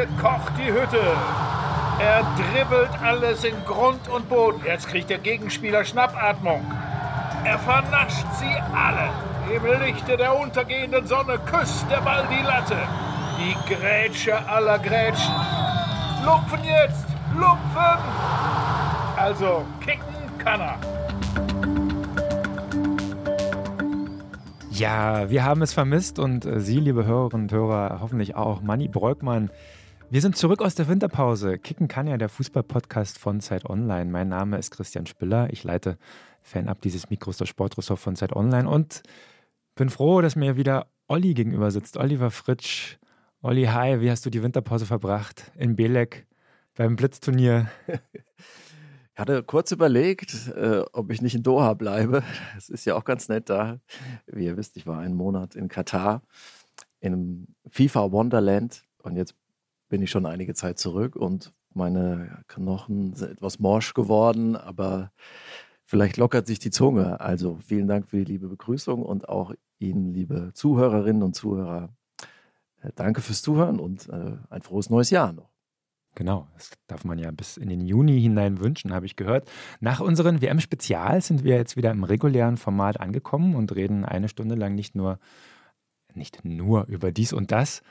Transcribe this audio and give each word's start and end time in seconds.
Hier 0.00 0.08
kocht 0.18 0.52
die 0.56 0.72
Hütte. 0.72 0.98
Er 1.98 2.22
dribbelt 2.38 2.88
alles 3.02 3.44
in 3.44 3.54
Grund 3.66 4.08
und 4.08 4.30
Boden. 4.30 4.62
Jetzt 4.64 4.88
kriegt 4.88 5.10
der 5.10 5.18
Gegenspieler 5.18 5.84
Schnappatmung. 5.84 6.64
Er 7.44 7.58
vernascht 7.58 8.24
sie 8.38 8.56
alle. 8.74 9.10
Im 9.54 9.82
Lichte 9.82 10.16
der 10.16 10.40
untergehenden 10.40 11.06
Sonne 11.06 11.38
küsst 11.44 11.84
der 11.90 12.00
Ball 12.00 12.26
die 12.30 12.42
Latte. 12.42 12.78
Die 13.40 13.74
Grätsche 13.74 14.38
aller 14.48 14.78
Grätschen. 14.78 15.34
Lupfen 16.24 16.64
jetzt! 16.64 17.04
Lupfen! 17.34 17.98
Also, 19.18 19.66
kicken 19.80 20.38
kann 20.38 20.62
er. 20.62 20.78
Ja, 24.70 25.28
wir 25.28 25.44
haben 25.44 25.60
es 25.60 25.74
vermisst 25.74 26.18
und 26.18 26.46
äh, 26.46 26.58
Sie, 26.58 26.80
liebe 26.80 27.04
Hörerinnen 27.04 27.48
und 27.48 27.52
Hörer, 27.52 27.98
hoffentlich 28.00 28.34
auch. 28.34 28.62
Manni 28.62 28.88
Breukmann. 28.88 29.50
Wir 30.12 30.20
sind 30.20 30.36
zurück 30.36 30.60
aus 30.60 30.74
der 30.74 30.88
Winterpause. 30.88 31.56
Kicken 31.56 31.86
kann 31.86 32.08
ja 32.08 32.16
der 32.16 32.28
Fußballpodcast 32.28 33.16
von 33.16 33.40
Zeit 33.40 33.64
Online. 33.70 34.10
Mein 34.10 34.28
Name 34.28 34.58
ist 34.58 34.72
Christian 34.72 35.06
Spiller. 35.06 35.52
Ich 35.52 35.62
leite 35.62 35.98
fernab 36.42 36.80
dieses 36.80 37.10
Mikros 37.10 37.36
der 37.36 37.46
Sportressort 37.46 38.00
von 38.00 38.16
Zeit 38.16 38.34
Online 38.34 38.68
und 38.68 39.04
bin 39.76 39.88
froh, 39.88 40.20
dass 40.20 40.34
mir 40.34 40.56
wieder 40.56 40.88
Olli 41.06 41.32
gegenüber 41.32 41.70
sitzt. 41.70 41.96
Oliver 41.96 42.32
Fritsch. 42.32 42.98
Olli, 43.40 43.66
hi, 43.66 44.00
wie 44.00 44.10
hast 44.10 44.26
du 44.26 44.30
die 44.30 44.42
Winterpause 44.42 44.84
verbracht? 44.84 45.52
In 45.54 45.76
Belek 45.76 46.26
beim 46.74 46.96
Blitzturnier? 46.96 47.70
Ich 49.12 49.20
hatte 49.20 49.44
kurz 49.44 49.70
überlegt, 49.70 50.48
äh, 50.56 50.82
ob 50.92 51.12
ich 51.12 51.22
nicht 51.22 51.36
in 51.36 51.42
Doha 51.44 51.74
bleibe. 51.74 52.24
Es 52.56 52.68
ist 52.68 52.84
ja 52.84 52.96
auch 52.96 53.04
ganz 53.04 53.28
nett 53.28 53.48
da. 53.48 53.78
Wie 54.26 54.46
ihr 54.46 54.56
wisst, 54.56 54.76
ich 54.76 54.86
war 54.86 54.98
einen 54.98 55.14
Monat 55.14 55.54
in 55.54 55.68
Katar, 55.68 56.22
im 56.98 57.46
FIFA 57.68 58.10
Wonderland 58.10 58.82
und 59.02 59.16
jetzt 59.16 59.36
bin 59.90 60.00
ich 60.00 60.10
schon 60.10 60.24
einige 60.24 60.54
Zeit 60.54 60.78
zurück 60.78 61.16
und 61.16 61.52
meine 61.74 62.42
Knochen 62.48 63.12
sind 63.14 63.32
etwas 63.32 63.58
morsch 63.58 63.92
geworden, 63.92 64.56
aber 64.56 65.12
vielleicht 65.84 66.16
lockert 66.16 66.46
sich 66.46 66.58
die 66.58 66.70
Zunge. 66.70 67.20
Also 67.20 67.58
vielen 67.62 67.88
Dank 67.88 68.08
für 68.08 68.16
die 68.16 68.32
liebe 68.32 68.48
Begrüßung 68.48 69.02
und 69.02 69.28
auch 69.28 69.52
Ihnen, 69.78 70.14
liebe 70.14 70.52
Zuhörerinnen 70.54 71.22
und 71.22 71.34
Zuhörer, 71.34 71.90
äh, 72.82 72.90
danke 72.94 73.20
fürs 73.20 73.42
Zuhören 73.42 73.78
und 73.78 74.08
äh, 74.08 74.36
ein 74.48 74.62
frohes 74.62 74.90
neues 74.90 75.10
Jahr 75.10 75.32
noch. 75.32 75.50
Genau, 76.16 76.48
das 76.54 76.72
darf 76.86 77.04
man 77.04 77.18
ja 77.18 77.30
bis 77.30 77.56
in 77.56 77.68
den 77.68 77.86
Juni 77.86 78.20
hinein 78.20 78.60
wünschen, 78.60 78.92
habe 78.92 79.06
ich 79.06 79.16
gehört. 79.16 79.48
Nach 79.78 80.00
unseren 80.00 80.42
WM-Spezials 80.42 81.28
sind 81.28 81.44
wir 81.44 81.56
jetzt 81.56 81.76
wieder 81.76 81.92
im 81.92 82.02
regulären 82.02 82.56
Format 82.56 82.98
angekommen 83.00 83.54
und 83.54 83.74
reden 83.74 84.04
eine 84.04 84.28
Stunde 84.28 84.56
lang 84.56 84.74
nicht 84.74 84.96
nur, 84.96 85.18
nicht 86.14 86.44
nur 86.44 86.86
über 86.86 87.12
dies 87.12 87.32
und 87.32 87.52
das, 87.52 87.82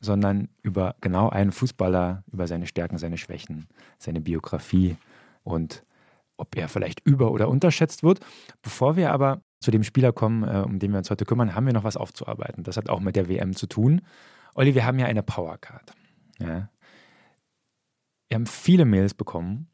sondern 0.00 0.48
über 0.62 0.96
genau 1.00 1.28
einen 1.28 1.52
Fußballer, 1.52 2.24
über 2.32 2.46
seine 2.46 2.66
Stärken, 2.66 2.98
seine 2.98 3.18
Schwächen, 3.18 3.68
seine 3.98 4.20
Biografie 4.20 4.96
und 5.42 5.84
ob 6.36 6.56
er 6.56 6.68
vielleicht 6.68 7.00
über- 7.04 7.32
oder 7.32 7.48
unterschätzt 7.48 8.02
wird. 8.02 8.20
Bevor 8.62 8.96
wir 8.96 9.12
aber 9.12 9.42
zu 9.60 9.72
dem 9.72 9.82
Spieler 9.82 10.12
kommen, 10.12 10.44
äh, 10.44 10.62
um 10.64 10.78
den 10.78 10.92
wir 10.92 10.98
uns 10.98 11.10
heute 11.10 11.24
kümmern, 11.24 11.54
haben 11.54 11.66
wir 11.66 11.72
noch 11.72 11.84
was 11.84 11.96
aufzuarbeiten. 11.96 12.62
Das 12.62 12.76
hat 12.76 12.88
auch 12.88 13.00
mit 13.00 13.16
der 13.16 13.28
WM 13.28 13.56
zu 13.56 13.66
tun. 13.66 14.02
Olli, 14.54 14.74
wir 14.74 14.86
haben 14.86 14.98
ja 15.00 15.06
eine 15.06 15.24
Powercard. 15.24 15.92
Ja, 16.38 16.70
wir 18.28 18.34
haben 18.34 18.46
viele 18.46 18.84
Mails 18.84 19.14
bekommen, 19.14 19.68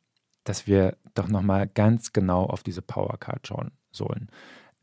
dass 0.44 0.66
wir 0.66 0.96
doch 1.14 1.28
nochmal 1.28 1.66
ganz 1.66 2.12
genau 2.12 2.44
auf 2.44 2.62
diese 2.62 2.82
Powercard 2.82 3.46
schauen 3.46 3.72
sollen. 3.90 4.28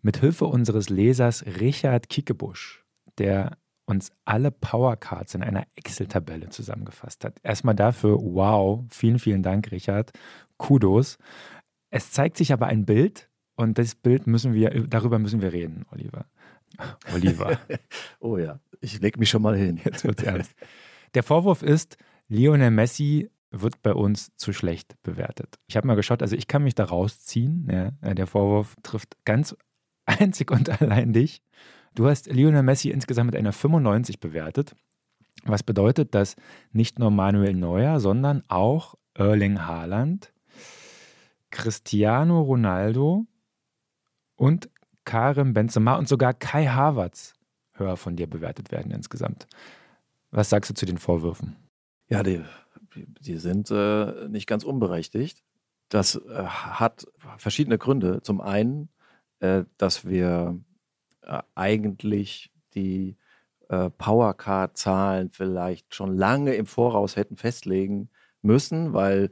Mit 0.01 0.17
Hilfe 0.17 0.45
unseres 0.45 0.89
Lesers 0.89 1.45
Richard 1.45 2.09
Kiekebusch, 2.09 2.83
der 3.17 3.57
uns 3.85 4.11
alle 4.25 4.51
Powercards 4.51 5.35
in 5.35 5.43
einer 5.43 5.65
Excel-Tabelle 5.75 6.49
zusammengefasst 6.49 7.25
hat. 7.25 7.39
Erstmal 7.43 7.75
dafür, 7.75 8.17
wow, 8.21 8.85
vielen, 8.89 9.19
vielen 9.19 9.43
Dank, 9.43 9.71
Richard. 9.71 10.11
Kudos. 10.57 11.17
Es 11.89 12.11
zeigt 12.11 12.37
sich 12.37 12.53
aber 12.53 12.67
ein 12.67 12.85
Bild 12.85 13.29
und 13.55 13.77
das 13.77 13.95
Bild 13.95 14.27
müssen 14.27 14.53
wir, 14.53 14.69
darüber 14.87 15.19
müssen 15.19 15.41
wir 15.41 15.51
reden, 15.51 15.85
Oliver. 15.91 16.25
Oliver. 17.13 17.59
oh 18.19 18.37
ja, 18.37 18.59
ich 18.79 19.01
leg 19.01 19.17
mich 19.17 19.29
schon 19.29 19.41
mal 19.41 19.57
hin. 19.57 19.79
Jetzt 19.83 20.03
wird's 20.03 20.23
ernst. 20.23 20.53
Der 21.13 21.23
Vorwurf 21.23 21.61
ist, 21.61 21.97
Lionel 22.27 22.71
Messi 22.71 23.29
wird 23.51 23.81
bei 23.81 23.93
uns 23.93 24.31
zu 24.37 24.53
schlecht 24.53 24.95
bewertet. 25.03 25.59
Ich 25.67 25.75
habe 25.75 25.85
mal 25.85 25.95
geschaut, 25.95 26.21
also 26.21 26.35
ich 26.35 26.47
kann 26.47 26.63
mich 26.63 26.75
da 26.75 26.85
rausziehen. 26.85 27.67
Ja, 27.69 28.13
der 28.13 28.27
Vorwurf 28.27 28.75
trifft 28.83 29.17
ganz 29.25 29.55
einzig 30.05 30.51
und 30.51 30.81
allein 30.81 31.13
dich. 31.13 31.43
Du 31.95 32.07
hast 32.07 32.27
Lionel 32.31 32.63
Messi 32.63 32.89
insgesamt 32.89 33.31
mit 33.31 33.35
einer 33.35 33.53
95 33.53 34.19
bewertet. 34.19 34.75
Was 35.43 35.63
bedeutet, 35.63 36.13
dass 36.15 36.35
nicht 36.71 36.99
nur 36.99 37.11
Manuel 37.11 37.53
Neuer, 37.53 37.99
sondern 37.99 38.43
auch 38.47 38.95
Erling 39.13 39.65
Haaland, 39.65 40.33
Cristiano 41.49 42.41
Ronaldo 42.41 43.25
und 44.35 44.69
Karim 45.03 45.53
Benzema 45.53 45.95
und 45.95 46.07
sogar 46.07 46.33
Kai 46.33 46.67
Havertz 46.67 47.33
höher 47.73 47.97
von 47.97 48.15
dir 48.15 48.27
bewertet 48.27 48.71
werden 48.71 48.91
insgesamt. 48.91 49.47
Was 50.29 50.49
sagst 50.49 50.69
du 50.69 50.73
zu 50.73 50.85
den 50.85 50.97
Vorwürfen? 50.97 51.57
Ja, 52.07 52.23
die 52.23 52.43
die 52.95 53.37
sind 53.37 53.71
äh, 53.71 54.27
nicht 54.27 54.47
ganz 54.47 54.63
unberechtigt. 54.63 55.43
Das 55.89 56.15
äh, 56.15 56.43
hat 56.43 57.05
verschiedene 57.37 57.77
Gründe. 57.77 58.21
Zum 58.21 58.41
einen, 58.41 58.89
äh, 59.39 59.63
dass 59.77 60.05
wir 60.05 60.59
eigentlich 61.55 62.51
die 62.73 63.17
äh, 63.69 63.89
Powercard-Zahlen 63.89 65.29
vielleicht 65.31 65.95
schon 65.95 66.15
lange 66.15 66.55
im 66.55 66.65
Voraus 66.65 67.15
hätten 67.15 67.37
festlegen 67.37 68.09
müssen, 68.41 68.93
weil 68.93 69.31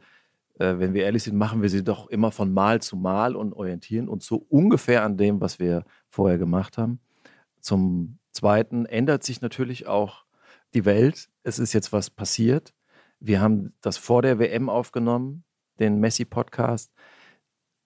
äh, 0.59 0.77
wenn 0.77 0.93
wir 0.93 1.03
ehrlich 1.03 1.23
sind, 1.23 1.38
machen 1.38 1.61
wir 1.61 1.69
sie 1.69 1.83
doch 1.83 2.07
immer 2.07 2.31
von 2.31 2.53
Mal 2.53 2.81
zu 2.81 2.95
Mal 2.95 3.35
und 3.35 3.53
orientieren 3.53 4.07
uns 4.07 4.25
so 4.25 4.45
ungefähr 4.49 5.03
an 5.03 5.17
dem, 5.17 5.41
was 5.41 5.59
wir 5.59 5.83
vorher 6.09 6.38
gemacht 6.38 6.77
haben. 6.77 6.99
Zum 7.61 8.19
Zweiten 8.31 8.85
ändert 8.85 9.23
sich 9.23 9.41
natürlich 9.41 9.88
auch 9.88 10.25
die 10.73 10.85
Welt. 10.85 11.29
Es 11.43 11.59
ist 11.59 11.73
jetzt 11.73 11.91
was 11.91 12.09
passiert. 12.09 12.73
Wir 13.19 13.41
haben 13.41 13.73
das 13.81 13.97
vor 13.97 14.21
der 14.21 14.39
WM 14.39 14.69
aufgenommen, 14.69 15.43
den 15.79 15.99
Messi-Podcast. 15.99 16.93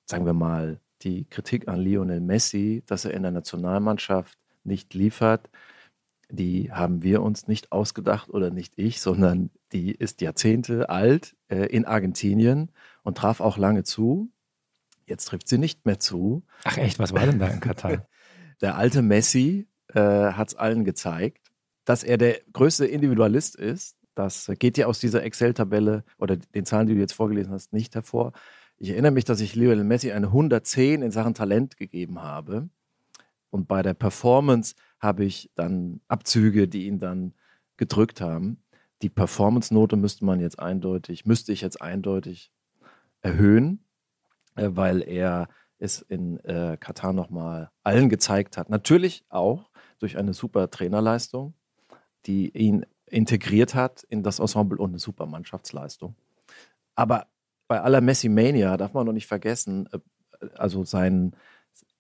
Sagen 0.06 0.26
wir 0.26 0.34
mal, 0.34 0.80
die 1.04 1.26
Kritik 1.26 1.68
an 1.68 1.80
Lionel 1.80 2.22
Messi, 2.22 2.84
dass 2.86 3.06
er 3.06 3.14
in 3.14 3.24
der 3.24 3.32
Nationalmannschaft 3.32 4.38
nicht 4.64 4.94
liefert, 4.94 5.50
die 6.30 6.72
haben 6.72 7.04
wir 7.04 7.22
uns 7.22 7.48
nicht 7.48 7.72
ausgedacht 7.72 8.30
oder 8.30 8.50
nicht 8.50 8.74
ich, 8.78 9.02
sondern 9.02 9.52
die 9.72 9.92
ist 9.92 10.22
Jahrzehnte 10.22 10.90
alt 10.90 11.36
äh, 11.50 11.68
in 11.68 11.86
Argentinien 11.86 12.72
und 13.04 13.18
traf 13.18 13.40
auch 13.40 13.58
lange 13.58 13.84
zu. 13.84 14.32
Jetzt 15.06 15.26
trifft 15.26 15.48
sie 15.48 15.58
nicht 15.58 15.86
mehr 15.86 16.00
zu. 16.00 16.44
Ach 16.64 16.78
echt, 16.78 16.98
was 16.98 17.14
war 17.14 17.26
denn 17.26 17.40
da 17.40 17.48
in 17.48 17.60
Katar? 17.60 18.08
der 18.62 18.78
alte 18.78 19.02
Messi 19.02 19.68
äh, 19.94 20.00
hat 20.00 20.48
es 20.48 20.56
allen 20.56 20.86
gezeigt, 20.86 21.52
dass 21.86 22.04
er 22.04 22.18
der 22.18 22.40
größte 22.54 22.86
Individualist 22.86 23.56
ist, 23.56 23.98
das 24.16 24.52
geht 24.60 24.78
ja 24.78 24.88
aus 24.88 25.00
dieser 25.00 25.24
Excel-Tabelle 25.24 26.04
oder 26.18 26.38
den 26.38 26.66
Zahlen, 26.66 26.88
die 26.88 26.94
du 26.94 27.00
jetzt 27.00 27.14
vorgelesen 27.14 27.52
hast, 27.52 27.74
nicht 27.74 27.96
hervor. 27.96 28.34
Ich 28.84 28.90
erinnere 28.90 29.14
mich, 29.14 29.24
dass 29.24 29.40
ich 29.40 29.56
Lionel 29.56 29.86
Messi 29.86 30.12
eine 30.12 30.28
110 30.28 31.04
in 31.04 31.12
Sachen 31.12 31.34
Talent 31.34 31.78
gegeben 31.78 32.22
habe. 32.22 32.68
Und 33.50 33.70
bei 33.70 33.82
der 33.82 33.94
Performance 33.94 34.76
habe 35.00 35.24
ich 35.24 35.50
dann 35.56 36.02
Abzüge, 36.10 36.68
die 36.68 36.88
ihn 36.88 37.00
dann 37.00 37.34
gedrückt 37.78 38.20
haben. 38.20 38.62
Die 39.02 39.08
Performance-Note 39.08 39.96
müsste 39.96 40.26
man 40.26 40.42
jetzt 40.42 40.60
eindeutig, 40.60 41.26
müsste 41.26 41.54
ich 41.54 41.62
jetzt 41.62 41.82
eindeutig 41.82 42.52
erhöhen, 43.22 43.86
äh, 44.56 44.68
weil 44.74 45.02
er 45.02 45.48
es 45.80 46.02
in 46.02 46.42
äh, 46.42 46.76
Katar 46.78 47.14
nochmal 47.14 47.72
allen 47.84 48.10
gezeigt 48.10 48.58
hat. 48.58 48.70
Natürlich 48.70 49.24
auch 49.30 49.70
durch 50.00 50.18
eine 50.18 50.34
super 50.34 50.70
Trainerleistung, 50.70 51.54
die 52.26 52.50
ihn 52.50 52.86
integriert 53.06 53.76
hat 53.76 54.04
in 54.04 54.24
das 54.24 54.40
Ensemble 54.40 54.78
und 54.78 54.90
eine 54.90 55.00
super 55.00 55.26
Mannschaftsleistung. 55.26 56.18
Aber 56.96 57.28
bei 57.74 57.82
aller 57.82 58.02
Messi-Mania 58.02 58.78
darf 58.78 58.94
man 58.94 59.08
noch 59.08 59.14
nicht 59.14 59.26
vergessen, 59.26 59.90
äh, 59.92 59.98
also 60.54 60.84
sein 60.84 61.36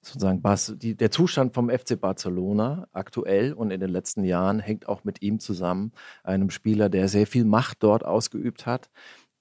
sozusagen 0.04 0.44
die, 0.80 0.96
der 0.96 1.10
Zustand 1.10 1.56
vom 1.56 1.72
FC 1.72 2.00
Barcelona 2.00 2.88
aktuell 2.92 3.54
und 3.54 3.72
in 3.72 3.80
den 3.80 3.90
letzten 3.90 4.24
Jahren 4.24 4.60
hängt 4.60 4.88
auch 4.88 5.04
mit 5.04 5.24
ihm 5.24 5.40
zusammen, 5.40 5.92
einem 6.24 6.52
Spieler, 6.52 6.90
der 6.90 7.08
sehr 7.08 7.26
viel 7.26 7.44
Macht 7.44 7.82
dort 7.82 8.06
ausgeübt 8.06 8.68
hat, 8.68 8.92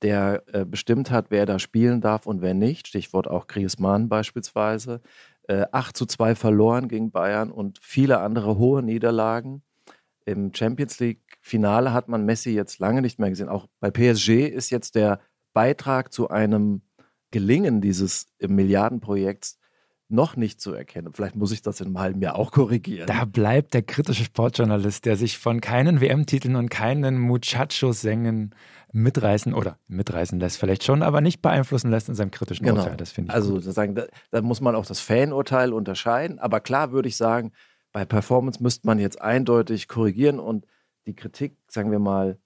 der 0.00 0.42
äh, 0.54 0.64
bestimmt 0.64 1.10
hat, 1.10 1.26
wer 1.28 1.44
da 1.44 1.58
spielen 1.58 2.00
darf 2.00 2.24
und 2.24 2.40
wer 2.40 2.54
nicht. 2.54 2.86
Stichwort 2.86 3.28
auch 3.28 3.46
Griezmann 3.46 4.08
beispielsweise. 4.08 5.02
Äh, 5.48 5.66
8 5.70 5.94
zu 5.94 6.06
2 6.06 6.34
verloren 6.34 6.88
gegen 6.88 7.10
Bayern 7.10 7.50
und 7.50 7.78
viele 7.82 8.20
andere 8.20 8.56
hohe 8.56 8.82
Niederlagen. 8.82 9.62
Im 10.24 10.54
Champions 10.54 10.98
League-Finale 10.98 11.92
hat 11.92 12.08
man 12.08 12.24
Messi 12.24 12.52
jetzt 12.52 12.78
lange 12.78 13.02
nicht 13.02 13.18
mehr 13.18 13.28
gesehen. 13.28 13.50
Auch 13.50 13.66
bei 13.80 13.90
PSG 13.90 14.46
ist 14.48 14.70
jetzt 14.70 14.94
der 14.94 15.20
Beitrag 15.52 16.12
zu 16.12 16.28
einem 16.28 16.82
Gelingen 17.30 17.80
dieses 17.80 18.26
Milliardenprojekts 18.40 19.58
noch 20.12 20.36
nicht 20.36 20.60
zu 20.60 20.74
erkennen. 20.74 21.12
Vielleicht 21.14 21.36
muss 21.36 21.52
ich 21.52 21.62
das 21.62 21.80
in 21.80 21.86
einem 21.86 21.98
halben 21.98 22.20
Jahr 22.20 22.36
auch 22.36 22.52
korrigieren. 22.52 23.06
Da 23.06 23.24
bleibt 23.24 23.72
der 23.72 23.82
kritische 23.82 24.24
Sportjournalist, 24.24 25.06
der 25.06 25.16
sich 25.16 25.38
von 25.38 25.62
keinen 25.62 26.02
WM-Titeln 26.02 26.54
und 26.54 26.68
keinen 26.68 27.18
Muchachos-Sängen 27.18 28.54
mitreißen 28.92 29.54
oder 29.54 29.78
mitreißen 29.88 30.38
lässt, 30.38 30.58
vielleicht 30.58 30.84
schon, 30.84 31.02
aber 31.02 31.22
nicht 31.22 31.40
beeinflussen 31.40 31.90
lässt 31.90 32.10
in 32.10 32.14
seinem 32.14 32.30
kritischen 32.30 32.66
Genau. 32.66 32.82
Urteil. 32.82 32.98
Das 32.98 33.10
finde 33.10 33.30
ich 33.30 33.34
Also 33.34 33.54
sozusagen, 33.54 33.94
da, 33.94 34.04
da 34.30 34.42
muss 34.42 34.60
man 34.60 34.74
auch 34.76 34.84
das 34.84 35.00
Fanurteil 35.00 35.72
unterscheiden. 35.72 36.38
Aber 36.38 36.60
klar 36.60 36.92
würde 36.92 37.08
ich 37.08 37.16
sagen, 37.16 37.52
bei 37.92 38.04
Performance 38.04 38.62
müsste 38.62 38.86
man 38.86 38.98
jetzt 38.98 39.20
eindeutig 39.22 39.88
korrigieren 39.88 40.38
und 40.38 40.66
die 41.06 41.14
Kritik, 41.14 41.56
sagen 41.68 41.90
wir 41.90 41.98
mal, 41.98 42.38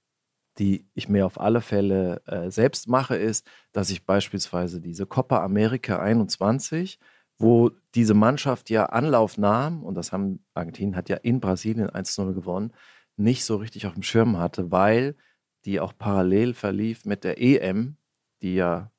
die 0.58 0.88
ich 0.94 1.08
mir 1.08 1.26
auf 1.26 1.40
alle 1.40 1.60
Fälle 1.60 2.22
äh, 2.26 2.50
selbst 2.50 2.88
mache, 2.88 3.16
ist, 3.16 3.46
dass 3.72 3.90
ich 3.90 4.06
beispielsweise 4.06 4.80
diese 4.80 5.06
Copa 5.06 5.44
America 5.44 5.98
21, 5.98 6.98
wo 7.38 7.70
diese 7.94 8.14
Mannschaft 8.14 8.70
ja 8.70 8.86
Anlauf 8.86 9.36
nahm, 9.38 9.82
und 9.82 9.94
das 9.94 10.12
haben 10.12 10.44
Argentinien 10.54 10.96
hat 10.96 11.08
ja 11.08 11.16
in 11.16 11.40
Brasilien 11.40 11.90
1-0 11.90 12.32
gewonnen, 12.32 12.72
nicht 13.16 13.44
so 13.44 13.56
richtig 13.56 13.86
auf 13.86 13.94
dem 13.94 14.02
Schirm 14.02 14.38
hatte, 14.38 14.70
weil 14.70 15.16
die 15.64 15.80
auch 15.80 15.92
parallel 15.96 16.54
verlief 16.54 17.04
mit 17.04 17.24
der 17.24 17.40
EM, 17.40 17.96
die 18.42 18.54
ja 18.54 18.90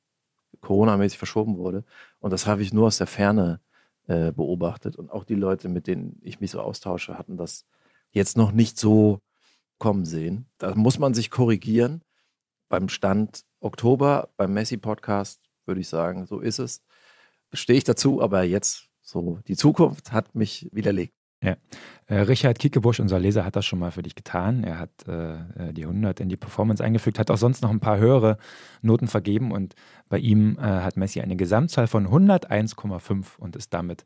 Corona-mäßig 0.60 1.18
verschoben 1.18 1.56
wurde. 1.56 1.84
Und 2.20 2.32
das 2.32 2.46
habe 2.46 2.62
ich 2.62 2.72
nur 2.72 2.88
aus 2.88 2.98
der 2.98 3.06
Ferne 3.06 3.60
äh, 4.06 4.32
beobachtet. 4.32 4.96
Und 4.96 5.10
auch 5.10 5.24
die 5.24 5.34
Leute, 5.34 5.68
mit 5.68 5.86
denen 5.86 6.20
ich 6.22 6.40
mich 6.40 6.50
so 6.50 6.60
austausche, 6.60 7.18
hatten 7.18 7.36
das 7.36 7.66
jetzt 8.10 8.36
noch 8.36 8.52
nicht 8.52 8.78
so 8.78 9.20
kommen 9.78 10.04
sehen. 10.04 10.46
Da 10.58 10.74
muss 10.74 10.98
man 10.98 11.14
sich 11.14 11.30
korrigieren. 11.30 12.02
Beim 12.68 12.88
Stand 12.88 13.44
Oktober, 13.60 14.28
beim 14.36 14.52
Messi-Podcast, 14.52 15.40
würde 15.64 15.80
ich 15.80 15.88
sagen, 15.88 16.26
so 16.26 16.40
ist 16.40 16.58
es. 16.58 16.84
Stehe 17.52 17.78
ich 17.78 17.84
dazu, 17.84 18.20
aber 18.20 18.42
jetzt 18.42 18.88
so, 19.00 19.38
die 19.48 19.56
Zukunft 19.56 20.12
hat 20.12 20.34
mich 20.34 20.68
widerlegt. 20.72 21.14
Äh, 22.06 22.14
Richard 22.14 22.58
Kiekebusch, 22.58 23.00
unser 23.00 23.18
Leser, 23.18 23.44
hat 23.44 23.54
das 23.54 23.64
schon 23.64 23.78
mal 23.78 23.90
für 23.90 24.02
dich 24.02 24.14
getan. 24.14 24.64
Er 24.64 24.78
hat 24.78 25.06
äh, 25.06 25.72
die 25.72 25.84
100 25.84 26.20
in 26.20 26.28
die 26.28 26.36
Performance 26.36 26.82
eingefügt, 26.82 27.18
hat 27.18 27.30
auch 27.30 27.38
sonst 27.38 27.62
noch 27.62 27.70
ein 27.70 27.80
paar 27.80 27.98
höhere 27.98 28.38
Noten 28.82 29.06
vergeben 29.06 29.52
und 29.52 29.74
bei 30.08 30.18
ihm 30.18 30.58
äh, 30.58 30.62
hat 30.62 30.96
Messi 30.96 31.20
eine 31.20 31.36
Gesamtzahl 31.36 31.86
von 31.86 32.08
101,5 32.08 33.38
und 33.38 33.56
ist 33.56 33.72
damit 33.72 34.04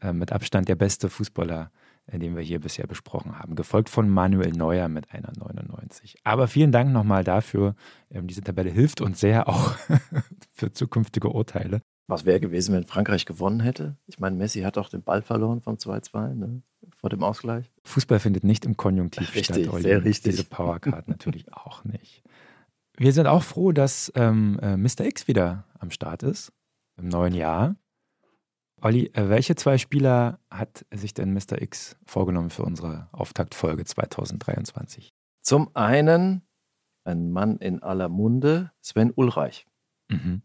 äh, 0.00 0.12
mit 0.12 0.32
Abstand 0.32 0.68
der 0.68 0.74
beste 0.74 1.08
Fußballer, 1.08 1.70
äh, 1.70 1.85
den 2.12 2.36
wir 2.36 2.42
hier 2.42 2.60
bisher 2.60 2.86
besprochen 2.86 3.38
haben. 3.38 3.56
Gefolgt 3.56 3.88
von 3.90 4.08
Manuel 4.08 4.52
Neuer 4.52 4.88
mit 4.88 5.10
einer 5.12 5.32
99. 5.36 6.16
Aber 6.24 6.48
vielen 6.48 6.72
Dank 6.72 6.92
nochmal 6.92 7.24
dafür. 7.24 7.74
Ähm, 8.10 8.26
diese 8.26 8.42
Tabelle 8.42 8.70
hilft 8.70 9.00
uns 9.00 9.20
sehr 9.20 9.48
auch 9.48 9.76
für 10.52 10.72
zukünftige 10.72 11.28
Urteile. 11.28 11.80
Was 12.08 12.24
wäre 12.24 12.38
gewesen, 12.38 12.74
wenn 12.74 12.84
Frankreich 12.84 13.26
gewonnen 13.26 13.60
hätte? 13.60 13.96
Ich 14.06 14.20
meine, 14.20 14.36
Messi 14.36 14.60
hat 14.60 14.78
auch 14.78 14.88
den 14.88 15.02
Ball 15.02 15.22
verloren 15.22 15.60
vom 15.60 15.74
2-2 15.74 16.34
ne? 16.34 16.62
vor 16.96 17.10
dem 17.10 17.24
Ausgleich. 17.24 17.72
Fußball 17.84 18.20
findet 18.20 18.44
nicht 18.44 18.64
im 18.64 18.76
Konjunktiv 18.76 19.34
Richtig, 19.34 19.64
statt. 19.64 19.74
Olli. 19.74 19.82
sehr 19.82 20.04
richtig. 20.04 20.32
Diese 20.32 20.44
Powercard 20.44 21.08
natürlich 21.08 21.52
auch 21.52 21.82
nicht. 21.84 22.22
Wir 22.96 23.12
sind 23.12 23.26
auch 23.26 23.42
froh, 23.42 23.72
dass 23.72 24.12
ähm, 24.14 24.58
äh, 24.62 24.76
Mr. 24.76 25.00
X 25.00 25.26
wieder 25.26 25.64
am 25.80 25.90
Start 25.90 26.22
ist 26.22 26.52
im 26.96 27.08
neuen 27.08 27.34
Jahr. 27.34 27.76
Olli, 28.86 29.10
äh, 29.14 29.28
welche 29.28 29.56
zwei 29.56 29.78
Spieler 29.78 30.38
hat 30.48 30.86
sich 30.94 31.12
denn 31.12 31.32
Mr. 31.32 31.60
X 31.60 31.96
vorgenommen 32.06 32.50
für 32.50 32.62
unsere 32.62 33.08
Auftaktfolge 33.10 33.84
2023? 33.84 35.12
Zum 35.42 35.74
einen 35.74 36.46
ein 37.02 37.32
Mann 37.32 37.56
in 37.56 37.82
aller 37.82 38.08
Munde, 38.08 38.70
Sven 38.80 39.12
Ulreich. 39.12 39.66
Mhm. 40.08 40.42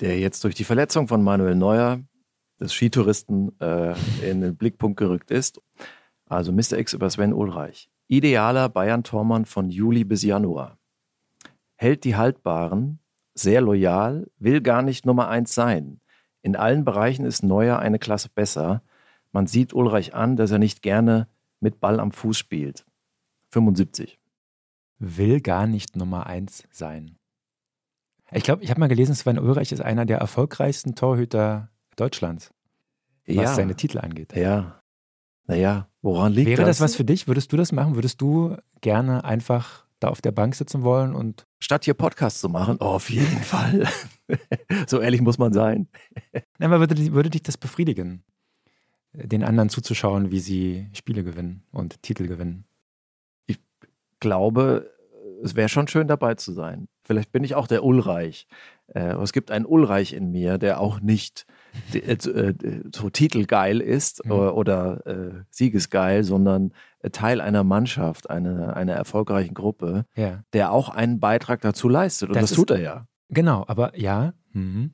der 0.00 0.18
jetzt 0.18 0.42
durch 0.42 0.56
die 0.56 0.64
Verletzung 0.64 1.06
von 1.06 1.22
Manuel 1.22 1.54
Neuer, 1.54 2.00
des 2.58 2.72
Skitouristen, 2.72 3.56
äh, 3.60 3.94
in 4.28 4.40
den 4.40 4.56
Blickpunkt 4.56 4.98
gerückt 4.98 5.30
ist. 5.30 5.60
Also 6.28 6.50
Mr. 6.50 6.78
X 6.78 6.94
über 6.94 7.08
Sven 7.10 7.32
Ulreich. 7.32 7.88
Idealer 8.08 8.70
Bayern-Tormann 8.70 9.44
von 9.44 9.70
Juli 9.70 10.02
bis 10.02 10.24
Januar. 10.24 10.80
Hält 11.76 12.02
die 12.02 12.16
Haltbaren, 12.16 12.98
sehr 13.34 13.60
loyal, 13.60 14.26
will 14.36 14.62
gar 14.62 14.82
nicht 14.82 15.06
Nummer 15.06 15.28
eins 15.28 15.54
sein. 15.54 16.01
In 16.42 16.56
allen 16.56 16.84
Bereichen 16.84 17.24
ist 17.24 17.42
Neuer 17.42 17.78
eine 17.78 17.98
Klasse 17.98 18.28
besser. 18.28 18.82
Man 19.30 19.46
sieht 19.46 19.72
Ulreich 19.72 20.14
an, 20.14 20.36
dass 20.36 20.50
er 20.50 20.58
nicht 20.58 20.82
gerne 20.82 21.28
mit 21.60 21.80
Ball 21.80 22.00
am 22.00 22.12
Fuß 22.12 22.36
spielt. 22.36 22.84
75. 23.50 24.18
Will 24.98 25.40
gar 25.40 25.66
nicht 25.66 25.96
Nummer 25.96 26.26
eins 26.26 26.64
sein. 26.70 27.16
Ich 28.32 28.44
glaube, 28.44 28.64
ich 28.64 28.70
habe 28.70 28.80
mal 28.80 28.88
gelesen, 28.88 29.14
Sven 29.14 29.38
Ulreich 29.38 29.72
ist 29.72 29.82
einer 29.82 30.06
der 30.06 30.18
erfolgreichsten 30.18 30.94
Torhüter 30.94 31.68
Deutschlands, 31.96 32.50
was 33.26 33.36
ja, 33.36 33.54
seine 33.54 33.74
Titel 33.76 33.98
angeht. 33.98 34.34
ja. 34.36 34.78
Naja, 35.48 35.88
woran 36.02 36.32
liegt 36.32 36.48
Wäre 36.48 36.62
das 36.62 36.78
das? 36.78 36.80
was 36.80 36.96
für 36.96 37.04
dich? 37.04 37.26
Würdest 37.26 37.52
du 37.52 37.56
das 37.56 37.72
machen? 37.72 37.96
Würdest 37.96 38.20
du 38.20 38.56
gerne 38.80 39.24
einfach 39.24 39.81
da 40.02 40.08
auf 40.08 40.20
der 40.20 40.32
Bank 40.32 40.54
sitzen 40.54 40.82
wollen 40.82 41.14
und 41.14 41.46
statt 41.60 41.84
hier 41.84 41.94
Podcast 41.94 42.40
zu 42.40 42.48
machen, 42.48 42.78
oh, 42.80 42.84
auf 42.86 43.10
jeden 43.10 43.42
Fall. 43.42 43.86
so 44.86 45.00
ehrlich 45.00 45.20
muss 45.20 45.38
man 45.38 45.52
sein. 45.52 45.88
Nein, 46.32 46.42
aber 46.72 46.80
würde, 46.80 46.94
dich- 46.94 47.12
würde 47.12 47.30
dich 47.30 47.42
das 47.42 47.56
befriedigen, 47.56 48.22
den 49.12 49.44
anderen 49.44 49.68
zuzuschauen, 49.68 50.30
wie 50.30 50.40
sie 50.40 50.88
Spiele 50.92 51.24
gewinnen 51.24 51.62
und 51.70 52.02
Titel 52.02 52.26
gewinnen? 52.26 52.64
Glaube, 54.20 54.92
es 55.42 55.56
wäre 55.56 55.68
schon 55.68 55.88
schön 55.88 56.06
dabei 56.06 56.34
zu 56.36 56.52
sein. 56.52 56.86
Vielleicht 57.04 57.32
bin 57.32 57.42
ich 57.42 57.56
auch 57.56 57.66
der 57.66 57.84
Ulreich. 57.84 58.46
Äh, 58.86 59.14
es 59.16 59.32
gibt 59.32 59.50
einen 59.50 59.66
Ulreich 59.66 60.12
in 60.12 60.30
mir, 60.30 60.58
der 60.58 60.80
auch 60.80 61.00
nicht 61.00 61.44
so 62.94 63.10
titelgeil 63.10 63.80
ist 63.80 64.24
Mhm. 64.24 64.30
oder, 64.32 64.56
oder 64.56 65.06
äh, 65.06 65.32
siegesgeil, 65.50 66.24
sondern 66.24 66.72
äh, 67.00 67.10
Teil 67.10 67.40
einer 67.40 67.64
Mannschaft, 67.64 68.30
einer, 68.30 68.76
einer 68.76 68.92
erfolgreichen 68.94 69.54
Gruppe, 69.54 70.04
Ja. 70.16 70.42
der 70.52 70.72
auch 70.72 70.88
einen 70.88 71.20
Beitrag 71.20 71.60
dazu 71.60 71.88
leistet. 71.88 72.28
Und 72.30 72.36
Das 72.36 72.50
das, 72.50 72.56
tut 72.56 72.70
er 72.70 72.80
ja. 72.80 73.06
Genau, 73.28 73.64
aber 73.66 73.98
ja. 73.98 74.34
Mhm. 74.52 74.92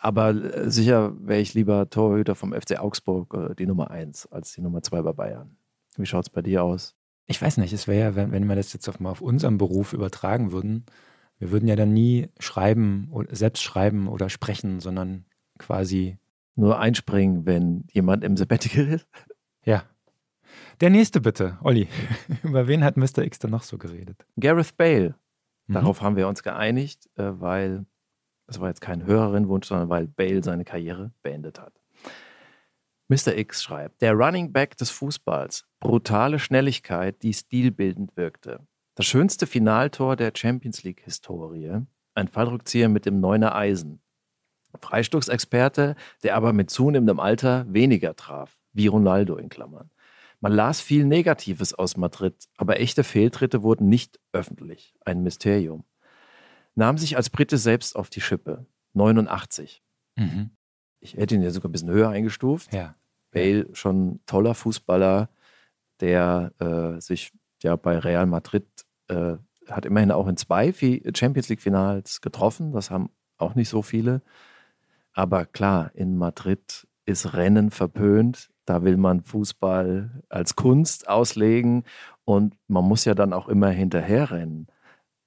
Aber 0.00 0.30
äh, 0.30 0.70
sicher 0.70 1.12
wäre 1.20 1.40
ich 1.40 1.54
lieber 1.54 1.88
Torhüter 1.90 2.34
vom 2.34 2.52
FC 2.52 2.78
Augsburg, 2.78 3.34
äh, 3.34 3.54
die 3.54 3.66
Nummer 3.66 3.90
eins, 3.90 4.26
als 4.26 4.52
die 4.52 4.60
Nummer 4.60 4.82
zwei 4.82 5.02
bei 5.02 5.12
Bayern. 5.12 5.56
Wie 5.96 6.06
schaut 6.06 6.24
es 6.26 6.30
bei 6.30 6.42
dir 6.42 6.62
aus? 6.64 6.94
Ich 7.26 7.40
weiß 7.40 7.56
nicht, 7.58 7.72
es 7.72 7.88
wäre 7.88 8.00
ja, 8.10 8.16
wenn, 8.16 8.32
wenn 8.32 8.46
wir 8.46 8.56
das 8.56 8.72
jetzt 8.72 8.88
auf, 8.88 9.00
mal 9.00 9.10
auf 9.10 9.20
unseren 9.22 9.56
Beruf 9.56 9.92
übertragen 9.94 10.52
würden, 10.52 10.84
wir 11.38 11.50
würden 11.50 11.68
ja 11.68 11.74
dann 11.76 11.92
nie 11.92 12.28
schreiben 12.38 13.10
selbst 13.30 13.62
schreiben 13.62 14.08
oder 14.08 14.28
sprechen, 14.28 14.80
sondern 14.80 15.24
quasi, 15.58 16.18
Nur 16.56 16.78
einspringen, 16.78 17.46
wenn 17.46 17.84
jemand 17.92 18.24
im 18.24 18.36
Sabbatical 18.36 18.86
ist? 18.88 19.08
ja. 19.64 19.84
Der 20.80 20.90
nächste 20.90 21.20
bitte, 21.20 21.58
Olli. 21.62 21.88
Über 22.42 22.66
wen 22.68 22.84
hat 22.84 22.96
Mr. 22.96 23.18
X 23.18 23.38
denn 23.38 23.50
noch 23.50 23.62
so 23.62 23.78
geredet? 23.78 24.24
Gareth 24.38 24.76
Bale. 24.76 25.14
Mhm. 25.66 25.74
Darauf 25.74 26.00
haben 26.00 26.16
wir 26.16 26.28
uns 26.28 26.42
geeinigt, 26.42 27.08
äh, 27.16 27.40
weil 27.40 27.86
das 28.46 28.60
war 28.60 28.68
jetzt 28.68 28.80
kein 28.80 29.04
Hörerinnenwunsch, 29.06 29.66
sondern 29.66 29.88
weil 29.88 30.06
Bale 30.06 30.42
seine 30.42 30.64
Karriere 30.64 31.12
beendet 31.22 31.58
hat. 31.60 31.72
Mr. 33.08 33.36
X 33.36 33.62
schreibt, 33.62 34.00
der 34.02 34.12
Running 34.14 34.52
Back 34.52 34.76
des 34.76 34.90
Fußballs, 34.90 35.66
brutale 35.80 36.38
Schnelligkeit, 36.38 37.22
die 37.22 37.34
stilbildend 37.34 38.16
wirkte. 38.16 38.66
Das 38.94 39.06
schönste 39.06 39.46
Finaltor 39.46 40.16
der 40.16 40.32
Champions 40.34 40.82
League-Historie, 40.84 41.80
ein 42.14 42.28
Fallrückzieher 42.28 42.88
mit 42.88 43.06
dem 43.06 43.20
Neuner 43.20 43.54
Eisen. 43.54 44.00
Freistoßexperte, 44.84 45.96
der 46.22 46.36
aber 46.36 46.52
mit 46.52 46.70
zunehmendem 46.70 47.20
Alter 47.20 47.64
weniger 47.68 48.14
traf, 48.14 48.58
wie 48.72 48.86
Ronaldo 48.86 49.36
in 49.36 49.48
Klammern. 49.48 49.90
Man 50.40 50.52
las 50.52 50.80
viel 50.80 51.06
Negatives 51.06 51.72
aus 51.72 51.96
Madrid, 51.96 52.34
aber 52.58 52.78
echte 52.78 53.02
Fehltritte 53.02 53.62
wurden 53.62 53.88
nicht 53.88 54.20
öffentlich. 54.32 54.94
Ein 55.04 55.22
Mysterium. 55.22 55.84
Nahm 56.74 56.98
sich 56.98 57.16
als 57.16 57.30
Brite 57.30 57.56
selbst 57.56 57.96
auf 57.96 58.10
die 58.10 58.20
Schippe. 58.20 58.66
89. 58.92 59.82
Mhm. 60.16 60.50
Ich 61.00 61.14
hätte 61.14 61.34
ihn 61.34 61.42
ja 61.42 61.50
sogar 61.50 61.70
ein 61.70 61.72
bisschen 61.72 61.90
höher 61.90 62.10
eingestuft. 62.10 62.72
Ja. 62.74 62.94
Bale 63.30 63.68
schon 63.72 64.20
toller 64.26 64.54
Fußballer, 64.54 65.30
der 66.00 66.52
äh, 66.58 67.00
sich 67.00 67.32
ja 67.62 67.76
bei 67.76 67.98
Real 67.98 68.26
Madrid 68.26 68.66
äh, 69.08 69.36
hat 69.68 69.86
immerhin 69.86 70.10
auch 70.10 70.26
in 70.28 70.36
zwei 70.36 70.72
Champions 70.72 71.48
League 71.48 71.62
Finals 71.62 72.20
getroffen. 72.20 72.72
Das 72.72 72.90
haben 72.90 73.10
auch 73.38 73.54
nicht 73.54 73.68
so 73.68 73.82
viele. 73.82 74.22
Aber 75.14 75.46
klar, 75.46 75.92
in 75.94 76.16
Madrid 76.16 76.86
ist 77.06 77.34
Rennen 77.34 77.70
verpönt. 77.70 78.50
Da 78.66 78.82
will 78.82 78.96
man 78.96 79.22
Fußball 79.22 80.22
als 80.28 80.56
Kunst 80.56 81.08
auslegen 81.08 81.84
und 82.24 82.56
man 82.66 82.84
muss 82.84 83.04
ja 83.04 83.14
dann 83.14 83.32
auch 83.32 83.48
immer 83.48 83.68
hinterherrennen. 83.68 84.68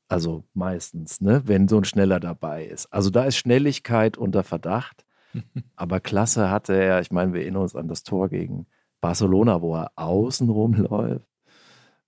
Also 0.10 0.44
meistens, 0.54 1.22
ne, 1.22 1.44
wenn 1.46 1.68
so 1.68 1.78
ein 1.78 1.84
Schneller 1.84 2.20
dabei 2.20 2.66
ist. 2.66 2.92
Also 2.92 3.10
da 3.10 3.26
ist 3.26 3.38
Schnelligkeit 3.38 4.18
unter 4.18 4.44
Verdacht. 4.44 5.06
Aber 5.76 6.00
klasse 6.00 6.50
hatte 6.50 6.74
er, 6.74 7.02
ich 7.02 7.12
meine, 7.12 7.34
wir 7.34 7.42
erinnern 7.42 7.64
uns 7.64 7.76
an 7.76 7.88
das 7.88 8.04
Tor 8.04 8.30
gegen 8.30 8.66
Barcelona, 9.02 9.62
wo 9.62 9.76
er 9.76 9.92
außen 9.96 10.50
rumläuft. 10.50 11.28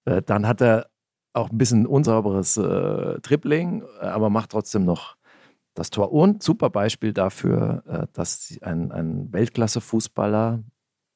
Äh, 0.05 0.21
dann 0.23 0.47
hat 0.47 0.61
er 0.61 0.89
auch 1.33 1.51
ein 1.51 1.57
bisschen 1.57 1.85
unsauberes 1.85 2.57
äh, 2.57 3.19
Dribbling, 3.21 3.83
äh, 4.01 4.05
aber 4.05 4.29
macht 4.29 4.51
trotzdem 4.51 4.85
noch 4.85 5.15
das 5.79 5.89
Tor. 5.89 6.11
Und 6.11 6.43
super 6.43 6.69
Beispiel 6.69 7.13
dafür, 7.13 7.83
äh, 7.87 8.07
dass 8.13 8.57
ein, 8.61 8.91
ein 8.91 9.31
Weltklasse-Fußballer, 9.31 10.63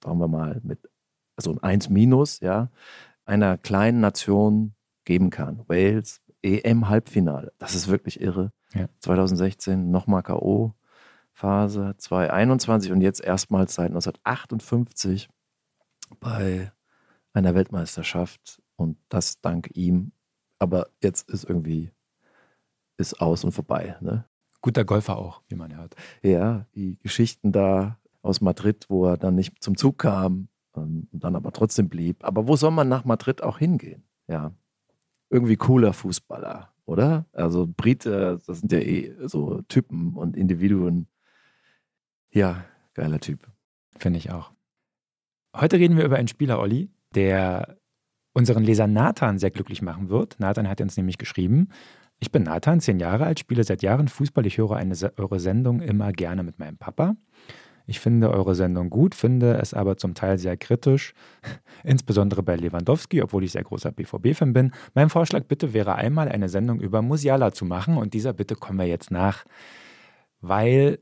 sagen 0.04 0.20
wir 0.20 0.28
mal 0.28 0.62
mit 0.64 0.90
also 1.36 1.52
ein 1.52 1.60
1 1.62 1.90
minus, 1.90 2.40
ja, 2.40 2.70
einer 3.26 3.58
kleinen 3.58 4.00
Nation 4.00 4.76
geben 5.06 5.30
kann. 5.30 5.64
Wales, 5.68 6.22
EM-Halbfinale. 6.44 7.52
Das 7.58 7.76
ist 7.76 7.88
wirklich 7.88 8.22
irre. 8.22 8.52
Ja. 8.74 8.88
2016 9.00 9.92
nochmal 9.92 10.24
K.O.-Phase, 10.24 11.98
2021 11.98 12.92
und 12.92 13.02
jetzt 13.02 13.22
erstmals 13.22 13.76
seit 13.76 13.88
1958 13.88 15.30
bei 16.20 16.72
einer 17.34 17.56
Weltmeisterschaft 17.56 18.62
und 18.76 18.98
das 19.10 19.42
dank 19.42 19.72
ihm. 19.74 20.12
Aber 20.60 20.88
jetzt 21.02 21.30
ist 21.30 21.44
irgendwie 21.44 21.92
ist 22.98 23.20
aus 23.20 23.44
und 23.44 23.52
vorbei. 23.52 23.98
Ne? 24.02 24.26
Guter 24.64 24.86
Golfer 24.86 25.18
auch, 25.18 25.44
wie 25.50 25.56
man 25.56 25.76
hört. 25.76 25.94
Ja, 26.24 26.66
die 26.74 26.98
Geschichten 27.00 27.52
da 27.52 28.00
aus 28.22 28.40
Madrid, 28.40 28.86
wo 28.88 29.06
er 29.06 29.18
dann 29.18 29.36
nicht 29.36 29.62
zum 29.62 29.76
Zug 29.76 30.00
kam 30.00 30.48
ähm, 30.76 31.10
und 31.12 31.24
dann 31.24 31.36
aber 31.36 31.52
trotzdem 31.52 31.90
blieb. 31.90 32.24
Aber 32.24 32.48
wo 32.48 32.56
soll 32.56 32.72
man 32.72 32.88
nach 32.88 33.04
Madrid 33.04 33.44
auch 33.44 33.60
hingehen? 33.60 34.04
Ja, 34.28 34.54
irgendwie 35.30 35.58
cooler 35.58 35.92
Fußballer, 35.92 36.74
oder? 36.86 37.26
Also 37.34 37.68
Brite, 37.68 38.40
das 38.48 38.62
sind 38.62 38.72
ja 38.72 38.80
eh 38.80 39.14
so 39.28 39.62
Typen 39.68 40.14
und 40.16 40.38
Individuen. 40.38 41.08
Ja, 42.32 42.64
geiler 42.94 43.20
Typ. 43.20 43.52
Finde 43.98 44.18
ich 44.18 44.32
auch. 44.32 44.52
Heute 45.56 45.78
reden 45.78 45.98
wir 45.98 46.06
über 46.06 46.16
einen 46.16 46.30
Spieler, 46.30 46.60
Olli, 46.60 46.90
der 47.14 47.78
unseren 48.34 48.64
Leser 48.64 48.88
Nathan 48.88 49.40
sehr 49.40 49.52
glücklich 49.52 49.82
machen 49.82 50.10
wird. 50.10 50.40
Nathan 50.40 50.70
hat 50.70 50.80
uns 50.80 50.96
nämlich 50.96 51.18
geschrieben, 51.18 51.68
ich 52.24 52.32
bin 52.32 52.44
Nathan, 52.44 52.80
zehn 52.80 53.02
Jahre 53.02 53.26
alt, 53.26 53.40
spiele 53.40 53.66
seit 53.66 53.82
Jahren 53.82 54.08
Fußball. 54.08 54.46
Ich 54.46 54.58
höre 54.58 54.78
eine, 54.78 54.96
eure 55.18 55.42
Sendung 55.42 55.82
immer 55.82 56.14
gerne 56.14 56.44
mit 56.44 56.58
meinem 56.58 56.78
Papa. 56.78 57.18
Ich 57.86 58.00
finde 58.00 58.32
eure 58.32 58.56
Sendung 58.56 58.90
gut, 58.90 59.14
finde 59.14 59.58
es 59.58 59.74
aber 59.74 59.98
zum 59.98 60.14
Teil 60.14 60.38
sehr 60.38 60.56
kritisch, 60.56 61.14
insbesondere 61.84 62.42
bei 62.42 62.56
Lewandowski, 62.56 63.22
obwohl 63.22 63.44
ich 63.44 63.52
sehr 63.52 63.66
großer 63.66 63.92
BVB-Fan 63.92 64.54
bin. 64.54 64.72
Mein 64.94 65.10
Vorschlag 65.10 65.44
bitte 65.44 65.74
wäre 65.74 65.96
einmal 65.96 66.30
eine 66.30 66.48
Sendung 66.48 66.80
über 66.80 67.02
Musiala 67.02 67.52
zu 67.52 67.66
machen 67.66 67.98
und 67.98 68.14
dieser 68.14 68.32
Bitte 68.32 68.56
kommen 68.56 68.80
wir 68.80 68.88
jetzt 68.88 69.12
nach, 69.12 69.44
weil 70.40 71.00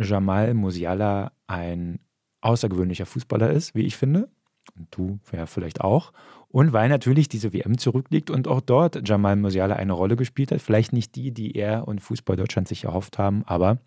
Jamal 0.00 0.54
Musiala 0.54 1.30
ein 1.46 2.00
außergewöhnlicher 2.40 3.06
Fußballer 3.06 3.52
ist, 3.52 3.76
wie 3.76 3.86
ich 3.86 3.96
finde. 3.96 4.28
Und 4.76 4.88
du 4.90 5.20
ja 5.30 5.46
vielleicht 5.46 5.82
auch. 5.82 6.12
Und 6.58 6.72
weil 6.72 6.88
natürlich 6.88 7.28
diese 7.28 7.52
WM 7.52 7.78
zurückliegt 7.78 8.30
und 8.30 8.48
auch 8.48 8.60
dort 8.60 9.08
Jamal 9.08 9.36
Musiala 9.36 9.76
eine 9.76 9.92
Rolle 9.92 10.16
gespielt 10.16 10.50
hat. 10.50 10.60
Vielleicht 10.60 10.92
nicht 10.92 11.14
die, 11.14 11.30
die 11.30 11.52
er 11.54 11.86
und 11.86 12.00
Fußball 12.00 12.34
Deutschland 12.34 12.66
sich 12.66 12.82
erhofft 12.82 13.16
haben, 13.16 13.44
aber 13.44 13.78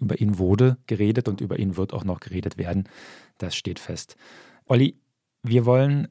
über 0.00 0.18
ihn 0.18 0.38
wurde 0.38 0.78
geredet 0.86 1.28
und 1.28 1.42
über 1.42 1.58
ihn 1.58 1.76
wird 1.76 1.92
auch 1.92 2.04
noch 2.04 2.20
geredet 2.20 2.56
werden. 2.56 2.88
Das 3.36 3.54
steht 3.54 3.78
fest. 3.78 4.16
Olli, 4.64 4.98
wir 5.42 5.66
wollen 5.66 6.08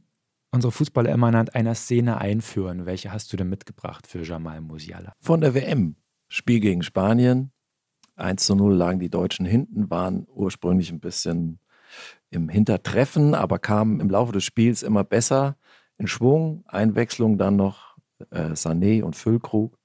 unsere 0.52 0.72
Fußballer 0.72 1.10
immer 1.10 1.26
anhand 1.26 1.56
einer 1.56 1.74
Szene 1.74 2.20
einführen. 2.20 2.86
Welche 2.86 3.12
hast 3.12 3.34
du 3.34 3.38
denn 3.38 3.50
mitgebracht 3.50 4.06
für 4.06 4.22
Jamal 4.22 4.62
Musiala? 4.62 5.14
Von 5.20 5.42
der 5.42 5.56
WM. 5.56 5.96
Spiel 6.28 6.60
gegen 6.60 6.84
Spanien. 6.84 7.52
1 8.16 8.46
zu 8.46 8.54
0 8.54 8.76
lagen 8.76 9.00
die 9.00 9.10
Deutschen 9.10 9.48
hinten, 9.48 9.90
waren 9.90 10.28
ursprünglich 10.28 10.92
ein 10.92 11.00
bisschen 11.00 11.58
im 12.30 12.48
Hintertreffen, 12.48 13.34
aber 13.34 13.58
kamen 13.58 14.00
im 14.00 14.12
Laufe 14.12 14.34
des 14.34 14.44
Spiels 14.44 14.84
immer 14.84 15.04
besser 15.04 15.58
in 16.00 16.08
Schwung. 16.08 16.64
Einwechslung 16.68 17.38
dann 17.38 17.56
noch 17.56 17.98
äh, 18.32 18.54
Sané 18.54 19.04
und 19.04 19.16
Füllkrug 19.16 19.78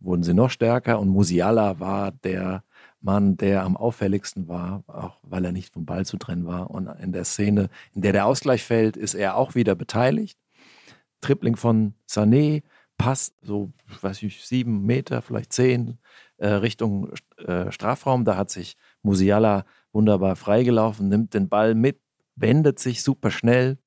wurden 0.00 0.22
sie 0.22 0.34
noch 0.34 0.50
stärker 0.50 0.98
und 0.98 1.08
Musiala 1.08 1.80
war 1.80 2.12
der 2.12 2.64
Mann, 3.00 3.36
der 3.36 3.62
am 3.62 3.76
auffälligsten 3.76 4.48
war, 4.48 4.82
auch 4.86 5.18
weil 5.22 5.44
er 5.44 5.52
nicht 5.52 5.72
vom 5.72 5.86
Ball 5.86 6.04
zu 6.04 6.16
trennen 6.16 6.46
war. 6.46 6.70
Und 6.70 6.88
in 7.00 7.12
der 7.12 7.24
Szene, 7.24 7.68
in 7.94 8.02
der 8.02 8.12
der 8.12 8.26
Ausgleich 8.26 8.64
fällt, 8.64 8.96
ist 8.96 9.14
er 9.14 9.36
auch 9.36 9.54
wieder 9.54 9.74
beteiligt. 9.74 10.38
Tripling 11.20 11.56
von 11.56 11.94
Sané, 12.08 12.62
Pass 12.96 13.32
so, 13.42 13.72
weiß 14.00 14.24
ich, 14.24 14.44
sieben 14.44 14.84
Meter, 14.84 15.22
vielleicht 15.22 15.52
zehn, 15.52 15.98
äh, 16.38 16.48
Richtung 16.48 17.12
äh, 17.36 17.70
Strafraum. 17.70 18.24
Da 18.24 18.36
hat 18.36 18.50
sich 18.50 18.76
Musiala 19.02 19.64
wunderbar 19.92 20.34
freigelaufen, 20.34 21.08
nimmt 21.08 21.32
den 21.32 21.48
Ball 21.48 21.76
mit, 21.76 22.00
wendet 22.34 22.80
sich 22.80 23.04
super 23.04 23.30
schnell, 23.30 23.78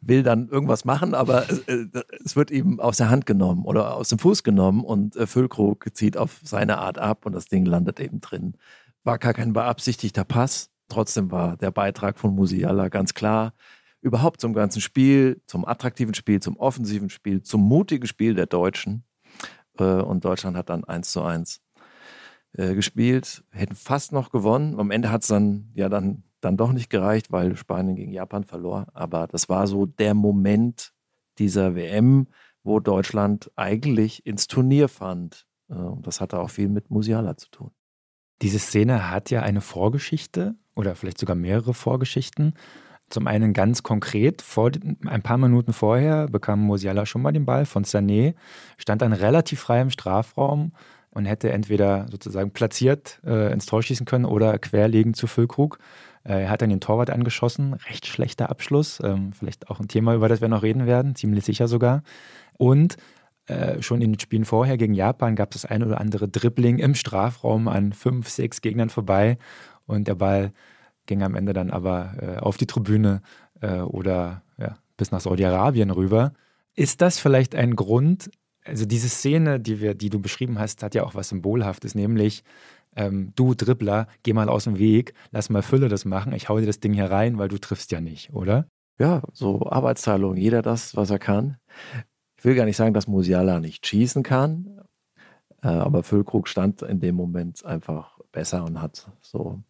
will 0.00 0.22
dann 0.22 0.48
irgendwas 0.48 0.84
machen, 0.84 1.14
aber 1.14 1.50
es, 1.50 1.60
äh, 1.60 1.86
es, 2.24 2.36
wird 2.36 2.50
ihm 2.50 2.80
aus 2.80 2.98
der 2.98 3.10
Hand 3.10 3.26
genommen 3.26 3.64
oder 3.64 3.96
aus 3.96 4.08
dem 4.08 4.18
Fuß 4.18 4.42
genommen 4.42 4.84
und 4.84 5.16
äh, 5.16 5.26
Füllkrug 5.26 5.86
zieht 5.94 6.16
auf 6.16 6.40
seine 6.44 6.78
Art 6.78 6.98
ab 6.98 7.26
und 7.26 7.32
das 7.32 7.46
Ding 7.46 7.64
landet 7.64 8.00
eben 8.00 8.20
drin. 8.20 8.54
War 9.04 9.18
gar 9.18 9.34
kein 9.34 9.52
beabsichtigter 9.52 10.24
Pass, 10.24 10.70
trotzdem 10.88 11.30
war 11.30 11.56
der 11.56 11.70
Beitrag 11.70 12.18
von 12.18 12.34
Musiala 12.34 12.88
ganz 12.88 13.14
klar. 13.14 13.54
Überhaupt 14.00 14.40
zum 14.40 14.52
ganzen 14.52 14.80
Spiel, 14.80 15.40
zum 15.46 15.66
attraktiven 15.66 16.14
Spiel, 16.14 16.40
zum 16.40 16.56
offensiven 16.56 17.10
Spiel, 17.10 17.42
zum 17.42 17.62
mutigen 17.62 18.06
Spiel 18.06 18.34
der 18.34 18.46
Deutschen. 18.46 19.04
Äh, 19.78 19.84
und 19.84 20.24
Deutschland 20.24 20.56
hat 20.56 20.70
dann 20.70 20.84
1 20.84 21.10
zu 21.10 21.22
1 21.22 21.60
äh, 22.52 22.74
gespielt, 22.74 23.44
hätten 23.50 23.74
fast 23.74 24.12
noch 24.12 24.30
gewonnen. 24.30 24.78
Am 24.78 24.90
Ende 24.90 25.10
hat 25.10 25.22
es 25.22 25.28
dann 25.28 25.70
ja 25.74 25.88
dann, 25.88 26.22
dann 26.40 26.56
doch 26.56 26.72
nicht 26.72 26.90
gereicht, 26.90 27.32
weil 27.32 27.56
Spanien 27.56 27.96
gegen 27.96 28.12
Japan 28.12 28.44
verlor. 28.44 28.86
Aber 28.94 29.26
das 29.26 29.48
war 29.48 29.66
so 29.66 29.86
der 29.86 30.14
Moment 30.14 30.92
dieser 31.38 31.74
WM, 31.74 32.28
wo 32.62 32.80
Deutschland 32.80 33.50
eigentlich 33.56 34.26
ins 34.26 34.46
Turnier 34.46 34.88
fand. 34.88 35.46
Äh, 35.68 35.74
und 35.74 36.06
das 36.06 36.20
hatte 36.20 36.38
auch 36.38 36.50
viel 36.50 36.68
mit 36.68 36.90
Musiala 36.90 37.36
zu 37.36 37.50
tun. 37.50 37.70
Diese 38.42 38.58
Szene 38.58 39.10
hat 39.10 39.30
ja 39.30 39.42
eine 39.42 39.60
Vorgeschichte 39.60 40.54
oder 40.76 40.94
vielleicht 40.94 41.18
sogar 41.18 41.36
mehrere 41.36 41.74
Vorgeschichten. 41.74 42.54
Zum 43.10 43.26
einen 43.26 43.52
ganz 43.52 43.82
konkret, 43.82 44.42
vor, 44.42 44.70
ein 45.06 45.22
paar 45.22 45.38
Minuten 45.38 45.72
vorher 45.72 46.28
bekam 46.28 46.60
Musiala 46.60 47.06
schon 47.06 47.22
mal 47.22 47.32
den 47.32 47.46
Ball 47.46 47.64
von 47.64 47.84
Sané, 47.84 48.34
stand 48.76 49.02
dann 49.02 49.14
relativ 49.14 49.60
frei 49.60 49.80
im 49.80 49.90
Strafraum, 49.90 50.72
und 51.10 51.24
hätte 51.24 51.50
entweder 51.50 52.06
sozusagen 52.10 52.52
platziert 52.52 53.20
äh, 53.24 53.52
ins 53.52 53.66
Tor 53.66 53.82
schießen 53.82 54.06
können 54.06 54.24
oder 54.24 54.58
querlegen 54.58 55.14
zu 55.14 55.26
Füllkrug. 55.26 55.78
Äh, 56.28 56.42
er 56.42 56.50
hat 56.50 56.62
dann 56.62 56.70
den 56.70 56.80
Torwart 56.80 57.10
angeschossen, 57.10 57.74
recht 57.74 58.06
schlechter 58.06 58.50
Abschluss, 58.50 59.00
ähm, 59.02 59.32
vielleicht 59.32 59.70
auch 59.70 59.80
ein 59.80 59.88
Thema, 59.88 60.14
über 60.14 60.28
das 60.28 60.40
wir 60.40 60.48
noch 60.48 60.62
reden 60.62 60.86
werden, 60.86 61.14
ziemlich 61.14 61.44
sicher 61.44 61.66
sogar. 61.66 62.02
Und 62.58 62.96
äh, 63.46 63.80
schon 63.80 64.02
in 64.02 64.12
den 64.12 64.20
Spielen 64.20 64.44
vorher 64.44 64.76
gegen 64.76 64.94
Japan 64.94 65.34
gab 65.34 65.54
es 65.54 65.62
das 65.62 65.70
ein 65.70 65.82
oder 65.82 66.00
andere 66.00 66.28
Dribbling 66.28 66.78
im 66.78 66.94
Strafraum 66.94 67.66
an 67.66 67.94
fünf, 67.94 68.28
sechs 68.28 68.60
Gegnern 68.60 68.90
vorbei. 68.90 69.38
Und 69.86 70.06
der 70.06 70.16
Ball 70.16 70.52
ging 71.06 71.22
am 71.22 71.34
Ende 71.34 71.54
dann 71.54 71.70
aber 71.70 72.12
äh, 72.20 72.36
auf 72.38 72.58
die 72.58 72.66
Tribüne 72.66 73.22
oder 73.60 74.42
ja, 74.56 74.76
bis 74.96 75.10
nach 75.10 75.18
Saudi-Arabien 75.18 75.90
rüber. 75.90 76.32
Ist 76.76 77.00
das 77.00 77.18
vielleicht 77.18 77.56
ein 77.56 77.74
Grund, 77.74 78.30
also 78.64 78.86
diese 78.86 79.08
Szene, 79.08 79.58
die, 79.58 79.80
wir, 79.80 79.94
die 79.94 80.10
du 80.10 80.20
beschrieben 80.20 80.60
hast, 80.60 80.84
hat 80.84 80.94
ja 80.94 81.02
auch 81.02 81.16
was 81.16 81.30
Symbolhaftes, 81.30 81.96
nämlich 81.96 82.44
ähm, 82.98 83.32
du 83.34 83.54
Dribbler, 83.54 84.08
geh 84.22 84.32
mal 84.32 84.48
aus 84.48 84.64
dem 84.64 84.78
Weg, 84.78 85.14
lass 85.30 85.48
mal 85.48 85.62
Fülle 85.62 85.88
das 85.88 86.04
machen, 86.04 86.32
ich 86.32 86.48
hau 86.48 86.58
dir 86.58 86.66
das 86.66 86.80
Ding 86.80 86.92
hier 86.92 87.10
rein, 87.10 87.38
weil 87.38 87.48
du 87.48 87.58
triffst 87.58 87.90
ja 87.92 88.00
nicht, 88.00 88.32
oder? 88.34 88.66
Ja, 88.98 89.22
so 89.32 89.62
Arbeitsteilung, 89.70 90.36
jeder 90.36 90.60
das, 90.60 90.96
was 90.96 91.10
er 91.10 91.18
kann. 91.18 91.56
Ich 92.36 92.44
will 92.44 92.54
gar 92.54 92.64
nicht 92.64 92.76
sagen, 92.76 92.94
dass 92.94 93.06
Musiala 93.06 93.60
nicht 93.60 93.86
schießen 93.86 94.22
kann, 94.22 94.80
äh, 95.62 95.68
aber 95.68 96.02
Füllkrug 96.02 96.48
stand 96.48 96.82
in 96.82 97.00
dem 97.00 97.14
Moment 97.14 97.64
einfach 97.64 98.18
besser 98.32 98.64
und 98.64 98.82
hat 98.82 99.10
so 99.20 99.62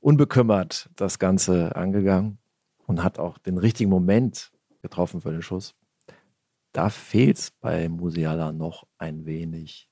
unbekümmert 0.00 0.90
das 0.96 1.18
Ganze 1.18 1.74
angegangen 1.76 2.38
und 2.86 3.02
hat 3.02 3.18
auch 3.18 3.38
den 3.38 3.58
richtigen 3.58 3.90
Moment 3.90 4.52
getroffen 4.82 5.20
für 5.20 5.32
den 5.32 5.42
Schuss 5.42 5.74
da 6.72 6.90
fehlt 6.90 7.38
es 7.38 7.50
bei 7.50 7.88
Musiala 7.88 8.52
noch 8.52 8.86
ein 8.98 9.26
wenig 9.26 9.87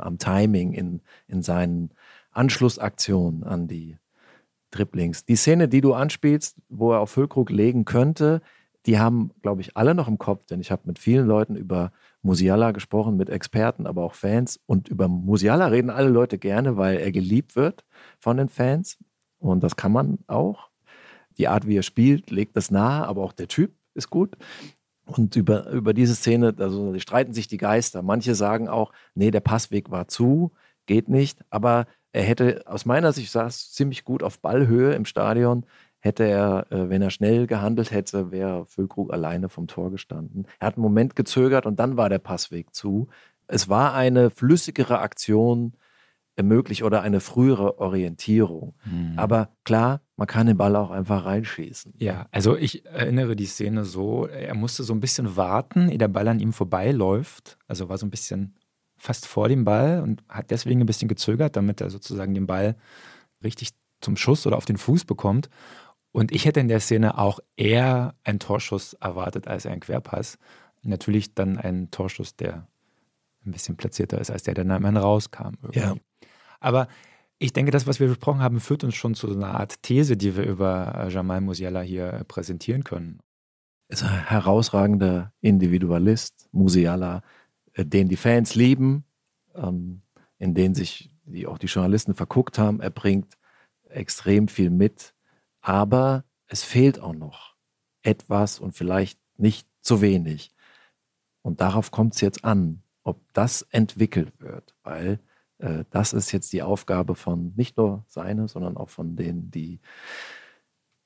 am 0.00 0.18
Timing 0.18 0.72
in, 0.72 1.00
in 1.26 1.42
seinen 1.42 1.90
Anschlussaktionen 2.30 3.44
an 3.44 3.68
die 3.68 3.96
Dribblings. 4.70 5.24
Die 5.24 5.36
Szene, 5.36 5.68
die 5.68 5.80
du 5.80 5.94
anspielst, 5.94 6.56
wo 6.68 6.92
er 6.92 7.00
auf 7.00 7.10
Füllkrug 7.10 7.50
legen 7.50 7.84
könnte, 7.84 8.42
die 8.86 8.98
haben, 8.98 9.32
glaube 9.42 9.60
ich, 9.60 9.76
alle 9.76 9.94
noch 9.94 10.08
im 10.08 10.18
Kopf, 10.18 10.46
denn 10.46 10.60
ich 10.60 10.70
habe 10.70 10.82
mit 10.86 10.98
vielen 10.98 11.26
Leuten 11.26 11.56
über 11.56 11.92
Musiala 12.22 12.72
gesprochen, 12.72 13.16
mit 13.16 13.28
Experten, 13.28 13.86
aber 13.86 14.02
auch 14.02 14.14
Fans. 14.14 14.60
Und 14.66 14.88
über 14.88 15.08
Musiala 15.08 15.66
reden 15.66 15.90
alle 15.90 16.08
Leute 16.08 16.38
gerne, 16.38 16.76
weil 16.76 16.98
er 16.98 17.12
geliebt 17.12 17.56
wird 17.56 17.84
von 18.18 18.36
den 18.36 18.48
Fans. 18.48 18.98
Und 19.38 19.62
das 19.62 19.76
kann 19.76 19.92
man 19.92 20.18
auch. 20.26 20.70
Die 21.38 21.48
Art, 21.48 21.66
wie 21.66 21.76
er 21.76 21.82
spielt, 21.82 22.30
legt 22.30 22.56
das 22.56 22.70
nahe, 22.70 23.06
aber 23.06 23.22
auch 23.22 23.32
der 23.32 23.48
Typ 23.48 23.72
ist 23.94 24.10
gut. 24.10 24.36
Und 25.08 25.34
über, 25.36 25.70
über 25.70 25.94
diese 25.94 26.14
Szene, 26.14 26.54
also 26.58 26.92
die 26.92 27.00
streiten 27.00 27.32
sich 27.32 27.48
die 27.48 27.56
Geister. 27.56 28.02
Manche 28.02 28.34
sagen 28.34 28.68
auch, 28.68 28.92
nee, 29.14 29.30
der 29.30 29.40
Passweg 29.40 29.90
war 29.90 30.06
zu, 30.06 30.52
geht 30.86 31.08
nicht. 31.08 31.44
Aber 31.48 31.86
er 32.12 32.22
hätte 32.22 32.62
aus 32.66 32.84
meiner 32.84 33.12
Sicht 33.12 33.32
saß 33.32 33.72
ziemlich 33.72 34.04
gut 34.04 34.22
auf 34.22 34.40
Ballhöhe 34.40 34.92
im 34.92 35.06
Stadion. 35.06 35.64
Hätte 36.00 36.24
er, 36.24 36.66
äh, 36.70 36.90
wenn 36.90 37.02
er 37.02 37.10
schnell 37.10 37.46
gehandelt 37.46 37.90
hätte, 37.90 38.30
wäre 38.30 38.66
Füllkrug 38.66 39.12
alleine 39.12 39.48
vom 39.48 39.66
Tor 39.66 39.90
gestanden. 39.90 40.46
Er 40.58 40.68
hat 40.68 40.76
einen 40.76 40.82
Moment 40.82 41.16
gezögert 41.16 41.66
und 41.66 41.80
dann 41.80 41.96
war 41.96 42.08
der 42.08 42.18
Passweg 42.18 42.74
zu. 42.74 43.08
Es 43.46 43.68
war 43.68 43.94
eine 43.94 44.30
flüssigere 44.30 44.98
Aktion 45.00 45.72
ermöglicht 46.36 46.82
oder 46.82 47.02
eine 47.02 47.20
frühere 47.20 47.78
Orientierung. 47.78 48.74
Mhm. 48.84 49.14
Aber 49.16 49.48
klar, 49.64 50.02
man 50.18 50.26
kann 50.26 50.48
den 50.48 50.56
Ball 50.56 50.74
auch 50.74 50.90
einfach 50.90 51.24
reinschießen. 51.24 51.94
Ja, 51.98 52.26
also 52.32 52.56
ich 52.56 52.84
erinnere 52.84 53.36
die 53.36 53.46
Szene 53.46 53.84
so, 53.84 54.26
er 54.26 54.56
musste 54.56 54.82
so 54.82 54.92
ein 54.92 54.98
bisschen 54.98 55.36
warten, 55.36 55.88
ehe 55.88 55.96
der 55.96 56.08
Ball 56.08 56.26
an 56.26 56.40
ihm 56.40 56.52
vorbeiläuft. 56.52 57.56
Also 57.68 57.88
war 57.88 57.98
so 57.98 58.04
ein 58.04 58.10
bisschen 58.10 58.56
fast 58.96 59.26
vor 59.26 59.48
dem 59.48 59.64
Ball 59.64 60.02
und 60.02 60.24
hat 60.28 60.50
deswegen 60.50 60.80
ein 60.80 60.86
bisschen 60.86 61.06
gezögert, 61.06 61.54
damit 61.54 61.80
er 61.80 61.88
sozusagen 61.88 62.34
den 62.34 62.48
Ball 62.48 62.74
richtig 63.44 63.70
zum 64.00 64.16
Schuss 64.16 64.44
oder 64.44 64.56
auf 64.56 64.64
den 64.64 64.76
Fuß 64.76 65.04
bekommt. 65.04 65.50
Und 66.10 66.32
ich 66.32 66.46
hätte 66.46 66.58
in 66.58 66.68
der 66.68 66.80
Szene 66.80 67.16
auch 67.16 67.38
eher 67.54 68.16
einen 68.24 68.40
Torschuss 68.40 68.94
erwartet 68.94 69.46
als 69.46 69.66
einen 69.66 69.80
Querpass. 69.80 70.36
Natürlich 70.82 71.36
dann 71.36 71.58
einen 71.58 71.92
Torschuss, 71.92 72.34
der 72.34 72.66
ein 73.46 73.52
bisschen 73.52 73.76
platzierter 73.76 74.20
ist, 74.20 74.32
als 74.32 74.42
der, 74.42 74.54
der 74.54 74.64
dann 74.64 74.96
rauskam. 74.96 75.54
Irgendwie. 75.62 75.78
Ja. 75.78 75.94
Aber 76.58 76.88
ich 77.38 77.52
denke, 77.52 77.70
das, 77.70 77.86
was 77.86 78.00
wir 78.00 78.08
besprochen 78.08 78.40
haben, 78.40 78.60
führt 78.60 78.84
uns 78.84 78.96
schon 78.96 79.14
zu 79.14 79.30
einer 79.30 79.54
Art 79.54 79.82
These, 79.82 80.16
die 80.16 80.36
wir 80.36 80.44
über 80.44 80.94
äh, 80.94 81.08
Jamal 81.08 81.40
Musiala 81.40 81.80
hier 81.80 82.12
äh, 82.12 82.24
präsentieren 82.24 82.84
können. 82.84 83.20
Ist 83.88 84.02
ein 84.02 84.26
herausragender 84.26 85.32
Individualist, 85.40 86.48
Musiala, 86.52 87.22
äh, 87.74 87.84
den 87.84 88.08
die 88.08 88.16
Fans 88.16 88.54
lieben, 88.54 89.04
ähm, 89.54 90.02
in 90.38 90.54
den 90.54 90.74
sich 90.74 91.10
auch 91.46 91.58
die 91.58 91.66
Journalisten 91.66 92.14
verguckt 92.14 92.58
haben. 92.58 92.80
Er 92.80 92.90
bringt 92.90 93.36
extrem 93.88 94.48
viel 94.48 94.70
mit, 94.70 95.14
aber 95.60 96.24
es 96.46 96.64
fehlt 96.64 97.00
auch 97.00 97.14
noch 97.14 97.54
etwas 98.02 98.58
und 98.58 98.72
vielleicht 98.72 99.20
nicht 99.36 99.68
zu 99.80 100.00
wenig. 100.00 100.50
Und 101.42 101.60
darauf 101.60 101.90
kommt 101.90 102.14
es 102.14 102.20
jetzt 102.20 102.44
an, 102.44 102.82
ob 103.04 103.20
das 103.32 103.62
entwickelt 103.70 104.32
wird, 104.40 104.74
weil 104.82 105.20
das 105.90 106.12
ist 106.12 106.32
jetzt 106.32 106.52
die 106.52 106.62
Aufgabe 106.62 107.14
von 107.14 107.52
nicht 107.56 107.76
nur 107.76 108.04
seine, 108.06 108.48
sondern 108.48 108.76
auch 108.76 108.90
von 108.90 109.16
denen, 109.16 109.50
die, 109.50 109.80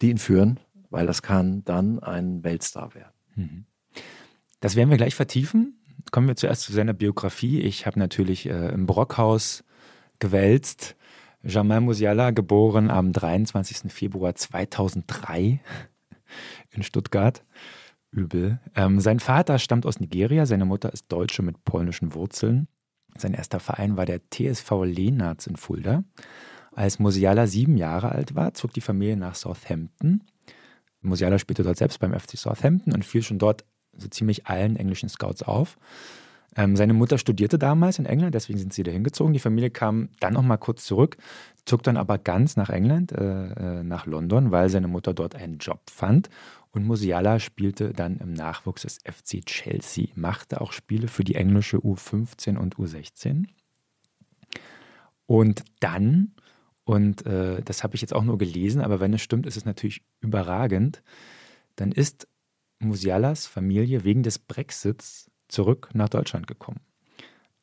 die 0.00 0.10
ihn 0.10 0.18
führen, 0.18 0.60
weil 0.90 1.06
das 1.06 1.22
kann 1.22 1.64
dann 1.64 2.00
ein 2.00 2.44
Weltstar 2.44 2.94
werden. 2.94 3.12
Mhm. 3.34 3.64
Das 4.60 4.76
werden 4.76 4.90
wir 4.90 4.96
gleich 4.96 5.14
vertiefen. 5.14 5.78
Kommen 6.10 6.28
wir 6.28 6.36
zuerst 6.36 6.62
zu 6.62 6.72
seiner 6.72 6.92
Biografie. 6.92 7.60
Ich 7.60 7.86
habe 7.86 7.98
natürlich 7.98 8.46
äh, 8.46 8.68
im 8.68 8.86
Brockhaus 8.86 9.64
gewälzt. 10.18 10.96
Jamal 11.42 11.80
Musiala, 11.80 12.30
geboren 12.30 12.90
am 12.90 13.12
23. 13.12 13.92
Februar 13.92 14.34
2003 14.34 15.60
in 16.70 16.82
Stuttgart. 16.82 17.44
Übel. 18.12 18.60
Ähm, 18.76 19.00
sein 19.00 19.20
Vater 19.20 19.58
stammt 19.58 19.86
aus 19.86 19.98
Nigeria, 19.98 20.44
seine 20.44 20.66
Mutter 20.66 20.92
ist 20.92 21.10
Deutsche 21.10 21.42
mit 21.42 21.64
polnischen 21.64 22.14
Wurzeln. 22.14 22.68
Sein 23.16 23.34
erster 23.34 23.60
Verein 23.60 23.96
war 23.96 24.06
der 24.06 24.20
TSV 24.30 24.84
Leenarts 24.84 25.46
in 25.46 25.56
Fulda. 25.56 26.04
Als 26.74 26.98
Musiala 26.98 27.46
sieben 27.46 27.76
Jahre 27.76 28.10
alt 28.10 28.34
war, 28.34 28.54
zog 28.54 28.72
die 28.72 28.80
Familie 28.80 29.16
nach 29.16 29.34
Southampton. 29.34 30.24
Musiala 31.02 31.38
spielte 31.38 31.62
dort 31.62 31.76
selbst 31.76 31.98
beim 31.98 32.18
FC 32.18 32.38
Southampton 32.38 32.94
und 32.94 33.04
fiel 33.04 33.22
schon 33.22 33.38
dort 33.38 33.64
so 33.94 34.08
ziemlich 34.08 34.46
allen 34.46 34.76
englischen 34.76 35.08
Scouts 35.08 35.42
auf. 35.42 35.78
Ähm, 36.54 36.76
seine 36.76 36.92
Mutter 36.92 37.16
studierte 37.16 37.58
damals 37.58 37.98
in 37.98 38.06
England, 38.06 38.34
deswegen 38.34 38.58
sind 38.58 38.74
sie 38.74 38.82
da 38.82 38.90
hingezogen. 38.90 39.32
Die 39.32 39.38
Familie 39.38 39.70
kam 39.70 40.10
dann 40.20 40.34
noch 40.34 40.42
mal 40.42 40.58
kurz 40.58 40.84
zurück, 40.84 41.16
zog 41.64 41.82
dann 41.82 41.96
aber 41.96 42.18
ganz 42.18 42.56
nach 42.56 42.68
England, 42.68 43.12
äh, 43.12 43.80
äh 43.80 43.82
nach 43.84 44.06
London, 44.06 44.50
weil 44.50 44.68
seine 44.68 44.88
Mutter 44.88 45.14
dort 45.14 45.34
einen 45.34 45.58
Job 45.58 45.80
fand. 45.90 46.28
Und 46.70 46.86
Musiala 46.86 47.38
spielte 47.38 47.92
dann 47.92 48.16
im 48.18 48.32
Nachwuchs 48.32 48.82
des 48.82 48.98
FC 48.98 49.44
Chelsea, 49.44 50.06
machte 50.14 50.60
auch 50.60 50.72
Spiele 50.72 51.08
für 51.08 51.24
die 51.24 51.34
englische 51.34 51.78
U15 51.78 52.56
und 52.56 52.76
U16. 52.76 53.46
Und 55.26 55.64
dann, 55.80 56.34
und 56.84 57.24
äh, 57.26 57.62
das 57.62 57.82
habe 57.82 57.94
ich 57.94 58.00
jetzt 58.00 58.14
auch 58.14 58.24
nur 58.24 58.38
gelesen, 58.38 58.80
aber 58.80 59.00
wenn 59.00 59.14
es 59.14 59.22
stimmt, 59.22 59.46
ist 59.46 59.56
es 59.56 59.64
natürlich 59.64 60.02
überragend, 60.20 61.02
dann 61.76 61.92
ist 61.92 62.28
Musialas 62.78 63.46
Familie 63.46 64.04
wegen 64.04 64.22
des 64.22 64.38
Brexits 64.38 65.31
zurück 65.52 65.90
nach 65.92 66.08
Deutschland 66.08 66.46
gekommen. 66.46 66.80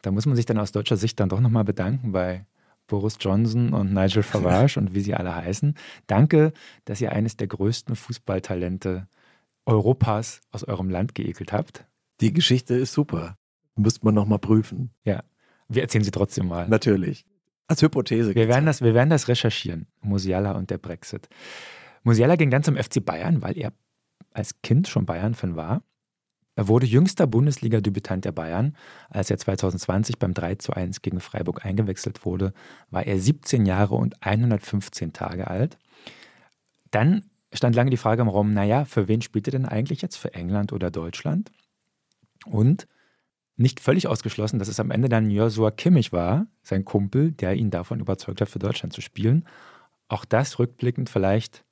Da 0.02 0.12
muss 0.12 0.26
man 0.26 0.36
sich 0.36 0.46
dann 0.46 0.58
aus 0.58 0.72
deutscher 0.72 0.98
Sicht 0.98 1.20
dann 1.20 1.30
doch 1.30 1.42
nochmal 1.42 1.66
bedanken 1.66 2.12
bei 2.12 2.46
Boris 2.88 3.18
Johnson 3.20 3.74
und 3.74 3.94
Nigel 3.94 4.24
Farage 4.24 4.80
und 4.80 4.94
wie 4.94 5.02
sie 5.02 5.14
alle 5.14 5.36
heißen. 5.36 5.76
Danke, 6.08 6.54
dass 6.86 7.02
ihr 7.02 7.12
eines 7.12 7.38
der 7.38 7.48
größten 7.48 7.96
Fußballtalente 7.96 9.08
Europas 9.66 10.42
aus 10.52 10.64
eurem 10.64 10.90
Land 10.90 11.16
geekelt 11.16 11.54
habt. 11.54 11.86
Die 12.22 12.34
Geschichte 12.34 12.76
ist 12.76 12.94
super. 12.94 13.38
Müsste 13.76 14.04
man 14.04 14.16
nochmal 14.16 14.40
prüfen. 14.40 14.90
Ja, 15.06 15.24
wir 15.70 15.84
erzählen 15.84 16.04
sie 16.04 16.12
trotzdem 16.12 16.48
mal. 16.48 16.68
Natürlich. 16.68 17.26
Als 17.68 17.82
Hypothese. 17.82 18.34
Wir 18.34 18.48
werden, 18.48 18.66
das, 18.66 18.82
wir 18.82 18.94
werden 18.96 19.12
das 19.12 19.28
recherchieren. 19.28 19.88
Musiala 20.02 20.54
und 20.54 20.72
der 20.72 20.80
Brexit. 20.80 21.30
Musiala 22.04 22.36
ging 22.36 22.50
dann 22.50 22.64
zum 22.64 22.76
FC 22.76 23.06
Bayern, 23.06 23.42
weil 23.42 23.58
er 23.58 23.72
als 24.34 24.62
Kind 24.64 24.88
schon 24.88 25.06
Bayern-Fan 25.06 25.56
war. 25.56 25.84
Er 26.60 26.68
wurde 26.68 26.86
jüngster 26.86 27.26
Bundesliga-Debütant 27.26 28.26
der 28.26 28.34
Bayern. 28.34 28.76
Als 29.10 29.32
er 29.32 29.38
2020 29.38 30.20
beim 30.20 30.34
3 30.34 30.56
zu 30.56 30.74
1 30.74 31.02
gegen 31.02 31.22
Freiburg 31.22 31.66
eingewechselt 31.66 32.26
wurde, 32.26 32.54
war 32.92 33.08
er 33.08 33.18
17 33.18 33.66
Jahre 33.66 33.96
und 33.96 34.22
115 34.22 35.14
Tage 35.14 35.48
alt. 35.48 35.78
Dann 36.92 37.24
stand 37.54 37.78
lange 37.78 37.92
die 37.92 37.98
Frage 37.98 38.24
im 38.24 38.28
Raum, 38.28 38.54
naja, 38.54 38.84
für 38.84 39.08
wen 39.08 39.22
spielt 39.22 39.48
er 39.48 39.52
denn 39.52 39.66
eigentlich 39.66 40.02
jetzt? 40.02 40.18
Für 40.18 40.34
England 40.34 40.74
oder 40.74 40.92
Deutschland? 40.92 41.50
Und 42.46 42.90
nicht 43.56 43.80
völlig 43.80 44.08
ausgeschlossen, 44.08 44.60
dass 44.60 44.68
es 44.68 44.82
am 44.82 44.92
Ende 44.92 45.08
dann 45.08 45.32
Joshua 45.32 45.72
Kimmich 45.72 46.12
war, 46.12 46.48
sein 46.62 46.84
Kumpel, 46.84 47.32
der 47.32 47.56
ihn 47.56 47.70
davon 47.70 48.02
überzeugt 48.02 48.42
hat, 48.42 48.50
für 48.50 48.60
Deutschland 48.60 48.92
zu 48.92 49.00
spielen. 49.00 49.46
Auch 50.10 50.26
das 50.26 50.60
rückblickend 50.60 51.10
vielleicht 51.10 51.64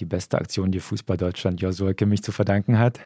die 0.00 0.04
beste 0.04 0.38
Aktion, 0.38 0.70
die 0.70 0.80
Fußball 0.80 1.16
Deutschland 1.16 1.60
Joshua 1.60 1.92
Kimmich 1.92 2.22
zu 2.22 2.32
verdanken 2.32 2.78
hat. 2.78 3.00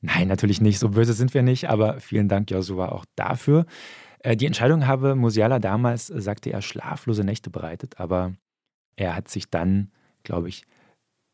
Nein, 0.00 0.28
natürlich 0.28 0.60
nicht, 0.60 0.78
so 0.78 0.90
böse 0.90 1.12
sind 1.12 1.34
wir 1.34 1.42
nicht, 1.42 1.68
aber 1.68 2.00
vielen 2.00 2.28
Dank, 2.28 2.50
Joshua, 2.50 2.90
auch 2.90 3.04
dafür. 3.16 3.66
Äh, 4.20 4.36
die 4.36 4.46
Entscheidung 4.46 4.86
habe 4.86 5.14
Musiala 5.14 5.58
damals, 5.58 6.06
sagte 6.06 6.50
er, 6.50 6.62
schlaflose 6.62 7.24
Nächte 7.24 7.50
bereitet, 7.50 7.98
aber 7.98 8.34
er 8.96 9.16
hat 9.16 9.28
sich 9.28 9.50
dann, 9.50 9.90
glaube 10.22 10.48
ich, 10.48 10.64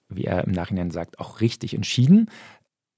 wie 0.09 0.24
er 0.24 0.44
im 0.44 0.53
Nachhinein 0.53 0.90
sagt, 0.90 1.18
auch 1.18 1.40
richtig 1.40 1.74
entschieden. 1.74 2.31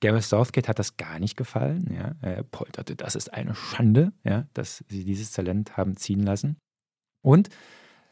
Gareth 0.00 0.24
Southgate 0.24 0.68
hat 0.68 0.78
das 0.78 0.96
gar 0.96 1.18
nicht 1.18 1.36
gefallen. 1.36 1.90
Ja. 1.94 2.14
Er 2.20 2.42
polterte, 2.42 2.96
das 2.96 3.16
ist 3.16 3.32
eine 3.32 3.54
Schande, 3.54 4.12
ja, 4.24 4.46
dass 4.52 4.84
sie 4.88 5.04
dieses 5.04 5.30
Talent 5.32 5.76
haben 5.76 5.96
ziehen 5.96 6.22
lassen. 6.22 6.58
Und 7.22 7.48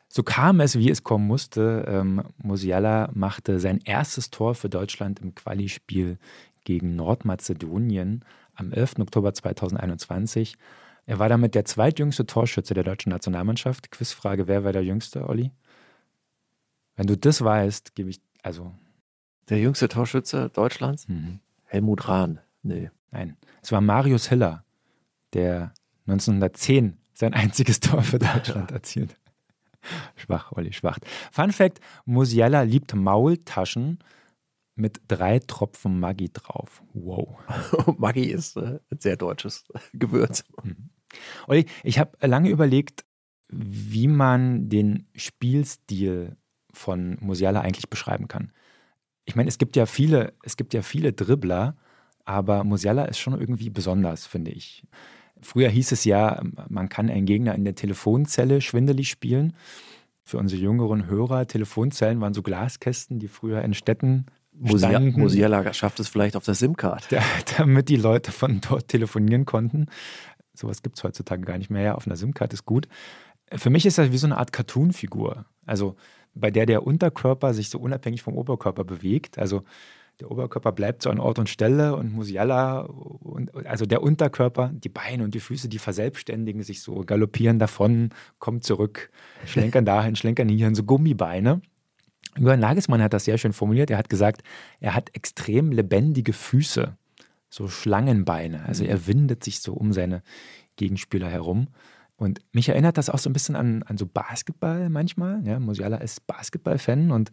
so 0.08 0.22
kam 0.22 0.60
es, 0.60 0.78
wie 0.78 0.90
es 0.90 1.02
kommen 1.02 1.26
musste. 1.26 1.84
Ähm, 1.88 2.22
Musiala 2.38 3.10
machte 3.14 3.60
sein 3.60 3.80
erstes 3.84 4.30
Tor 4.30 4.54
für 4.54 4.68
Deutschland 4.68 5.20
im 5.20 5.34
Quali-Spiel 5.34 6.18
gegen 6.64 6.96
Nordmazedonien 6.96 8.24
am 8.54 8.72
11. 8.72 9.00
Oktober 9.00 9.32
2021. 9.34 10.56
Er 11.06 11.18
war 11.18 11.28
damit 11.28 11.54
der 11.54 11.64
zweitjüngste 11.64 12.26
Torschütze 12.26 12.74
der 12.74 12.84
deutschen 12.84 13.10
Nationalmannschaft. 13.10 13.90
Quizfrage, 13.90 14.48
wer 14.48 14.64
war 14.64 14.72
der 14.72 14.84
jüngste, 14.84 15.28
Olli? 15.28 15.50
Wenn 16.96 17.06
du 17.06 17.16
das 17.16 17.42
weißt, 17.42 17.94
gebe 17.94 18.10
ich, 18.10 18.20
also. 18.42 18.72
Der 19.48 19.58
jüngste 19.58 19.88
Torschütze 19.88 20.50
Deutschlands? 20.50 21.08
Mhm. 21.08 21.40
Helmut 21.64 22.08
Rahn. 22.08 22.40
Nee. 22.62 22.90
Nein, 23.10 23.36
es 23.62 23.70
war 23.70 23.80
Marius 23.80 24.28
Hiller, 24.28 24.64
der 25.34 25.72
1910 26.06 26.98
sein 27.12 27.32
einziges 27.32 27.78
Tor 27.78 28.02
für 28.02 28.18
Deutschland 28.18 28.70
erzielt. 28.72 29.16
Schwach, 30.16 30.50
Olli, 30.52 30.72
schwach. 30.72 30.98
Fun 31.30 31.52
Fact: 31.52 31.80
Musiala 32.06 32.62
liebt 32.62 32.94
Maultaschen 32.94 33.98
mit 34.76 35.02
drei 35.08 35.38
Tropfen 35.38 36.00
Maggi 36.00 36.30
drauf. 36.32 36.82
Wow. 36.92 37.38
Maggi 37.98 38.24
ist 38.24 38.56
äh, 38.56 38.80
ein 38.90 38.98
sehr 38.98 39.16
deutsches 39.16 39.64
Gewürz. 39.92 40.44
Mhm. 40.62 40.90
Olli, 41.46 41.66
ich 41.82 41.98
habe 41.98 42.16
lange 42.26 42.50
überlegt, 42.50 43.04
wie 43.48 44.08
man 44.08 44.68
den 44.68 45.06
Spielstil 45.14 46.36
von 46.72 47.16
Musiala 47.20 47.60
eigentlich 47.60 47.88
beschreiben 47.88 48.26
kann. 48.26 48.52
Ich 49.24 49.36
meine, 49.36 49.48
es 49.48 49.58
gibt 49.58 49.76
ja 49.76 49.86
viele, 49.86 50.34
es 50.42 50.56
gibt 50.56 50.74
ja 50.74 50.82
viele 50.82 51.12
Dribbler, 51.12 51.76
aber 52.24 52.64
Musiala 52.64 53.04
ist 53.04 53.18
schon 53.18 53.38
irgendwie 53.38 53.70
besonders, 53.70 54.26
finde 54.26 54.50
ich. 54.50 54.84
Früher 55.40 55.68
hieß 55.68 55.92
es 55.92 56.04
ja, 56.04 56.42
man 56.68 56.88
kann 56.88 57.10
einen 57.10 57.26
Gegner 57.26 57.54
in 57.54 57.64
der 57.64 57.74
Telefonzelle 57.74 58.60
schwindelig 58.60 59.08
spielen. 59.10 59.54
Für 60.22 60.38
unsere 60.38 60.60
jüngeren 60.60 61.06
Hörer, 61.06 61.46
Telefonzellen 61.46 62.20
waren 62.20 62.34
so 62.34 62.42
Glaskästen, 62.42 63.18
die 63.18 63.28
früher 63.28 63.62
in 63.62 63.74
Städten 63.74 64.26
standen. 64.76 65.20
Musiala 65.20 65.72
schafft 65.72 66.00
es 66.00 66.08
vielleicht 66.08 66.36
auf 66.36 66.44
der 66.44 66.54
SIM-Card. 66.54 67.08
damit 67.58 67.88
die 67.88 67.96
Leute 67.96 68.32
von 68.32 68.60
dort 68.60 68.88
telefonieren 68.88 69.44
konnten. 69.44 69.86
Sowas 70.54 70.82
gibt 70.82 70.96
es 70.98 71.04
heutzutage 71.04 71.42
gar 71.42 71.58
nicht 71.58 71.70
mehr. 71.70 71.82
Ja, 71.82 71.94
auf 71.94 72.06
einer 72.06 72.16
SIM-Card 72.16 72.52
ist 72.52 72.64
gut. 72.64 72.88
Für 73.52 73.70
mich 73.70 73.86
ist 73.86 73.98
das 73.98 74.12
wie 74.12 74.18
so 74.18 74.26
eine 74.26 74.38
Art 74.38 74.52
Cartoon-Figur. 74.52 75.44
Also 75.66 75.96
bei 76.34 76.50
der 76.50 76.66
der 76.66 76.86
Unterkörper 76.86 77.54
sich 77.54 77.70
so 77.70 77.78
unabhängig 77.78 78.22
vom 78.22 78.36
Oberkörper 78.36 78.84
bewegt. 78.84 79.38
Also 79.38 79.62
Der 80.20 80.30
Oberkörper 80.30 80.70
bleibt 80.70 81.02
so 81.02 81.10
an 81.10 81.18
Ort 81.18 81.40
und 81.40 81.48
Stelle 81.48 81.96
und 81.96 82.12
Musiala, 82.12 82.82
und, 82.82 83.66
also 83.66 83.84
der 83.84 84.00
Unterkörper, 84.00 84.70
die 84.72 84.88
Beine 84.88 85.24
und 85.24 85.34
die 85.34 85.40
Füße, 85.40 85.68
die 85.68 85.80
verselbstständigen 85.80 86.62
sich 86.62 86.82
so, 86.82 87.00
galoppieren 87.04 87.58
davon, 87.58 88.10
kommen 88.38 88.60
zurück, 88.62 89.10
schlenkern 89.46 89.84
dahin, 89.84 90.14
schlenkern 90.14 90.48
hierhin, 90.48 90.76
so 90.76 90.84
Gummibeine. 90.84 91.62
Jürgen 92.38 92.60
Nagelsmann 92.60 93.02
hat 93.02 93.12
das 93.12 93.24
sehr 93.24 93.38
schön 93.38 93.52
formuliert. 93.52 93.90
Er 93.90 93.98
hat 93.98 94.08
gesagt, 94.08 94.42
er 94.80 94.94
hat 94.94 95.10
extrem 95.14 95.72
lebendige 95.72 96.32
Füße, 96.32 96.96
so 97.48 97.68
Schlangenbeine. 97.68 98.64
Also 98.66 98.84
er 98.84 99.06
windet 99.06 99.44
sich 99.44 99.60
so 99.60 99.74
um 99.74 99.92
seine 99.92 100.22
Gegenspieler 100.76 101.28
herum. 101.28 101.68
Und 102.16 102.40
mich 102.52 102.68
erinnert 102.68 102.96
das 102.96 103.10
auch 103.10 103.18
so 103.18 103.28
ein 103.28 103.32
bisschen 103.32 103.56
an, 103.56 103.82
an 103.84 103.96
so 103.96 104.06
Basketball 104.06 104.88
manchmal. 104.88 105.44
Ja, 105.46 105.58
Musiala 105.58 105.96
ist 105.96 106.26
Basketball-Fan 106.26 107.10
und 107.10 107.30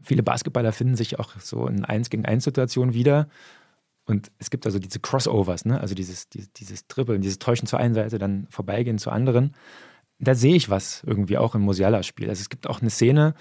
viele 0.00 0.22
Basketballer 0.22 0.72
finden 0.72 0.96
sich 0.96 1.18
auch 1.18 1.38
so 1.38 1.66
in 1.66 1.84
1 1.84 2.10
gegen 2.10 2.24
1 2.24 2.44
Situationen 2.44 2.94
wieder. 2.94 3.28
Und 4.04 4.32
es 4.38 4.50
gibt 4.50 4.66
also 4.66 4.78
diese 4.78 5.00
Crossovers, 5.00 5.64
ne? 5.64 5.80
also 5.80 5.94
dieses, 5.94 6.28
dieses, 6.28 6.52
dieses 6.52 6.86
Dribbeln, 6.88 7.20
dieses 7.20 7.38
Täuschen 7.38 7.68
zur 7.68 7.78
einen 7.78 7.94
Seite, 7.94 8.18
dann 8.18 8.46
vorbeigehen 8.50 8.98
zur 8.98 9.12
anderen. 9.12 9.54
Da 10.18 10.34
sehe 10.34 10.56
ich 10.56 10.70
was 10.70 11.02
irgendwie 11.06 11.38
auch 11.38 11.54
im 11.54 11.62
Musiala-Spiel. 11.62 12.28
Also 12.28 12.40
es 12.40 12.48
gibt 12.48 12.68
auch 12.68 12.80
eine 12.80 12.90
Szene, 12.90 13.34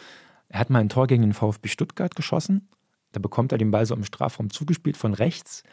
er 0.51 0.59
hat 0.59 0.69
mal 0.69 0.79
ein 0.79 0.89
Tor 0.89 1.07
gegen 1.07 1.21
den 1.21 1.33
VfB 1.33 1.69
Stuttgart 1.69 2.13
geschossen. 2.13 2.67
Da 3.13 3.19
bekommt 3.19 3.53
er 3.53 3.57
den 3.57 3.71
Ball 3.71 3.85
so 3.85 3.95
im 3.95 4.03
Strafraum 4.03 4.49
zugespielt 4.49 4.97
von 4.97 5.13
rechts, 5.13 5.63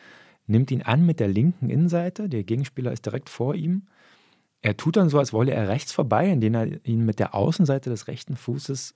nimmt 0.47 0.71
ihn 0.71 0.83
an 0.83 1.05
mit 1.05 1.19
der 1.19 1.27
linken 1.27 1.69
Innenseite. 1.69 2.29
Der 2.29 2.45
Gegenspieler 2.45 2.93
ist 2.93 3.05
direkt 3.05 3.29
vor 3.29 3.57
ihm. 3.57 3.87
Er 4.63 4.77
tut 4.77 4.97
dann 4.97 5.09
so, 5.09 5.19
als 5.19 5.33
wolle 5.33 5.53
er 5.53 5.69
rechts 5.69 5.93
vorbei, 5.93 6.31
indem 6.31 6.55
er 6.55 6.87
ihn 6.87 7.05
mit 7.05 7.19
der 7.19 7.35
Außenseite 7.35 7.91
des 7.91 8.07
rechten 8.07 8.37
Fußes 8.37 8.95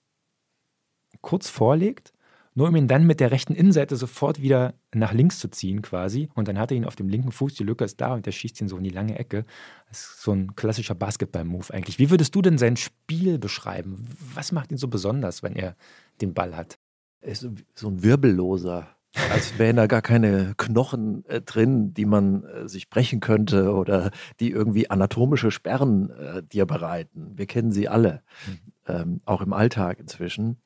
kurz 1.21 1.49
vorlegt, 1.49 2.13
nur 2.55 2.69
um 2.69 2.77
ihn 2.77 2.89
dann 2.89 3.07
mit 3.07 3.21
der 3.21 3.31
rechten 3.31 3.55
Innenseite 3.55 3.97
sofort 3.97 4.43
wieder 4.43 4.75
nach 4.95 5.13
links 5.13 5.39
zu 5.39 5.49
ziehen 5.49 5.81
quasi. 5.81 6.29
Und 6.35 6.49
dann 6.49 6.59
hat 6.59 6.71
er 6.71 6.77
ihn 6.77 6.85
auf 6.85 6.97
dem 6.97 7.09
linken 7.09 7.33
Fuß, 7.33 7.55
die 7.55 7.65
Lücke 7.65 7.85
ist 7.85 8.01
da 8.01 8.15
und 8.15 8.27
er 8.27 8.33
schießt 8.33 8.61
ihn 8.61 8.69
so 8.69 8.77
in 8.77 8.85
die 8.85 8.91
lange 8.91 9.19
Ecke. 9.19 9.45
Das 9.89 10.01
ist 10.01 10.23
so 10.23 10.33
ein 10.33 10.55
klassischer 10.55 10.95
Basketball-Move 10.95 11.73
eigentlich. 11.73 11.99
Wie 11.99 12.11
würdest 12.11 12.35
du 12.35 12.43
denn 12.43 12.59
sein 12.59 12.77
Spiel 12.77 13.39
beschreiben? 13.39 14.07
Was 14.35 14.53
macht 14.53 14.71
ihn 14.71 14.79
so 14.79 14.89
besonders, 14.89 15.43
wenn 15.43 15.57
er 15.57 15.77
den 16.21 16.35
Ball 16.35 16.57
hat? 16.57 16.79
Er 17.23 17.33
ist 17.33 17.49
so 17.75 17.89
ein 17.89 18.03
wirbelloser. 18.03 18.89
Als 19.31 19.59
wären 19.59 19.77
da 19.77 19.87
gar 19.87 20.01
keine 20.01 20.55
Knochen 20.57 21.27
äh, 21.27 21.43
drin, 21.43 21.93
die 21.93 22.07
man 22.07 22.45
äh, 22.45 22.67
sich 22.67 22.89
brechen 22.89 23.21
könnte 23.21 23.73
oder 23.75 24.11
die 24.41 24.51
irgendwie 24.51 24.89
anatomische 24.89 25.51
Sperren 25.51 26.09
äh, 26.11 26.43
dir 26.43 26.65
bereiten. 26.65 27.33
Wir 27.37 27.45
kennen 27.45 27.73
sie 27.73 27.89
alle, 27.89 28.23
mhm. 28.47 28.59
ähm, 28.87 29.21
auch 29.27 29.43
im 29.43 29.53
Alltag 29.53 30.01
inzwischen 30.01 30.57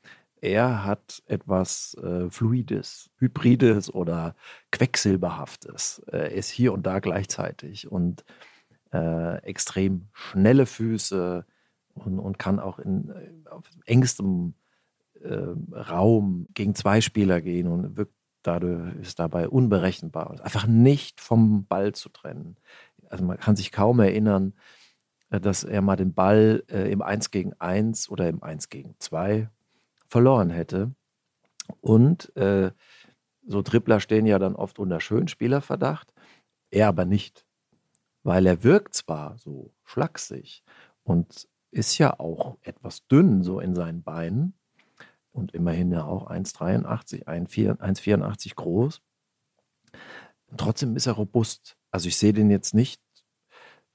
er 0.41 0.85
hat 0.85 1.23
etwas 1.27 1.95
äh, 2.03 2.31
Fluides, 2.31 3.11
Hybrides 3.19 3.93
oder 3.93 4.35
Quecksilberhaftes. 4.71 6.03
Er 6.07 6.31
ist 6.33 6.51
hier 6.51 6.73
und 6.73 6.87
da 6.87 7.01
gleichzeitig 7.01 7.91
und 7.91 8.25
äh, 8.93 9.39
extrem 9.43 10.09
schnelle 10.13 10.67
Füße 10.67 11.45
und, 11.95 12.19
und 12.19 12.39
kann 12.39 12.61
auch 12.61 12.79
in 12.79 13.11
äh, 13.11 13.31
engstem 13.87 14.55
äh, 15.21 15.55
Raum 15.73 16.47
gegen 16.55 16.75
zwei 16.75 17.01
Spieler 17.01 17.41
gehen 17.41 17.69
und 17.69 17.97
wirkt 17.97 18.13
dadurch 18.47 18.95
ist 18.97 19.19
dabei 19.19 19.49
unberechenbar. 19.49 20.41
Einfach 20.43 20.67
nicht 20.67 21.21
vom 21.21 21.67
Ball 21.67 21.93
zu 21.93 22.09
trennen. 22.09 22.57
Also 23.09 23.25
man 23.25 23.39
kann 23.39 23.57
sich 23.57 23.73
kaum 23.73 24.01
erinnern, 24.01 24.55
äh, 25.31 25.41
dass 25.41 25.65
er 25.65 25.83
mal 25.83 25.97
den 25.97 26.15
Ball 26.15 26.63
äh, 26.69 26.91
im 26.91 27.03
1 27.03 27.31
gegen 27.31 27.53
1 27.55 28.09
oder 28.09 28.29
im 28.29 28.43
1 28.43 28.69
gegen 28.69 28.95
2 28.99 29.51
verloren 30.09 30.51
hätte. 30.51 30.95
Und 31.81 32.35
äh, 32.37 32.71
so 33.47 33.63
Dribbler 33.63 34.01
stehen 34.01 34.27
ja 34.27 34.39
dann 34.39 34.57
oft 34.57 34.79
unter 34.79 35.01
Schönspielerverdacht, 35.01 36.13
er 36.71 36.89
aber 36.89 37.05
nicht. 37.05 37.47
Weil 38.23 38.47
er 38.47 38.65
wirkt 38.65 38.95
zwar 38.95 39.39
so 39.39 39.73
schlaksig 39.85 40.65
und 41.05 41.49
ist 41.71 41.99
ja 41.99 42.19
auch 42.19 42.59
etwas 42.63 43.07
dünn 43.07 43.43
so 43.43 43.61
in 43.61 43.75
seinen 43.75 44.03
Beinen 44.03 44.55
und 45.33 45.53
immerhin 45.53 45.93
ja 45.93 46.05
auch 46.05 46.31
1,83, 46.31 47.27
1,84 47.27 48.55
groß. 48.55 49.03
Trotzdem 50.57 50.97
ist 50.97 51.07
er 51.07 51.13
robust. 51.13 51.77
Also 51.91 52.09
ich 52.09 52.17
sehe 52.17 52.33
den 52.33 52.51
jetzt 52.51 52.75
nicht 52.75 53.01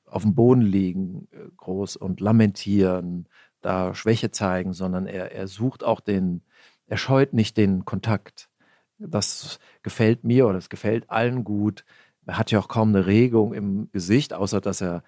auf 0.06 0.24
dem 0.24 0.36
Boden 0.36 0.62
liegen, 0.62 1.28
äh, 1.32 1.50
groß 1.58 1.96
und 1.96 2.20
lamentieren 2.20 3.28
da 3.62 3.94
Schwäche 3.96 4.32
zeigen, 4.32 4.74
sondern 4.74 5.08
er, 5.08 5.32
er 5.32 5.48
sucht 5.48 5.84
auch 5.84 6.00
den, 6.00 6.44
er 6.88 6.98
scheut 6.98 7.34
nicht 7.34 7.58
den 7.58 7.86
Kontakt. 7.86 8.50
Das 8.98 9.60
gefällt 9.84 10.24
mir 10.24 10.48
oder 10.48 10.58
es 10.58 10.70
gefällt 10.70 11.10
allen 11.10 11.44
gut. 11.44 11.86
Er 12.26 12.38
hat 12.38 12.52
ja 12.52 12.60
auch 12.60 12.68
kaum 12.68 12.90
eine 12.90 13.06
Regung 13.08 13.54
im 13.54 13.90
Gesicht, 13.92 14.34
außer 14.34 14.62
dass 14.62 14.82
er 14.82 15.04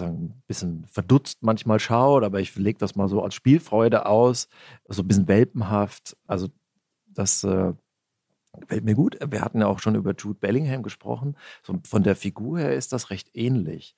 ein 0.00 0.42
bisschen 0.46 0.86
verdutzt 0.86 1.42
manchmal 1.42 1.78
schaut, 1.78 2.24
aber 2.24 2.40
ich 2.40 2.54
lege 2.56 2.78
das 2.78 2.94
mal 2.96 3.08
so 3.08 3.22
als 3.22 3.34
Spielfreude 3.34 4.06
aus, 4.06 4.48
so 4.88 5.02
ein 5.02 5.08
bisschen 5.08 5.28
welpenhaft. 5.28 6.16
Also 6.26 6.48
das 7.06 7.44
äh, 7.44 7.74
gefällt 8.60 8.84
mir 8.84 8.94
gut. 8.94 9.18
Wir 9.30 9.42
hatten 9.42 9.60
ja 9.60 9.66
auch 9.66 9.78
schon 9.78 9.94
über 9.94 10.14
Jude 10.16 10.38
Bellingham 10.38 10.82
gesprochen. 10.82 11.36
So 11.62 11.78
von 11.86 12.02
der 12.02 12.16
Figur 12.16 12.58
her 12.58 12.74
ist 12.74 12.92
das 12.92 13.10
recht 13.10 13.30
ähnlich. 13.34 13.94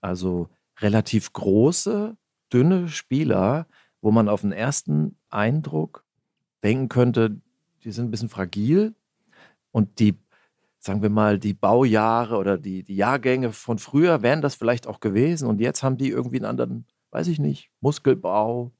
Also 0.00 0.48
relativ 0.80 1.32
große, 1.32 2.16
dünne 2.52 2.88
Spieler, 2.88 3.66
wo 4.00 4.10
man 4.10 4.28
auf 4.28 4.42
den 4.42 4.52
ersten 4.52 5.16
Eindruck 5.28 6.04
denken 6.62 6.88
könnte, 6.88 7.40
die 7.84 7.92
sind 7.92 8.06
ein 8.06 8.10
bisschen 8.10 8.28
fragil 8.28 8.94
und 9.72 9.98
die, 9.98 10.18
sagen 10.78 11.02
wir 11.02 11.10
mal, 11.10 11.38
die 11.38 11.54
Baujahre 11.54 12.36
oder 12.36 12.58
die, 12.58 12.82
die 12.82 12.96
Jahrgänge 12.96 13.52
von 13.52 13.78
früher 13.78 14.22
wären 14.22 14.42
das 14.42 14.54
vielleicht 14.54 14.86
auch 14.86 15.00
gewesen 15.00 15.48
und 15.48 15.60
jetzt 15.60 15.82
haben 15.82 15.96
die 15.96 16.08
irgendwie 16.08 16.36
einen 16.36 16.46
anderen, 16.46 16.86
weiß 17.10 17.28
ich 17.28 17.38
nicht, 17.38 17.70
Muskelbau 17.80 18.72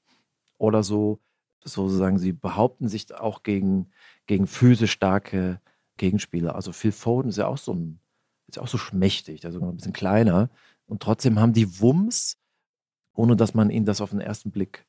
oder 0.59 0.83
so. 0.83 1.21
Sozusagen, 1.63 2.19
sie 2.19 2.33
behaupten 2.33 2.89
sich 2.89 3.15
auch 3.15 3.43
gegen, 3.43 3.91
gegen 4.27 4.47
physisch 4.47 4.93
starke 4.93 5.61
Gegenspieler. 5.99 6.55
Also 6.55 6.73
Phil 6.73 6.93
Foden 6.93 7.29
ist 7.29 7.37
ja 7.37 7.47
auch 7.47 7.59
so 7.59 7.75
ein, 7.75 8.01
ist 8.47 8.59
auch 8.59 8.69
so 8.69 8.79
schmächtig, 8.79 9.43
sogar 9.43 9.69
ein 9.69 9.77
bisschen 9.77 9.93
kleiner. 9.93 10.49
Und 10.87 11.03
trotzdem 11.03 11.39
haben 11.39 11.53
die 11.53 11.81
Wumms 11.81 12.40
ohne 13.15 13.37
dass 13.37 13.55
man 13.55 13.71
ihnen 13.71 13.87
das 13.87 14.01
auf 14.01 14.11
den 14.11 14.21
ersten 14.21 14.51
Blick 14.51 14.87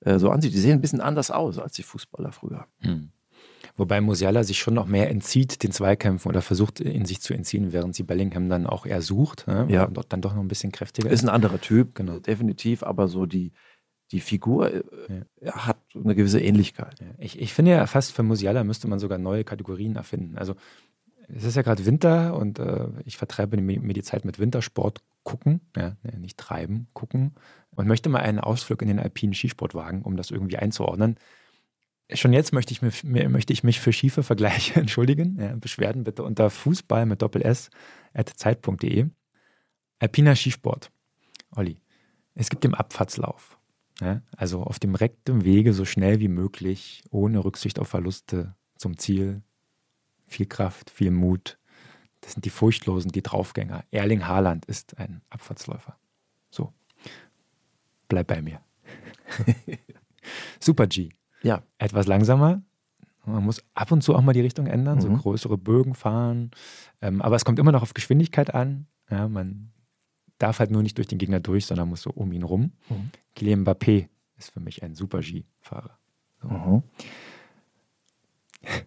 äh, 0.00 0.18
so 0.18 0.30
ansieht. 0.30 0.54
Die 0.54 0.58
sehen 0.58 0.72
ein 0.72 0.80
bisschen 0.80 1.00
anders 1.00 1.30
aus 1.30 1.58
als 1.58 1.74
die 1.74 1.82
Fußballer 1.82 2.32
früher. 2.32 2.66
Hm. 2.80 3.10
Wobei 3.76 4.00
Musiala 4.00 4.44
sich 4.44 4.58
schon 4.58 4.74
noch 4.74 4.86
mehr 4.86 5.10
entzieht 5.10 5.62
den 5.64 5.72
Zweikämpfen 5.72 6.28
oder 6.28 6.42
versucht 6.42 6.80
in 6.80 7.06
sich 7.06 7.20
zu 7.20 7.34
entziehen, 7.34 7.72
während 7.72 7.94
sie 7.94 8.04
Bellingham 8.04 8.48
dann 8.48 8.66
auch 8.66 8.86
eher 8.86 9.02
sucht. 9.02 9.48
Ne? 9.48 9.66
Ja. 9.68 9.84
Und 9.84 9.98
dann 10.10 10.20
doch 10.20 10.34
noch 10.34 10.42
ein 10.42 10.48
bisschen 10.48 10.70
kräftiger 10.70 11.08
ist. 11.08 11.14
Ist 11.14 11.24
ein 11.24 11.34
anderer 11.34 11.60
Typ, 11.60 11.94
genau. 11.96 12.20
definitiv, 12.20 12.84
aber 12.84 13.08
so 13.08 13.26
die, 13.26 13.50
die 14.12 14.20
Figur 14.20 14.72
äh, 14.72 14.82
ja. 15.40 15.66
hat 15.66 15.78
eine 15.92 16.14
gewisse 16.14 16.40
Ähnlichkeit. 16.40 17.00
Ja. 17.00 17.06
Ich, 17.18 17.40
ich 17.40 17.52
finde 17.52 17.72
ja 17.72 17.86
fast 17.86 18.12
für 18.12 18.22
Musiala 18.22 18.62
müsste 18.62 18.86
man 18.86 19.00
sogar 19.00 19.18
neue 19.18 19.42
Kategorien 19.42 19.96
erfinden. 19.96 20.38
Also 20.38 20.54
es 21.28 21.42
ist 21.42 21.56
ja 21.56 21.62
gerade 21.62 21.84
Winter 21.84 22.36
und 22.36 22.60
äh, 22.60 22.88
ich 23.04 23.16
vertreibe 23.16 23.56
mir 23.56 23.94
die 23.94 24.02
Zeit 24.02 24.24
mit 24.24 24.38
Wintersport 24.38 25.02
gucken, 25.24 25.60
ja, 25.76 25.96
nicht 26.16 26.38
treiben, 26.38 26.86
gucken 26.92 27.34
und 27.70 27.88
möchte 27.88 28.08
mal 28.08 28.20
einen 28.20 28.38
Ausflug 28.38 28.82
in 28.82 28.88
den 28.88 29.00
alpinen 29.00 29.34
Skisport 29.34 29.74
wagen, 29.74 30.02
um 30.02 30.16
das 30.16 30.30
irgendwie 30.30 30.58
einzuordnen. 30.58 31.16
Schon 32.12 32.34
jetzt 32.34 32.52
möchte 32.52 32.72
ich, 32.72 32.82
mich, 32.82 33.02
möchte 33.02 33.52
ich 33.52 33.64
mich 33.64 33.80
für 33.80 33.92
schiefe 33.92 34.22
Vergleiche 34.22 34.74
entschuldigen. 34.80 35.38
Ja, 35.40 35.56
Beschwerden 35.56 36.04
bitte 36.04 36.22
unter 36.22 36.50
Fußball 36.50 37.06
mit 37.06 37.22
Doppel-S 37.22 37.70
at 38.12 38.28
zeit.de. 38.28 39.06
Alpiner 39.98 40.36
Skisport. 40.36 40.90
Olli, 41.50 41.80
es 42.34 42.50
gibt 42.50 42.64
den 42.64 42.74
Abfahrtslauf. 42.74 43.58
Ja, 44.00 44.22
also 44.36 44.62
auf 44.62 44.78
dem 44.78 44.96
rektem 44.96 45.44
Wege 45.44 45.72
so 45.72 45.84
schnell 45.84 46.20
wie 46.20 46.28
möglich, 46.28 47.04
ohne 47.10 47.44
Rücksicht 47.44 47.78
auf 47.78 47.88
Verluste 47.88 48.54
zum 48.76 48.98
Ziel. 48.98 49.42
Viel 50.26 50.46
Kraft, 50.46 50.90
viel 50.90 51.12
Mut. 51.12 51.58
Das 52.24 52.32
sind 52.32 52.46
die 52.46 52.50
Furchtlosen, 52.50 53.12
die 53.12 53.22
Draufgänger. 53.22 53.84
Erling 53.90 54.26
Haaland 54.26 54.64
ist 54.64 54.96
ein 54.96 55.20
Abfahrtsläufer. 55.28 55.94
So, 56.48 56.72
bleib 58.08 58.28
bei 58.28 58.40
mir. 58.40 58.60
Super 60.58 60.86
G. 60.86 61.10
Ja. 61.42 61.62
Etwas 61.76 62.06
langsamer. 62.06 62.62
Man 63.26 63.44
muss 63.44 63.62
ab 63.74 63.92
und 63.92 64.02
zu 64.02 64.14
auch 64.14 64.22
mal 64.22 64.32
die 64.32 64.40
Richtung 64.40 64.66
ändern, 64.66 64.96
mhm. 64.96 65.02
so 65.02 65.10
größere 65.10 65.58
Bögen 65.58 65.94
fahren. 65.94 66.50
Ähm, 67.02 67.20
aber 67.20 67.36
es 67.36 67.44
kommt 67.44 67.58
immer 67.58 67.72
noch 67.72 67.82
auf 67.82 67.92
Geschwindigkeit 67.92 68.54
an. 68.54 68.86
Ja, 69.10 69.28
man 69.28 69.70
darf 70.38 70.60
halt 70.60 70.70
nur 70.70 70.82
nicht 70.82 70.96
durch 70.96 71.08
den 71.08 71.18
Gegner 71.18 71.40
durch, 71.40 71.66
sondern 71.66 71.90
muss 71.90 72.02
so 72.02 72.10
um 72.10 72.32
ihn 72.32 72.42
rum. 72.42 72.72
Mhm. 72.88 73.10
Kylian 73.36 73.64
Mbappé 73.64 74.08
ist 74.38 74.50
für 74.50 74.60
mich 74.60 74.82
ein 74.82 74.94
Super 74.94 75.20
G-Fahrer. 75.20 75.98
So. 76.40 76.48
Mhm. 76.48 76.82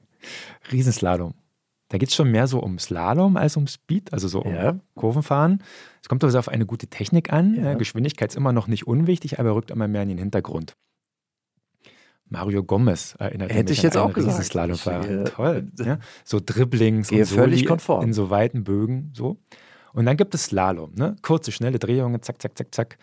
Riesenslalom. 0.71 1.36
Da 1.89 1.97
geht 1.97 2.10
es 2.10 2.15
schon 2.15 2.32
mehr 2.32 2.47
so 2.47 2.60
um 2.60 2.80
Slalom 2.80 3.38
als 3.38 3.56
um 3.56 3.67
Speed, 3.67 4.12
also 4.12 4.28
so 4.28 4.41
um 4.41 4.54
ja. 4.54 4.80
Kurvenfahren. 4.95 5.63
Es 6.02 6.10
kommt 6.10 6.23
also 6.23 6.38
auf 6.38 6.50
eine 6.50 6.65
gute 6.65 6.88
Technik 6.88 7.32
an. 7.32 7.56
Ja. 7.56 7.73
Geschwindigkeit 7.76 8.30
ist 8.30 8.36
immer 8.36 8.52
noch 8.52 8.67
nicht 8.67 8.88
unwichtig, 8.88 9.39
aber 9.39 9.56
rückt 9.56 9.71
immer 9.71 9.88
mehr 9.88 10.04
in 10.04 10.10
den 10.10 10.17
Hintergrund. 10.17 10.76
Mario 12.30 12.63
Gomez 12.63 13.15
erinnert 13.19 13.54
Hätte 13.54 13.69
mich 13.69 13.80
ich 13.80 13.84
jetzt 13.84 13.95
an 13.95 14.02
auch 14.04 14.06
einen 14.08 14.15
gesagt. 14.15 14.34
Riesenslalomfahrer. 14.34 15.04
Ich, 15.06 15.10
äh, 15.10 15.23
Toll. 15.23 15.71
Ja? 15.80 16.00
So 16.26 16.41
Dribblings 16.43 17.12
und 17.12 17.26
völlig 17.26 17.65
konform. 17.65 18.04
in 18.04 18.13
so 18.13 18.30
weiten 18.30 18.65
Bögen. 18.65 19.12
So. 19.13 19.38
Und 19.93 20.06
dann 20.06 20.17
gibt 20.17 20.36
es 20.36 20.45
Slalom. 20.45 20.93
Ne? 20.95 21.15
Kurze, 21.21 21.54
schnelle 21.54 21.80
Drehungen, 21.80 22.21
zack, 22.21 22.41
zack, 22.41 22.58
zack, 22.58 22.76
zack. 22.76 22.97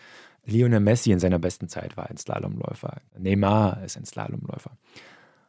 Lionel 0.45 0.79
Messi 0.79 1.11
in 1.11 1.19
seiner 1.19 1.39
besten 1.39 1.67
Zeit 1.69 1.97
war 1.97 2.07
ein 2.09 2.17
Slalomläufer. 2.17 3.01
Neymar 3.17 3.83
ist 3.83 3.97
ein 3.97 4.05
Slalomläufer. 4.05 4.77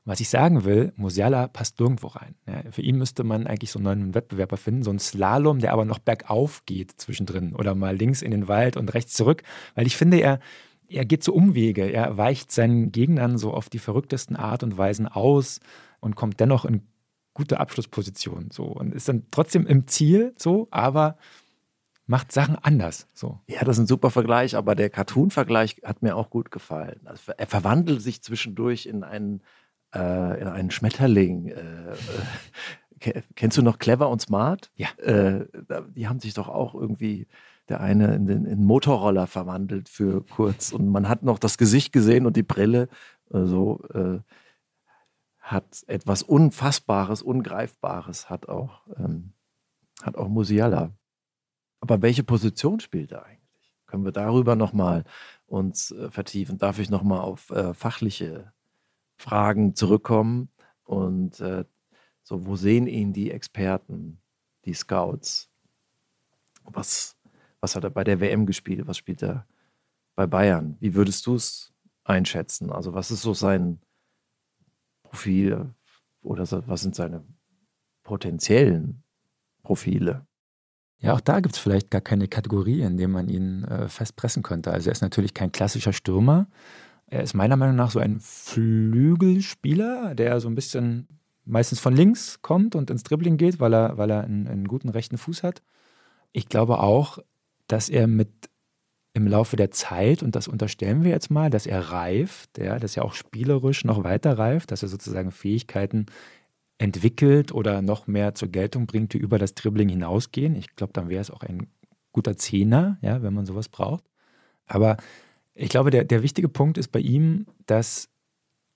Was 0.07 0.21
ich 0.21 0.29
sagen 0.29 0.65
will, 0.65 0.93
Musiala 0.97 1.49
passt 1.49 1.81
nirgendwo 1.81 2.07
rein. 2.07 2.37
Ja, 2.47 2.63
für 2.71 2.81
ihn 2.81 2.97
müsste 2.97 3.25
man 3.25 3.47
eigentlich 3.49 3.73
so 3.73 3.81
einen 3.81 3.85
neuen 3.85 4.15
Wettbewerber 4.15 4.57
finden, 4.57 4.85
so 4.85 4.91
einen 4.91 5.01
Slalom, 5.01 5.59
der 5.59 5.73
aber 5.73 5.85
noch 5.85 5.99
bergauf 5.99 6.65
geht 6.65 6.93
zwischendrin 6.93 7.57
oder 7.57 7.75
mal 7.75 7.97
links 7.97 8.23
in 8.23 8.31
den 8.31 8.47
Wald 8.47 8.77
und 8.77 8.95
rechts 8.95 9.15
zurück, 9.15 9.43
weil 9.75 9.87
ich 9.87 9.97
finde, 9.97 10.19
er, 10.19 10.39
er 10.89 11.05
geht 11.05 11.25
so 11.25 11.35
Umwege, 11.35 11.91
er 11.91 12.17
weicht 12.17 12.53
seinen 12.53 12.93
Gegnern 12.93 13.37
so 13.37 13.53
auf 13.53 13.69
die 13.69 13.81
verrücktesten 13.81 14.37
Art 14.37 14.63
und 14.63 14.79
Weisen 14.79 15.09
aus 15.09 15.59
und 15.99 16.15
kommt 16.15 16.39
dennoch 16.39 16.65
in 16.65 16.83
gute 17.35 17.59
Abschlussposition 17.59 18.51
so 18.53 18.65
und 18.65 18.95
ist 18.95 19.09
dann 19.09 19.27
trotzdem 19.33 19.67
im 19.67 19.89
Ziel 19.89 20.35
so, 20.39 20.69
aber 20.71 21.19
macht 22.07 22.31
Sachen 22.31 22.57
anders 22.57 23.09
so. 23.13 23.41
Ja, 23.49 23.65
das 23.65 23.77
ist 23.77 23.85
ein 23.85 23.87
super 23.89 24.11
Vergleich, 24.11 24.57
aber 24.57 24.77
der 24.77 24.89
Cartoon-Vergleich 24.89 25.83
hat 25.85 26.03
mir 26.03 26.17
auch 26.17 26.31
gut 26.31 26.51
gefallen. 26.51 27.01
Also 27.05 27.33
er 27.37 27.47
verwandelt 27.47 28.01
sich 28.01 28.23
zwischendurch 28.23 28.87
in 28.87 29.03
einen, 29.03 29.43
äh, 29.95 30.41
in 30.41 30.49
einen 30.49 30.71
Schmetterling. 30.71 31.49
Äh, 31.49 31.93
äh, 33.01 33.23
kennst 33.35 33.59
du 33.59 33.63
noch 33.63 33.79
Clever 33.79 34.09
und 34.09 34.21
Smart? 34.21 34.71
Ja. 34.75 34.89
Äh, 34.99 35.47
die 35.95 36.09
haben 36.09 36.21
sich 36.21 36.35
doch 36.35 36.49
auch 36.49 36.75
irgendwie 36.75 37.27
der 37.69 37.81
eine 37.81 38.15
in 38.15 38.27
den 38.27 38.45
in 38.45 38.65
Motorroller 38.65 39.27
verwandelt 39.27 39.89
für 39.89 40.25
kurz 40.25 40.73
und 40.73 40.89
man 40.89 41.09
hat 41.09 41.23
noch 41.23 41.39
das 41.39 41.59
Gesicht 41.59 41.93
gesehen 41.93 42.27
und 42.27 42.37
die 42.37 42.45
Brille. 42.45 42.89
Also 43.31 43.83
äh, 43.93 44.21
hat 45.41 45.85
etwas 45.87 46.23
Unfassbares, 46.23 47.23
Ungreifbares, 47.23 48.29
hat 48.29 48.49
auch, 48.49 48.87
ähm, 48.97 49.33
hat 50.03 50.17
auch 50.17 50.29
Musiala. 50.29 50.93
Aber 51.81 52.03
welche 52.03 52.25
Position 52.25 52.81
spielt 52.81 53.13
er 53.13 53.25
eigentlich? 53.25 53.73
Können 53.87 54.05
wir 54.05 54.13
darüber 54.13 54.57
nochmal 54.57 55.05
uns 55.47 55.93
äh, 55.93 56.11
vertiefen? 56.11 56.59
Darf 56.59 56.79
ich 56.81 56.91
nochmal 56.91 57.21
auf 57.21 57.51
äh, 57.51 57.75
fachliche 57.75 58.53
Fragen 59.17 59.75
zurückkommen? 59.75 60.49
Und 60.85 61.41
äh, 61.41 61.65
so, 62.23 62.47
wo 62.47 62.57
sehen 62.57 62.87
ihn 62.87 63.13
die 63.13 63.31
Experten, 63.31 64.21
die 64.65 64.75
Scouts? 64.75 65.51
Was, 66.65 67.17
was 67.61 67.77
hat 67.77 67.85
er 67.85 67.91
bei 67.91 68.05
der 68.05 68.21
WM 68.21 68.47
gespielt? 68.47 68.87
Was 68.87 68.99
spielt 68.99 69.23
er 69.23 69.47
bei 70.15 70.27
Bayern? 70.27 70.77
Wie 70.81 70.95
würdest 70.95 71.27
du 71.27 71.35
es 71.35 71.73
einschätzen? 72.05 72.71
Also, 72.71 72.95
was 72.95 73.11
ist 73.11 73.23
so 73.23 73.35
sein 73.35 73.81
Profil 75.03 75.75
oder 76.23 76.47
was 76.67 76.83
sind 76.83 76.95
seine 76.95 77.25
potenziellen 78.03 79.03
Profile? 79.63 80.27
Ja, 80.99 81.13
auch 81.13 81.21
da 81.21 81.41
gibt 81.41 81.55
es 81.55 81.61
vielleicht 81.61 81.91
gar 81.91 82.01
keine 82.01 82.27
Kategorie, 82.27 82.81
in 82.81 82.97
der 82.97 83.09
man 83.09 83.29
ihn 83.29 83.65
äh, 83.65 83.89
festpressen 83.89 84.43
könnte. 84.43 84.73
Also 84.73 84.89
er 84.89 84.93
ist 84.93 85.03
natürlich 85.03 85.35
kein 85.35 85.53
klassischer 85.53 85.93
Stürmer. 85.93 86.47
Er 87.09 87.23
ist 87.23 87.35
meiner 87.35 87.57
Meinung 87.57 87.77
nach 87.77 87.91
so 87.91 88.01
ein 88.01 88.19
Flügelspieler, 88.21 90.15
der 90.15 90.41
so 90.41 90.49
ein 90.49 90.55
bisschen 90.55 91.07
meistens 91.45 91.79
von 91.79 91.95
links 91.95 92.43
kommt 92.43 92.75
und 92.75 92.91
ins 92.91 93.05
Dribbling 93.05 93.37
geht, 93.37 93.61
weil 93.61 93.73
er, 93.75 93.97
weil 93.97 94.11
er 94.11 94.25
einen, 94.25 94.49
einen 94.49 94.67
guten 94.67 94.89
rechten 94.89 95.17
Fuß 95.17 95.43
hat. 95.43 95.63
Ich 96.33 96.49
glaube 96.49 96.81
auch, 96.81 97.19
dass 97.69 97.89
er 97.89 98.07
mit 98.07 98.31
im 99.15 99.27
Laufe 99.27 99.57
der 99.57 99.71
Zeit, 99.71 100.23
und 100.23 100.37
das 100.37 100.47
unterstellen 100.47 101.03
wir 101.03 101.11
jetzt 101.11 101.31
mal, 101.31 101.49
dass 101.49 101.67
er 101.67 101.91
reift, 101.91 102.59
ja, 102.59 102.79
dass 102.79 102.99
er 102.99 103.05
auch 103.05 103.15
spielerisch 103.15 103.83
noch 103.85 104.05
weiter 104.05 104.37
reift, 104.37 104.71
dass 104.71 104.83
er 104.83 104.91
sozusagen 104.91 105.31
Fähigkeiten 105.31 106.07
entwickelt 106.77 107.51
oder 107.53 107.81
noch 107.81 108.07
mehr 108.07 108.35
zur 108.35 108.49
Geltung 108.49 108.87
bringt, 108.87 109.15
die 109.15 109.19
über 109.19 109.39
das 109.39 109.55
Dribbling 109.55 109.89
hinausgehen. 109.89 110.55
Ich 110.55 110.77
glaube, 110.77 110.93
dann 110.93 111.09
wäre 111.09 111.23
es 111.23 111.31
auch 111.31 111.43
ein 111.43 111.69
guter 112.13 112.37
Zehner, 112.37 112.99
ja, 113.01 113.23
wenn 113.23 113.33
man 113.33 113.47
sowas 113.47 113.71
braucht. 113.71 114.05
Aber 114.67 114.99
ich 115.57 115.71
glaube, 115.71 115.91
der, 115.91 116.05
der 116.05 116.23
wichtige 116.23 116.49
Punkt 116.49 116.79
ist 116.79 116.89
bei 116.89 117.01
ihm, 117.01 117.47
dass 117.67 118.09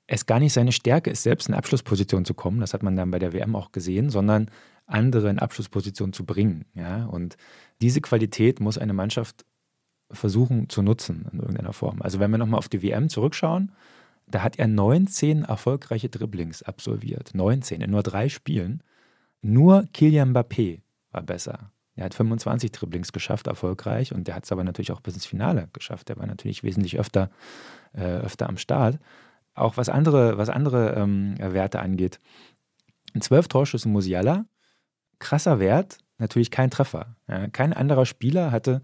es 0.06 0.26
gar 0.26 0.40
nicht 0.40 0.52
seine 0.52 0.72
Stärke 0.72 1.10
ist, 1.10 1.22
selbst 1.22 1.48
in 1.48 1.54
Abschlussposition 1.54 2.24
zu 2.24 2.34
kommen. 2.34 2.60
Das 2.60 2.74
hat 2.74 2.82
man 2.82 2.96
dann 2.96 3.10
bei 3.10 3.18
der 3.18 3.32
WM 3.32 3.54
auch 3.54 3.70
gesehen, 3.70 4.10
sondern 4.10 4.50
andere 4.86 5.30
in 5.30 5.38
Abschlussposition 5.38 6.12
zu 6.12 6.24
bringen. 6.24 6.64
Ja? 6.74 7.04
Und 7.04 7.36
diese 7.80 8.00
Qualität 8.00 8.58
muss 8.58 8.78
eine 8.78 8.92
Mannschaft 8.92 9.44
versuchen 10.10 10.68
zu 10.68 10.82
nutzen 10.82 11.28
in 11.32 11.38
irgendeiner 11.38 11.72
Form. 11.72 12.02
Also 12.02 12.18
wenn 12.18 12.32
wir 12.32 12.38
nochmal 12.38 12.58
auf 12.58 12.68
die 12.68 12.82
WM 12.82 13.08
zurückschauen, 13.08 13.70
da 14.26 14.42
hat 14.42 14.58
er 14.58 14.66
19 14.66 15.44
erfolgreiche 15.44 16.08
Dribblings 16.08 16.62
absolviert. 16.62 17.30
19 17.34 17.80
in 17.80 17.90
nur 17.90 18.02
drei 18.02 18.28
Spielen. 18.28 18.82
Nur 19.42 19.84
Kylian 19.92 20.32
Mbappé 20.34 20.80
war 21.12 21.22
besser. 21.22 21.70
Er 22.00 22.06
hat 22.06 22.14
25 22.14 22.72
Dribblings 22.72 23.12
geschafft, 23.12 23.46
erfolgreich, 23.46 24.14
und 24.14 24.26
der 24.26 24.34
hat 24.34 24.44
es 24.44 24.52
aber 24.52 24.64
natürlich 24.64 24.90
auch 24.90 25.02
bis 25.02 25.12
ins 25.12 25.26
Finale 25.26 25.68
geschafft. 25.74 26.08
Der 26.08 26.16
war 26.16 26.26
natürlich 26.26 26.62
wesentlich 26.62 26.98
öfter, 26.98 27.28
äh, 27.92 28.00
öfter 28.00 28.48
am 28.48 28.56
Start. 28.56 28.98
Auch 29.52 29.76
was 29.76 29.90
andere, 29.90 30.38
was 30.38 30.48
andere 30.48 30.94
ähm, 30.94 31.34
Werte 31.38 31.78
angeht. 31.78 32.18
In 33.12 33.20
zwölf 33.20 33.48
Torschüssen 33.48 33.92
Musiala, 33.92 34.46
krasser 35.18 35.60
Wert, 35.60 35.98
natürlich 36.16 36.50
kein 36.50 36.70
Treffer. 36.70 37.16
Ja, 37.28 37.48
kein 37.48 37.74
anderer 37.74 38.06
Spieler 38.06 38.50
hatte 38.50 38.80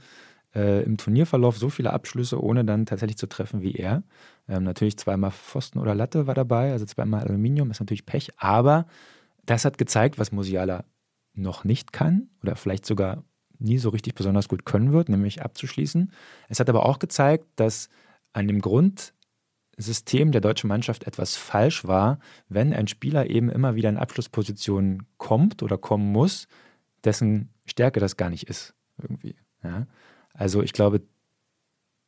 äh, 0.54 0.82
im 0.82 0.98
Turnierverlauf 0.98 1.56
so 1.56 1.70
viele 1.70 1.94
Abschlüsse, 1.94 2.42
ohne 2.42 2.66
dann 2.66 2.84
tatsächlich 2.84 3.16
zu 3.16 3.28
treffen 3.28 3.62
wie 3.62 3.76
er. 3.76 4.02
Ähm, 4.46 4.62
natürlich 4.62 4.98
zweimal 4.98 5.30
Pfosten 5.30 5.78
oder 5.78 5.94
Latte 5.94 6.26
war 6.26 6.34
dabei, 6.34 6.72
also 6.72 6.84
zweimal 6.84 7.22
Aluminium, 7.22 7.70
ist 7.70 7.80
natürlich 7.80 8.04
Pech, 8.04 8.32
aber 8.36 8.86
das 9.46 9.64
hat 9.64 9.78
gezeigt, 9.78 10.18
was 10.18 10.32
Musiala 10.32 10.84
noch 11.36 11.64
nicht 11.64 11.92
kann 11.92 12.28
oder 12.42 12.56
vielleicht 12.56 12.86
sogar 12.86 13.24
nie 13.58 13.78
so 13.78 13.88
richtig 13.90 14.14
besonders 14.14 14.48
gut 14.48 14.64
können 14.64 14.92
wird, 14.92 15.08
nämlich 15.08 15.42
abzuschließen. 15.42 16.12
Es 16.48 16.60
hat 16.60 16.68
aber 16.68 16.86
auch 16.86 16.98
gezeigt, 16.98 17.46
dass 17.56 17.88
an 18.32 18.48
dem 18.48 18.60
Grundsystem 18.60 20.32
der 20.32 20.40
deutschen 20.40 20.68
Mannschaft 20.68 21.04
etwas 21.04 21.36
falsch 21.36 21.86
war, 21.86 22.18
wenn 22.48 22.74
ein 22.74 22.88
Spieler 22.88 23.30
eben 23.30 23.48
immer 23.48 23.74
wieder 23.74 23.88
in 23.88 23.96
Abschlusspositionen 23.96 25.06
kommt 25.16 25.62
oder 25.62 25.78
kommen 25.78 26.12
muss, 26.12 26.48
dessen 27.04 27.50
Stärke 27.64 28.00
das 28.00 28.16
gar 28.16 28.30
nicht 28.30 28.48
ist, 28.48 28.74
irgendwie. 29.00 29.36
Ja? 29.62 29.86
Also 30.34 30.62
ich 30.62 30.72
glaube, 30.72 31.02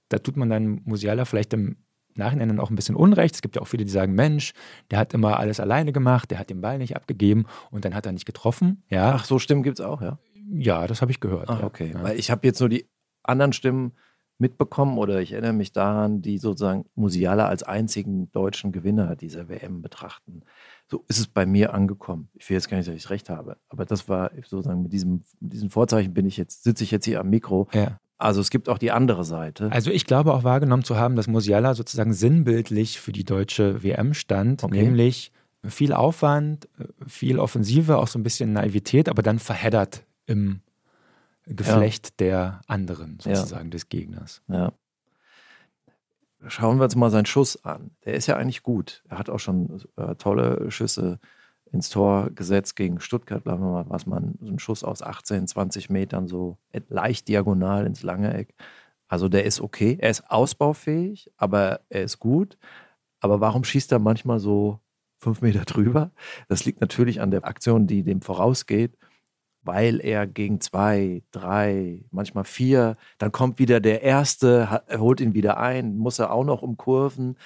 da 0.08 0.18
tut 0.18 0.36
man 0.36 0.50
dann 0.50 0.82
Musiala 0.84 1.24
vielleicht 1.24 1.52
im 1.52 1.76
Nachhinein 2.18 2.48
dann 2.48 2.60
auch 2.60 2.70
ein 2.70 2.76
bisschen 2.76 2.96
Unrecht. 2.96 3.34
Es 3.34 3.42
gibt 3.42 3.56
ja 3.56 3.62
auch 3.62 3.66
viele, 3.68 3.84
die 3.84 3.90
sagen, 3.90 4.14
Mensch, 4.14 4.52
der 4.90 4.98
hat 4.98 5.14
immer 5.14 5.38
alles 5.38 5.60
alleine 5.60 5.92
gemacht, 5.92 6.30
der 6.30 6.38
hat 6.38 6.50
den 6.50 6.60
Ball 6.60 6.78
nicht 6.78 6.96
abgegeben 6.96 7.46
und 7.70 7.84
dann 7.84 7.94
hat 7.94 8.06
er 8.06 8.12
nicht 8.12 8.26
getroffen. 8.26 8.82
Ja, 8.88 9.14
Ach, 9.14 9.24
so 9.24 9.38
Stimmen 9.38 9.62
gibt 9.62 9.78
es 9.80 9.84
auch, 9.84 10.02
ja? 10.02 10.18
ja 10.50 10.86
das 10.86 11.00
habe 11.02 11.10
ich 11.10 11.20
gehört. 11.20 11.48
Ach, 11.48 11.62
okay. 11.62 11.92
Ja. 11.94 12.02
Weil 12.02 12.18
ich 12.18 12.30
habe 12.30 12.46
jetzt 12.46 12.60
nur 12.60 12.68
die 12.68 12.88
anderen 13.22 13.52
Stimmen 13.52 13.92
mitbekommen 14.38 14.98
oder 14.98 15.20
ich 15.20 15.32
erinnere 15.32 15.52
mich 15.52 15.72
daran, 15.72 16.22
die 16.22 16.38
sozusagen 16.38 16.84
Musiala 16.94 17.48
als 17.48 17.64
einzigen 17.64 18.30
deutschen 18.30 18.70
Gewinner 18.70 19.16
dieser 19.16 19.48
WM 19.48 19.82
betrachten. 19.82 20.42
So 20.86 21.04
ist 21.08 21.18
es 21.18 21.26
bei 21.26 21.44
mir 21.44 21.74
angekommen. 21.74 22.28
Ich 22.34 22.48
will 22.48 22.56
jetzt 22.56 22.70
gar 22.70 22.76
nicht, 22.76 22.88
dass 22.88 22.94
ich 22.94 23.10
recht 23.10 23.28
habe, 23.30 23.56
aber 23.68 23.84
das 23.84 24.08
war 24.08 24.30
sozusagen 24.46 24.82
mit 24.82 24.92
diesem, 24.92 25.24
mit 25.40 25.52
diesem 25.52 25.70
Vorzeichen 25.70 26.14
bin 26.14 26.26
ich 26.26 26.36
jetzt, 26.36 26.62
sitze 26.62 26.84
ich 26.84 26.90
jetzt 26.90 27.04
hier 27.04 27.20
am 27.20 27.30
Mikro. 27.30 27.68
Ja. 27.72 27.98
Also 28.18 28.40
es 28.40 28.50
gibt 28.50 28.68
auch 28.68 28.78
die 28.78 28.90
andere 28.90 29.24
Seite. 29.24 29.70
Also 29.70 29.90
ich 29.92 30.04
glaube 30.04 30.34
auch 30.34 30.42
wahrgenommen 30.44 30.82
zu 30.84 30.96
haben, 30.96 31.14
dass 31.16 31.28
Musiala 31.28 31.74
sozusagen 31.74 32.12
sinnbildlich 32.12 33.00
für 33.00 33.12
die 33.12 33.24
deutsche 33.24 33.82
WM 33.84 34.12
stand, 34.12 34.64
Okay. 34.64 34.82
nämlich 34.82 35.30
viel 35.64 35.92
Aufwand, 35.92 36.68
viel 37.06 37.38
Offensive, 37.38 37.96
auch 37.98 38.08
so 38.08 38.18
ein 38.18 38.22
bisschen 38.24 38.52
Naivität, 38.52 39.08
aber 39.08 39.22
dann 39.22 39.38
verheddert 39.38 40.04
im 40.26 40.60
Geflecht 41.46 42.20
der 42.20 42.60
anderen, 42.66 43.18
Ja. 43.24 43.36
sozusagen 43.36 43.70
des 43.70 43.88
Gegners. 43.88 44.42
Ja. 44.48 44.72
Schauen 46.46 46.78
wir 46.78 46.84
uns 46.84 46.94
mal 46.96 47.10
seinen 47.10 47.26
Schuss 47.26 47.64
an. 47.64 47.90
Der 48.04 48.14
ist 48.14 48.26
ja 48.26 48.36
eigentlich 48.36 48.62
gut. 48.62 49.02
Er 49.08 49.18
hat 49.18 49.28
auch 49.30 49.40
schon 49.40 49.80
äh, 49.96 50.14
tolle 50.16 50.70
Schüsse 50.70 51.18
ins 51.72 51.90
Tor 51.90 52.30
gesetzt 52.30 52.76
gegen 52.76 53.00
Stuttgart, 53.00 53.44
bleiben 53.44 53.62
wir 53.62 53.70
mal, 53.70 53.86
was 53.88 54.06
man, 54.06 54.34
so 54.40 54.52
ein 54.52 54.58
Schuss 54.58 54.84
aus 54.84 55.02
18, 55.02 55.46
20 55.46 55.90
Metern, 55.90 56.28
so 56.28 56.58
leicht 56.88 57.28
diagonal 57.28 57.86
ins 57.86 58.02
lange 58.02 58.32
Eck. 58.34 58.54
Also 59.08 59.28
der 59.28 59.44
ist 59.44 59.60
okay. 59.60 59.96
Er 60.00 60.10
ist 60.10 60.30
ausbaufähig, 60.30 61.30
aber 61.36 61.80
er 61.88 62.02
ist 62.02 62.18
gut. 62.18 62.58
Aber 63.20 63.40
warum 63.40 63.64
schießt 63.64 63.92
er 63.92 63.98
manchmal 63.98 64.38
so 64.38 64.80
fünf 65.18 65.40
Meter 65.42 65.64
drüber? 65.64 66.12
Das 66.48 66.64
liegt 66.64 66.80
natürlich 66.80 67.20
an 67.20 67.30
der 67.30 67.44
Aktion, 67.44 67.86
die 67.86 68.02
dem 68.02 68.22
vorausgeht 68.22 68.96
weil 69.68 70.00
er 70.00 70.26
gegen 70.26 70.62
zwei, 70.62 71.22
drei, 71.30 72.04
manchmal 72.10 72.44
vier, 72.44 72.96
dann 73.18 73.32
kommt 73.32 73.58
wieder 73.58 73.80
der 73.80 74.02
Erste, 74.02 74.82
er 74.86 75.00
holt 75.00 75.20
ihn 75.20 75.34
wieder 75.34 75.58
ein, 75.58 75.98
muss 75.98 76.18
er 76.18 76.32
auch 76.32 76.44
noch 76.44 76.62
umkurven, 76.62 77.36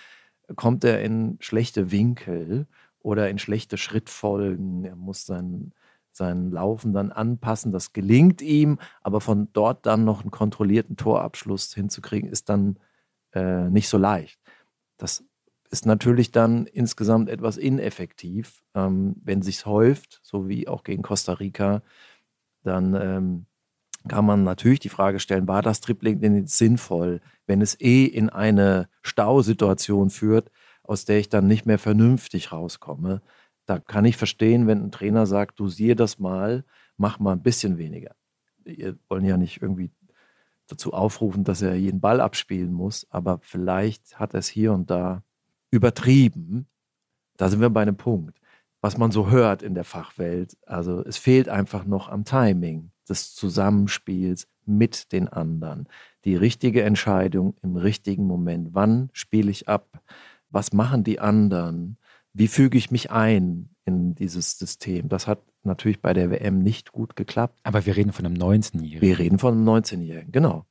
kommt 0.54 0.84
er 0.84 1.02
in 1.02 1.36
schlechte 1.40 1.90
Winkel 1.90 2.68
oder 3.02 3.28
in 3.30 3.38
schlechte 3.38 3.76
Schrittfolgen, 3.76 4.84
er 4.84 4.96
muss 4.96 5.26
sein, 5.26 5.72
sein 6.12 6.50
Laufen 6.50 6.92
dann 6.92 7.12
anpassen, 7.12 7.72
das 7.72 7.92
gelingt 7.92 8.42
ihm, 8.42 8.78
aber 9.02 9.20
von 9.20 9.48
dort 9.52 9.86
dann 9.86 10.04
noch 10.04 10.22
einen 10.22 10.30
kontrollierten 10.30 10.96
Torabschluss 10.96 11.74
hinzukriegen, 11.74 12.30
ist 12.30 12.48
dann 12.48 12.78
äh, 13.32 13.68
nicht 13.68 13.88
so 13.88 13.98
leicht. 13.98 14.40
Das 14.98 15.24
ist 15.70 15.86
natürlich 15.86 16.30
dann 16.30 16.66
insgesamt 16.66 17.30
etwas 17.30 17.56
ineffektiv. 17.56 18.62
Ähm, 18.74 19.16
wenn 19.24 19.42
sich's 19.42 19.64
häuft, 19.64 20.20
so 20.22 20.48
wie 20.48 20.68
auch 20.68 20.84
gegen 20.84 21.02
Costa 21.02 21.32
Rica, 21.32 21.82
dann 22.62 22.94
ähm, 22.94 23.46
kann 24.08 24.26
man 24.26 24.44
natürlich 24.44 24.80
die 24.80 24.88
Frage 24.88 25.20
stellen, 25.20 25.48
war 25.48 25.62
das 25.62 25.80
Tripling 25.80 26.20
denn 26.20 26.46
sinnvoll, 26.46 27.20
wenn 27.46 27.62
es 27.62 27.80
eh 27.80 28.04
in 28.04 28.28
eine 28.30 28.88
Stausituation 29.02 30.10
führt, 30.10 30.50
aus 30.82 31.04
der 31.04 31.18
ich 31.18 31.28
dann 31.28 31.46
nicht 31.46 31.66
mehr 31.66 31.78
vernünftig 31.78 32.52
rauskomme? 32.52 33.22
Da 33.66 33.78
kann 33.78 34.04
ich 34.04 34.16
verstehen, 34.16 34.66
wenn 34.66 34.84
ein 34.84 34.90
Trainer 34.90 35.26
sagt, 35.26 35.60
dosier 35.60 35.94
das 35.94 36.18
mal, 36.18 36.64
mach 36.96 37.18
mal 37.18 37.32
ein 37.32 37.42
bisschen 37.42 37.78
weniger. 37.78 38.14
Wir 38.64 38.96
wollen 39.08 39.24
ja 39.24 39.36
nicht 39.36 39.62
irgendwie 39.62 39.90
dazu 40.66 40.92
aufrufen, 40.92 41.44
dass 41.44 41.62
er 41.62 41.74
jeden 41.74 42.00
Ball 42.00 42.20
abspielen 42.20 42.72
muss, 42.72 43.06
aber 43.10 43.38
vielleicht 43.42 44.18
hat 44.18 44.34
er 44.34 44.40
es 44.40 44.48
hier 44.48 44.72
und 44.72 44.90
da 44.90 45.22
übertrieben. 45.70 46.66
Da 47.36 47.48
sind 47.48 47.60
wir 47.60 47.70
bei 47.70 47.82
einem 47.82 47.96
Punkt, 47.96 48.38
was 48.80 48.98
man 48.98 49.10
so 49.10 49.30
hört 49.30 49.62
in 49.62 49.74
der 49.74 49.84
Fachwelt. 49.84 50.56
Also 50.66 51.04
es 51.04 51.16
fehlt 51.16 51.48
einfach 51.48 51.84
noch 51.84 52.08
am 52.08 52.24
Timing 52.24 52.90
des 53.08 53.34
Zusammenspiels 53.34 54.48
mit 54.64 55.12
den 55.12 55.28
anderen. 55.28 55.88
Die 56.24 56.36
richtige 56.36 56.82
Entscheidung 56.82 57.56
im 57.62 57.76
richtigen 57.76 58.26
Moment. 58.26 58.70
Wann 58.72 59.10
spiele 59.12 59.50
ich 59.50 59.68
ab? 59.68 60.00
Was 60.52 60.72
machen 60.72 61.02
die 61.02 61.18
anderen? 61.18 61.98
Wie 62.32 62.48
füge 62.48 62.78
ich 62.78 62.90
mich 62.90 63.10
ein 63.10 63.70
in 63.84 64.14
dieses 64.14 64.58
System? 64.58 65.08
Das 65.08 65.26
hat 65.26 65.42
natürlich 65.64 66.00
bei 66.00 66.12
der 66.12 66.30
WM 66.30 66.58
nicht 66.58 66.92
gut 66.92 67.16
geklappt. 67.16 67.58
Aber 67.62 67.84
wir 67.86 67.96
reden 67.96 68.12
von 68.12 68.26
einem 68.26 68.36
19-Jährigen. 68.36 69.00
Wir 69.00 69.18
reden 69.18 69.38
von 69.38 69.54
einem 69.54 69.68
19-Jährigen, 69.68 70.32
genau. 70.32 70.66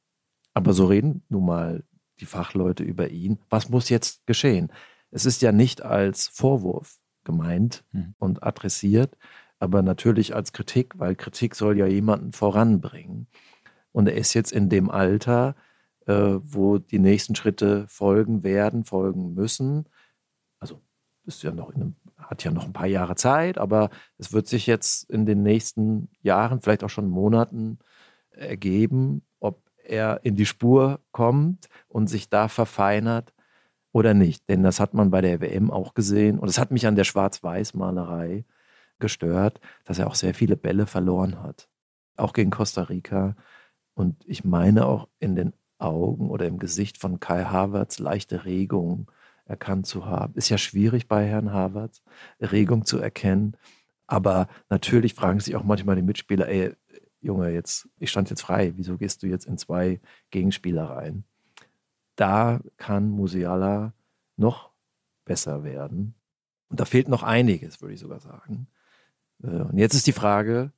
Aber 0.54 0.74
so 0.74 0.86
reden 0.86 1.24
nun 1.30 1.46
mal 1.46 1.84
die 2.20 2.26
Fachleute 2.26 2.84
über 2.84 3.10
ihn. 3.10 3.40
Was 3.50 3.70
muss 3.70 3.90
jetzt 3.90 4.26
geschehen? 4.28 4.72
Es 5.10 5.26
ist 5.26 5.42
ja 5.42 5.52
nicht 5.52 5.82
als 5.82 6.28
Vorwurf 6.28 7.00
gemeint 7.24 7.84
hm. 7.92 8.16
und 8.18 8.44
adressiert, 8.44 9.18
aber 9.60 9.82
natürlich 9.82 10.36
als 10.36 10.54
Kritik, 10.54 10.98
weil 10.98 11.16
Kritik 11.16 11.56
soll 11.56 11.78
ja 11.78 11.86
jemanden 11.86 12.32
voranbringen. 12.32 13.28
Und 13.92 14.08
er 14.08 14.16
ist 14.16 14.34
jetzt 14.34 14.52
in 14.52 14.70
dem 14.70 14.90
Alter, 14.90 15.56
wo 16.06 16.78
die 16.78 17.00
nächsten 17.00 17.36
Schritte 17.36 17.88
folgen 17.88 18.44
werden, 18.44 18.86
folgen 18.86 19.34
müssen. 19.34 19.86
Also 20.60 20.82
ist 21.26 21.44
ja 21.44 21.52
noch 21.52 21.74
einem, 21.74 21.96
hat 22.18 22.44
ja 22.44 22.52
noch 22.52 22.66
ein 22.66 22.74
paar 22.74 22.88
Jahre 22.88 23.16
Zeit, 23.16 23.58
aber 23.58 23.90
es 24.18 24.34
wird 24.34 24.48
sich 24.48 24.68
jetzt 24.68 25.10
in 25.10 25.26
den 25.26 25.44
nächsten 25.44 26.10
Jahren, 26.22 26.62
vielleicht 26.62 26.84
auch 26.84 26.90
schon 26.90 27.10
Monaten 27.10 27.80
ergeben, 28.32 29.22
ob 29.40 29.62
er 29.84 30.22
in 30.24 30.36
die 30.36 30.46
Spur 30.46 31.00
kommt 31.12 31.70
und 31.88 32.08
sich 32.08 32.30
da 32.30 32.48
verfeinert 32.48 33.34
oder 33.92 34.14
nicht. 34.14 34.48
Denn 34.50 34.64
das 34.64 34.80
hat 34.80 34.94
man 34.94 35.12
bei 35.12 35.22
der 35.22 35.42
WM 35.42 35.70
auch 35.72 35.94
gesehen 35.94 36.40
und 36.40 36.48
es 36.48 36.60
hat 36.60 36.72
mich 36.72 36.88
an 36.88 36.96
der 36.96 37.04
Schwarz-Weiß-Malerei 37.04 38.46
gestört, 39.00 39.60
dass 39.86 40.00
er 40.00 40.08
auch 40.08 40.16
sehr 40.16 40.34
viele 40.34 40.56
Bälle 40.56 40.88
verloren 40.88 41.42
hat. 41.42 41.68
Auch 42.18 42.34
gegen 42.34 42.52
Costa 42.52 42.84
Rica. 42.84 43.36
Und 43.94 44.24
ich 44.26 44.44
meine 44.44 44.86
auch 44.86 45.10
in 45.20 45.36
den 45.36 45.54
Augen 45.82 46.30
oder 46.30 46.46
im 46.48 46.60
Gesicht 46.60 46.98
von 46.98 47.20
Kai 47.20 47.46
Havertz 47.46 48.00
leichte 48.00 48.46
Regung 48.46 49.12
erkannt 49.46 49.86
zu 49.86 50.06
haben. 50.06 50.34
Ist 50.36 50.50
ja 50.50 50.58
schwierig 50.58 51.08
bei 51.08 51.26
Herrn 51.26 51.52
Havertz, 51.52 52.02
Regung 52.40 52.86
zu 52.86 53.00
erkennen. 53.00 53.58
Aber 54.08 54.48
natürlich 54.70 55.14
fragen 55.14 55.40
sich 55.40 55.56
auch 55.56 55.64
manchmal 55.64 55.96
die 55.96 56.02
Mitspieler, 56.02 56.48
ey, 56.48 56.74
Junge, 57.22 57.50
jetzt, 57.52 57.88
ich 58.00 58.10
stand 58.10 58.30
jetzt 58.30 58.42
frei, 58.42 58.74
wieso 58.76 58.98
gehst 58.98 59.22
du 59.22 59.28
jetzt 59.28 59.46
in 59.46 59.58
zwei 59.58 60.00
Gegenspieler 60.32 60.86
rein? 60.86 61.24
Da 62.16 62.62
kann 62.78 63.10
Musiala 63.10 63.94
noch 64.38 64.72
besser 65.26 65.64
werden. 65.64 66.16
Und 66.70 66.80
da 66.80 66.86
fehlt 66.86 67.08
noch 67.08 67.24
einiges, 67.24 67.82
würde 67.82 67.94
ich 67.94 68.00
sogar 68.00 68.20
sagen. 68.20 68.68
Äh, 69.44 69.48
und 69.48 69.78
jetzt 69.78 69.94
ist 69.94 70.08
die 70.08 70.14
Frage, 70.14 70.72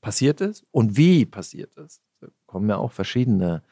passiert 0.00 0.40
es 0.40 0.64
und 0.70 0.96
wie 0.96 1.26
passiert 1.26 1.76
es? 1.76 2.00
Da 2.20 2.28
kommen 2.46 2.68
ja 2.68 2.76
auch 2.76 2.92
verschiedene 2.92 3.62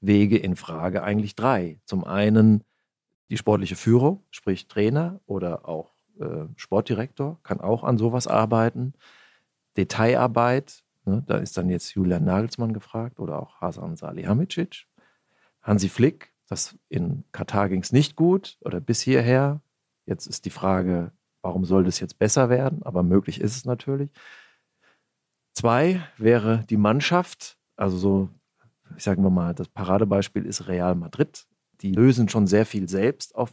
Wege 0.00 0.38
in 0.38 0.56
Frage, 0.56 1.02
eigentlich 1.02 1.34
drei. 1.34 1.80
Zum 1.84 2.04
einen 2.04 2.64
die 3.30 3.36
sportliche 3.36 3.76
Führung, 3.76 4.24
sprich 4.30 4.68
Trainer 4.68 5.20
oder 5.26 5.68
auch 5.68 5.92
äh, 6.18 6.46
Sportdirektor, 6.56 7.38
kann 7.42 7.60
auch 7.60 7.84
an 7.84 7.98
sowas 7.98 8.26
arbeiten. 8.26 8.94
Detailarbeit, 9.76 10.82
ne, 11.04 11.22
da 11.26 11.36
ist 11.38 11.56
dann 11.56 11.68
jetzt 11.68 11.94
Julian 11.94 12.24
Nagelsmann 12.24 12.72
gefragt 12.72 13.20
oder 13.20 13.40
auch 13.40 13.60
Hasan 13.60 13.96
Salihamidzic. 13.96 14.86
Hansi 15.62 15.88
Flick, 15.88 16.32
das 16.46 16.76
in 16.88 17.24
Katar 17.32 17.68
ging 17.68 17.82
es 17.82 17.92
nicht 17.92 18.16
gut 18.16 18.56
oder 18.60 18.80
bis 18.80 19.02
hierher. 19.02 19.60
Jetzt 20.06 20.26
ist 20.26 20.46
die 20.46 20.50
Frage, 20.50 21.12
Warum 21.42 21.64
soll 21.64 21.84
das 21.84 22.00
jetzt 22.00 22.18
besser 22.18 22.50
werden? 22.50 22.82
Aber 22.82 23.02
möglich 23.02 23.40
ist 23.40 23.56
es 23.56 23.64
natürlich. 23.64 24.10
Zwei 25.52 26.02
wäre 26.16 26.64
die 26.68 26.76
Mannschaft. 26.76 27.56
Also 27.76 27.96
so, 27.96 28.28
ich 28.96 29.04
sage 29.04 29.20
mal, 29.20 29.54
das 29.54 29.68
Paradebeispiel 29.68 30.44
ist 30.44 30.68
Real 30.68 30.94
Madrid. 30.94 31.46
Die 31.80 31.92
lösen 31.92 32.28
schon 32.28 32.46
sehr 32.46 32.66
viel 32.66 32.88
selbst 32.88 33.34
auf, 33.34 33.52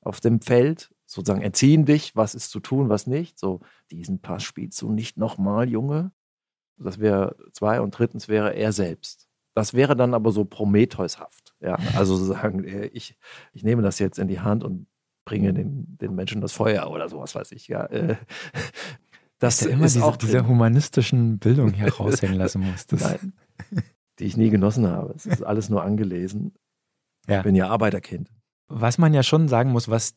auf 0.00 0.20
dem 0.20 0.40
Feld. 0.40 0.90
Sozusagen 1.06 1.42
erziehen 1.42 1.84
dich, 1.84 2.14
was 2.14 2.34
ist 2.34 2.50
zu 2.50 2.60
tun, 2.60 2.88
was 2.88 3.06
nicht. 3.06 3.38
So, 3.38 3.60
diesen 3.90 4.20
Pass 4.20 4.42
spielst 4.42 4.80
du 4.80 4.90
nicht 4.90 5.16
nochmal, 5.16 5.68
Junge. 5.68 6.12
Das 6.78 6.98
wäre 6.98 7.36
zwei. 7.52 7.80
Und 7.80 7.98
drittens 7.98 8.28
wäre 8.28 8.54
er 8.54 8.72
selbst. 8.72 9.28
Das 9.54 9.74
wäre 9.74 9.96
dann 9.96 10.14
aber 10.14 10.30
so 10.30 10.44
Prometheushaft. 10.44 11.54
Ja, 11.60 11.76
also 11.96 12.16
sozusagen, 12.16 12.64
äh, 12.64 12.86
ich, 12.86 13.18
ich 13.52 13.64
nehme 13.64 13.82
das 13.82 13.98
jetzt 13.98 14.18
in 14.18 14.28
die 14.28 14.40
Hand 14.40 14.64
und 14.64 14.86
bringe 15.24 15.52
den, 15.52 15.98
den 15.98 16.14
Menschen 16.14 16.40
das 16.40 16.52
Feuer 16.52 16.90
oder 16.90 17.08
sowas, 17.08 17.34
weiß 17.34 17.52
ich, 17.52 17.68
ja. 17.68 17.84
Äh, 17.86 18.16
das 19.38 19.60
ja 19.60 19.70
immer 19.70 19.86
ist 19.86 19.96
diese, 19.96 20.04
auch 20.04 20.16
dieser 20.16 20.46
humanistischen 20.46 21.38
Bildung 21.38 21.72
hier 21.72 21.92
raushängen 21.92 22.36
lassen 22.36 22.62
musstest. 22.62 23.02
Nein, 23.02 23.32
die 24.20 24.26
ich 24.26 24.36
nie 24.36 24.50
genossen 24.50 24.86
habe. 24.86 25.14
Es 25.14 25.26
ist 25.26 25.42
alles 25.42 25.68
nur 25.68 25.82
angelesen. 25.82 26.52
Ja. 27.26 27.38
Ich 27.38 27.44
bin 27.44 27.54
ja 27.54 27.68
Arbeiterkind. 27.68 28.30
Was 28.68 28.98
man 28.98 29.14
ja 29.14 29.22
schon 29.22 29.48
sagen 29.48 29.72
muss, 29.72 29.88
was 29.88 30.14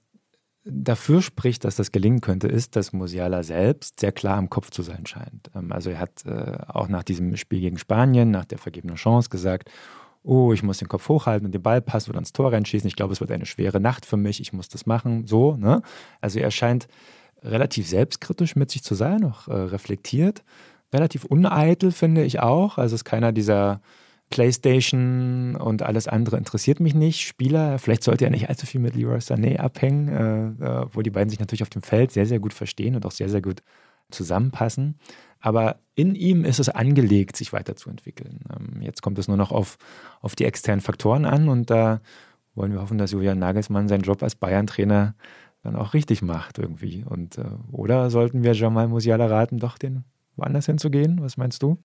dafür 0.66 1.22
spricht, 1.22 1.66
dass 1.66 1.76
das 1.76 1.92
gelingen 1.92 2.22
könnte, 2.22 2.48
ist, 2.48 2.76
dass 2.76 2.94
Musiala 2.94 3.44
selbst 3.44 4.00
sehr 4.00 4.12
klar 4.12 4.40
im 4.40 4.50
Kopf 4.50 4.72
zu 4.72 4.82
sein 4.82 5.06
scheint. 5.06 5.50
Ähm, 5.56 5.72
also 5.72 5.90
er 5.90 6.00
hat 6.00 6.26
äh, 6.26 6.58
auch 6.68 6.88
nach 6.88 7.04
diesem 7.04 7.36
Spiel 7.36 7.60
gegen 7.60 7.78
Spanien, 7.78 8.32
nach 8.32 8.46
der 8.46 8.58
vergebenen 8.58 8.96
Chance 8.96 9.30
gesagt, 9.30 9.70
oh, 10.24 10.54
ich 10.54 10.64
muss 10.64 10.78
den 10.78 10.88
Kopf 10.88 11.10
hochhalten 11.10 11.46
und 11.46 11.52
den 11.52 11.62
Ball 11.62 11.82
passen 11.82 12.12
oder 12.12 12.20
ins 12.20 12.32
Tor 12.32 12.54
reinschießen. 12.54 12.88
Ich 12.88 12.96
glaube, 12.96 13.14
es 13.14 13.20
wird 13.20 13.32
eine 13.32 13.46
schwere 13.46 13.82
Nacht 13.82 14.06
für 14.06 14.16
mich. 14.16 14.40
Ich 14.40 14.54
muss 14.54 14.70
das 14.70 14.86
machen. 14.86 15.28
So, 15.28 15.58
ne? 15.58 15.82
Also 16.22 16.40
er 16.40 16.52
scheint 16.52 16.88
relativ 17.42 17.88
selbstkritisch 17.88 18.56
mit 18.56 18.72
sich 18.72 18.84
zu 18.84 18.96
sein, 18.96 19.26
auch 19.26 19.50
äh, 19.50 19.54
reflektiert. 19.54 20.44
Relativ 20.94 21.26
uneitel, 21.26 21.92
finde 21.92 22.24
ich 22.24 22.40
auch. 22.40 22.78
Also 22.78 22.96
ist 22.96 23.04
keiner 23.06 23.32
dieser 23.32 23.82
Playstation 24.30 25.56
und 25.56 25.84
alles 25.84 26.08
andere 26.08 26.38
interessiert 26.38 26.80
mich 26.80 26.96
nicht. 26.96 27.22
Spieler, 27.22 27.78
vielleicht 27.78 28.04
sollte 28.04 28.26
er 28.26 28.32
nicht 28.32 28.50
allzu 28.50 28.66
viel 28.66 28.82
mit 28.82 28.96
Leroy 28.96 29.18
Sané 29.18 29.58
abhängen, 29.58 30.08
äh, 30.08 30.66
äh, 30.66 30.86
wo 30.92 31.02
die 31.02 31.12
beiden 31.12 31.30
sich 31.30 31.40
natürlich 31.40 31.62
auf 31.62 31.70
dem 31.70 31.84
Feld 31.84 32.12
sehr, 32.12 32.26
sehr 32.26 32.40
gut 32.40 32.54
verstehen 32.54 32.96
und 32.96 33.06
auch 33.06 33.12
sehr, 33.12 33.30
sehr 33.30 33.42
gut 33.42 33.62
zusammenpassen. 34.10 34.98
Aber 35.40 35.78
in 35.96 36.16
ihm 36.16 36.46
ist 36.46 36.60
es 36.60 36.70
angelegt, 36.70 37.36
sich 37.36 37.54
weiterzuentwickeln. 37.54 38.40
Ähm, 38.56 38.82
jetzt 38.82 39.02
kommt 39.02 39.20
es 39.20 39.28
nur 39.28 39.38
noch 39.38 39.52
auf, 39.52 39.78
auf 40.22 40.36
die 40.36 40.46
externen 40.46 40.82
Faktoren 40.82 41.26
an 41.26 41.50
und 41.50 41.70
da 41.70 42.02
wollen 42.56 42.72
wir 42.72 42.82
hoffen, 42.82 42.98
dass 42.98 43.12
Julian 43.12 43.40
Nagelsmann 43.40 43.88
seinen 43.88 44.04
Job 44.04 44.24
als 44.24 44.36
Bayern-Trainer 44.36 45.16
dann 45.64 45.76
auch 45.76 45.94
richtig 45.94 46.22
macht 46.22 46.60
irgendwie. 46.60 47.04
Und, 47.08 47.38
äh, 47.38 47.46
oder 47.72 48.10
sollten 48.10 48.44
wir 48.44 48.54
Jamal 48.54 48.88
Musiala 48.88 49.28
raten, 49.28 49.60
doch 49.60 49.78
den 49.78 50.04
woanders 50.36 50.66
hinzugehen? 50.66 51.22
Was 51.22 51.38
meinst 51.38 51.64
du? 51.64 51.78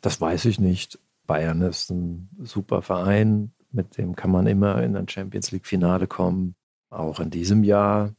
Das 0.00 0.20
weiß 0.20 0.44
ich 0.46 0.60
nicht. 0.60 0.98
Bayern 1.26 1.62
ist 1.62 1.90
ein 1.90 2.28
super 2.42 2.82
Verein, 2.82 3.52
mit 3.72 3.98
dem 3.98 4.14
kann 4.14 4.30
man 4.30 4.46
immer 4.46 4.82
in 4.82 4.96
ein 4.96 5.08
Champions 5.08 5.50
League-Finale 5.50 6.06
kommen, 6.06 6.54
auch 6.90 7.20
in 7.20 7.30
diesem 7.30 7.64
Jahr. 7.64 8.14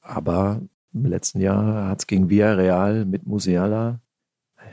Aber 0.00 0.62
im 0.94 1.04
letzten 1.04 1.40
Jahr 1.40 1.88
hat 1.88 2.00
es 2.00 2.06
gegen 2.06 2.30
Villarreal 2.30 3.04
mit 3.04 3.26
Musiala 3.26 4.00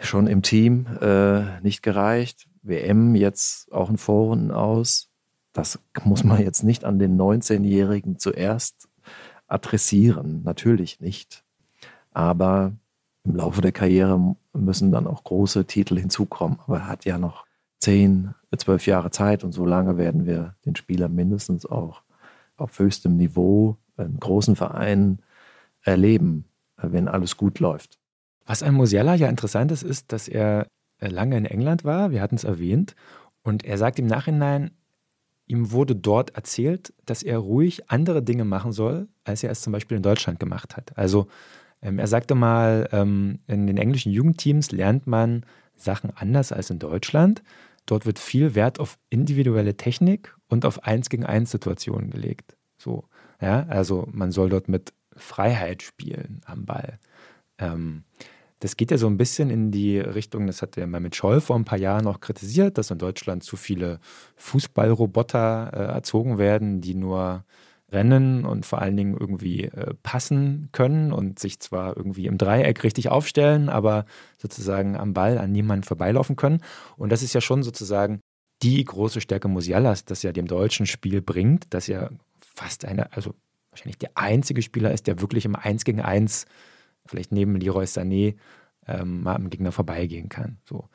schon 0.01 0.27
im 0.27 0.41
Team 0.41 0.87
äh, 1.01 1.61
nicht 1.61 1.83
gereicht. 1.83 2.47
WM 2.63 3.15
jetzt 3.15 3.71
auch 3.71 3.89
in 3.89 3.97
Vorrunden 3.97 4.51
aus. 4.51 5.09
Das 5.53 5.79
muss 6.03 6.23
man 6.23 6.41
jetzt 6.41 6.63
nicht 6.63 6.83
an 6.83 6.99
den 6.99 7.17
19-Jährigen 7.17 8.17
zuerst 8.19 8.89
adressieren. 9.47 10.41
Natürlich 10.43 10.99
nicht. 10.99 11.43
Aber 12.11 12.73
im 13.23 13.35
Laufe 13.35 13.61
der 13.61 13.71
Karriere 13.71 14.35
müssen 14.63 14.91
dann 14.91 15.07
auch 15.07 15.23
große 15.23 15.65
Titel 15.65 15.97
hinzukommen. 15.99 16.59
Aber 16.65 16.77
er 16.77 16.87
hat 16.87 17.05
ja 17.05 17.17
noch 17.17 17.45
zehn, 17.79 18.33
zwölf 18.57 18.87
Jahre 18.87 19.11
Zeit 19.11 19.43
und 19.43 19.51
so 19.51 19.65
lange 19.65 19.97
werden 19.97 20.25
wir 20.25 20.55
den 20.65 20.75
Spieler 20.75 21.09
mindestens 21.09 21.65
auch 21.65 22.01
auf 22.57 22.79
höchstem 22.79 23.17
Niveau 23.17 23.77
in 23.97 24.19
großen 24.19 24.55
Vereinen 24.55 25.19
erleben, 25.81 26.45
wenn 26.77 27.07
alles 27.07 27.37
gut 27.37 27.59
läuft. 27.59 27.99
Was 28.45 28.63
an 28.63 28.75
Musiala 28.75 29.15
ja 29.15 29.27
interessant 29.27 29.71
ist, 29.71 29.83
ist, 29.83 30.11
dass 30.11 30.27
er 30.27 30.67
lange 30.99 31.37
in 31.37 31.45
England 31.45 31.83
war, 31.83 32.11
wir 32.11 32.21
hatten 32.21 32.35
es 32.35 32.43
erwähnt, 32.43 32.95
und 33.43 33.63
er 33.63 33.77
sagt 33.77 33.99
im 33.99 34.07
Nachhinein, 34.07 34.71
ihm 35.45 35.71
wurde 35.71 35.95
dort 35.95 36.35
erzählt, 36.35 36.93
dass 37.05 37.21
er 37.21 37.37
ruhig 37.37 37.89
andere 37.91 38.23
Dinge 38.23 38.45
machen 38.45 38.71
soll, 38.71 39.07
als 39.23 39.43
er 39.43 39.51
es 39.51 39.61
zum 39.61 39.73
Beispiel 39.73 39.97
in 39.97 40.03
Deutschland 40.03 40.39
gemacht 40.39 40.75
hat. 40.75 40.97
Also 40.97 41.27
er 41.85 42.07
sagte 42.07 42.35
mal, 42.35 42.89
ähm, 42.91 43.39
in 43.47 43.67
den 43.67 43.77
englischen 43.77 44.11
Jugendteams 44.11 44.71
lernt 44.71 45.07
man 45.07 45.45
Sachen 45.75 46.11
anders 46.15 46.51
als 46.51 46.69
in 46.69 46.79
Deutschland. 46.79 47.43
Dort 47.85 48.05
wird 48.05 48.17
viel 48.17 48.55
Wert 48.55 48.79
auf 48.79 48.97
individuelle 49.09 49.77
Technik 49.77 50.35
und 50.47 50.65
auf 50.65 50.83
Eins 50.83 51.09
gegen 51.09 51.25
eins 51.25 51.51
Situationen 51.51 52.09
gelegt. 52.09 52.57
So, 52.77 53.05
ja, 53.41 53.65
also 53.67 54.07
man 54.11 54.31
soll 54.31 54.49
dort 54.49 54.67
mit 54.67 54.93
Freiheit 55.15 55.83
spielen 55.83 56.41
am 56.45 56.65
Ball. 56.65 56.99
Ähm, 57.59 58.03
das 58.59 58.77
geht 58.77 58.89
ja 58.89 58.97
so 58.97 59.07
ein 59.07 59.17
bisschen 59.17 59.49
in 59.49 59.71
die 59.71 59.99
Richtung, 59.99 60.47
das 60.47 60.61
hat 60.61 60.77
der 60.77 60.87
mit 60.87 61.15
Scholl 61.15 61.41
vor 61.41 61.55
ein 61.55 61.65
paar 61.65 61.77
Jahren 61.77 62.05
noch 62.05 62.19
kritisiert, 62.19 62.77
dass 62.77 62.89
in 62.89 62.97
Deutschland 62.97 63.43
zu 63.43 63.57
viele 63.57 63.99
Fußballroboter 64.37 65.71
äh, 65.73 65.93
erzogen 65.93 66.37
werden, 66.37 66.81
die 66.81 66.95
nur 66.95 67.45
rennen 67.91 68.45
und 68.45 68.65
vor 68.65 68.81
allen 68.81 68.97
Dingen 68.97 69.15
irgendwie 69.17 69.65
äh, 69.65 69.93
passen 70.01 70.69
können 70.71 71.11
und 71.13 71.39
sich 71.39 71.59
zwar 71.59 71.95
irgendwie 71.95 72.25
im 72.25 72.37
Dreieck 72.37 72.83
richtig 72.83 73.09
aufstellen, 73.09 73.69
aber 73.69 74.05
sozusagen 74.37 74.97
am 74.97 75.13
Ball 75.13 75.37
an 75.37 75.51
niemanden 75.51 75.83
vorbeilaufen 75.83 76.35
können. 76.35 76.61
Und 76.97 77.11
das 77.11 77.21
ist 77.21 77.33
ja 77.33 77.41
schon 77.41 77.63
sozusagen 77.63 78.21
die 78.63 78.83
große 78.83 79.21
Stärke 79.21 79.47
Musialas, 79.47 80.05
das 80.05 80.23
ja 80.23 80.31
dem 80.31 80.47
deutschen 80.47 80.85
Spiel 80.85 81.21
bringt, 81.21 81.73
dass 81.73 81.87
er 81.87 82.11
fast 82.39 82.85
eine, 82.85 83.11
also 83.13 83.35
wahrscheinlich 83.69 83.97
der 83.97 84.11
einzige 84.15 84.61
Spieler 84.61 84.91
ist, 84.91 85.07
der 85.07 85.21
wirklich 85.21 85.45
im 85.45 85.55
1 85.55 85.83
gegen 85.83 86.01
1 86.01 86.45
vielleicht 87.05 87.31
neben 87.31 87.55
Leroy 87.55 87.85
Sané 87.85 88.35
ähm, 88.87 89.23
mal 89.23 89.35
am 89.35 89.49
Gegner 89.49 89.71
vorbeigehen 89.71 90.29
kann. 90.29 90.57
So. 90.65 90.89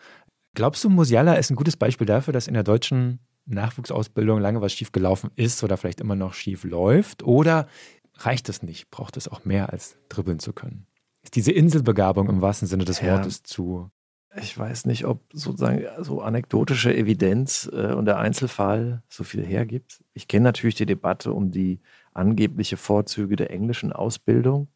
Glaubst 0.55 0.83
du, 0.83 0.91
Musiala 0.91 1.35
ist 1.35 1.51
ein 1.51 1.57
gutes 1.57 1.77
Beispiel 1.77 2.07
dafür, 2.07 2.33
dass 2.33 2.49
in 2.49 2.55
der 2.55 2.65
deutschen 2.65 3.21
Nachwuchsausbildung 3.55 4.41
lange 4.41 4.61
was 4.61 4.73
schief 4.73 4.93
gelaufen 4.93 5.31
ist 5.37 5.63
oder 5.63 5.77
vielleicht 5.77 6.01
immer 6.01 6.17
noch 6.17 6.35
schief 6.35 6.65
läuft? 6.65 7.23
Oder 7.23 7.67
reicht 8.15 8.49
es 8.49 8.63
nicht? 8.63 8.91
Braucht 8.91 9.17
es 9.17 9.29
auch 9.29 9.45
mehr 9.45 9.73
als 9.73 9.99
dribbeln 10.09 10.39
zu 10.39 10.53
können? 10.53 10.87
Ist 11.23 11.37
diese 11.37 11.53
Inselbegabung 11.53 12.29
im 12.29 12.41
wahrsten 12.41 12.69
Sinne 12.69 12.85
des 12.85 13.01
ja, 13.01 13.13
Wortes 13.13 13.43
zu. 13.43 13.91
Ich 14.37 14.57
weiß 14.57 14.87
nicht, 14.87 15.07
ob 15.07 15.23
sozusagen 15.33 15.85
so 15.99 16.21
anekdotische 16.21 16.95
Evidenz 16.95 17.69
äh, 17.73 17.93
und 17.93 18.07
der 18.07 18.19
Einzelfall 18.19 19.03
so 19.09 19.25
viel 19.25 19.45
hergibt. 19.45 20.05
Ich 20.15 20.29
kenne 20.29 20.45
natürlich 20.45 20.77
die 20.77 20.87
Debatte 20.87 21.33
um 21.33 21.51
die 21.51 21.81
angebliche 22.15 22.77
Vorzüge 22.77 23.37
der 23.37 23.51
englischen 23.51 23.93
Ausbildung 23.93 24.69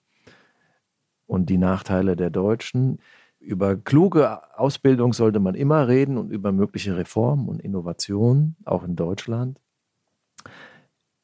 und 1.27 1.51
die 1.51 1.59
Nachteile 1.59 2.17
der 2.17 2.31
deutschen. 2.31 2.99
Über 3.45 3.77
kluge 3.77 4.59
Ausbildung 4.59 5.13
sollte 5.13 5.39
man 5.39 5.55
immer 5.55 5.87
reden 5.87 6.17
und 6.17 6.31
über 6.31 6.51
mögliche 6.51 6.97
Reformen 6.97 7.49
und 7.49 7.61
Innovationen, 7.61 8.57
auch 8.65 8.85
in 8.85 8.97
Deutschland. 8.97 9.61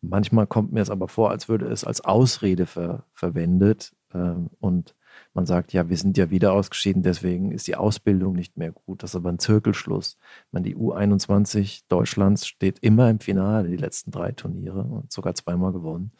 Manchmal 0.03 0.47
kommt 0.47 0.73
mir 0.73 0.81
es 0.81 0.91
aber 0.91 1.09
vor, 1.09 1.31
als 1.31 1.49
würde 1.49 1.66
es 1.66 1.85
als 1.85 2.03
Ausrede 2.03 2.66
ver 2.66 3.05
verwendet 3.12 3.95
ähm, 4.14 4.51
und 4.61 4.95
man 5.35 5.47
sagt, 5.47 5.73
ja, 5.73 5.89
wir 5.89 5.97
sind 5.97 6.16
ja 6.16 6.31
wieder 6.31 6.53
ausgeschieden, 6.53 7.03
deswegen 7.03 7.53
ist 7.53 7.66
die 7.66 7.77
Ausbildung 7.77 8.35
nicht 8.35 8.57
mehr 8.57 8.73
gut. 8.73 9.03
Das 9.03 9.11
ist 9.11 9.16
aber 9.16 9.31
ein 9.31 9.39
Zirkelschluss. 9.39 10.18
Man, 10.51 10.62
die 10.62 10.77
U21 10.77 11.83
Deutschlands 11.89 12.47
steht 12.47 12.79
immer 12.81 13.11
im 13.11 13.21
Finale, 13.21 13.68
die 13.68 13.77
letzten 13.77 14.11
drei 14.11 14.33
Turniere 14.33 14.83
und 14.83 15.12
sogar 15.12 15.35
zweimal 15.35 15.73
gewonnen. 15.73 16.12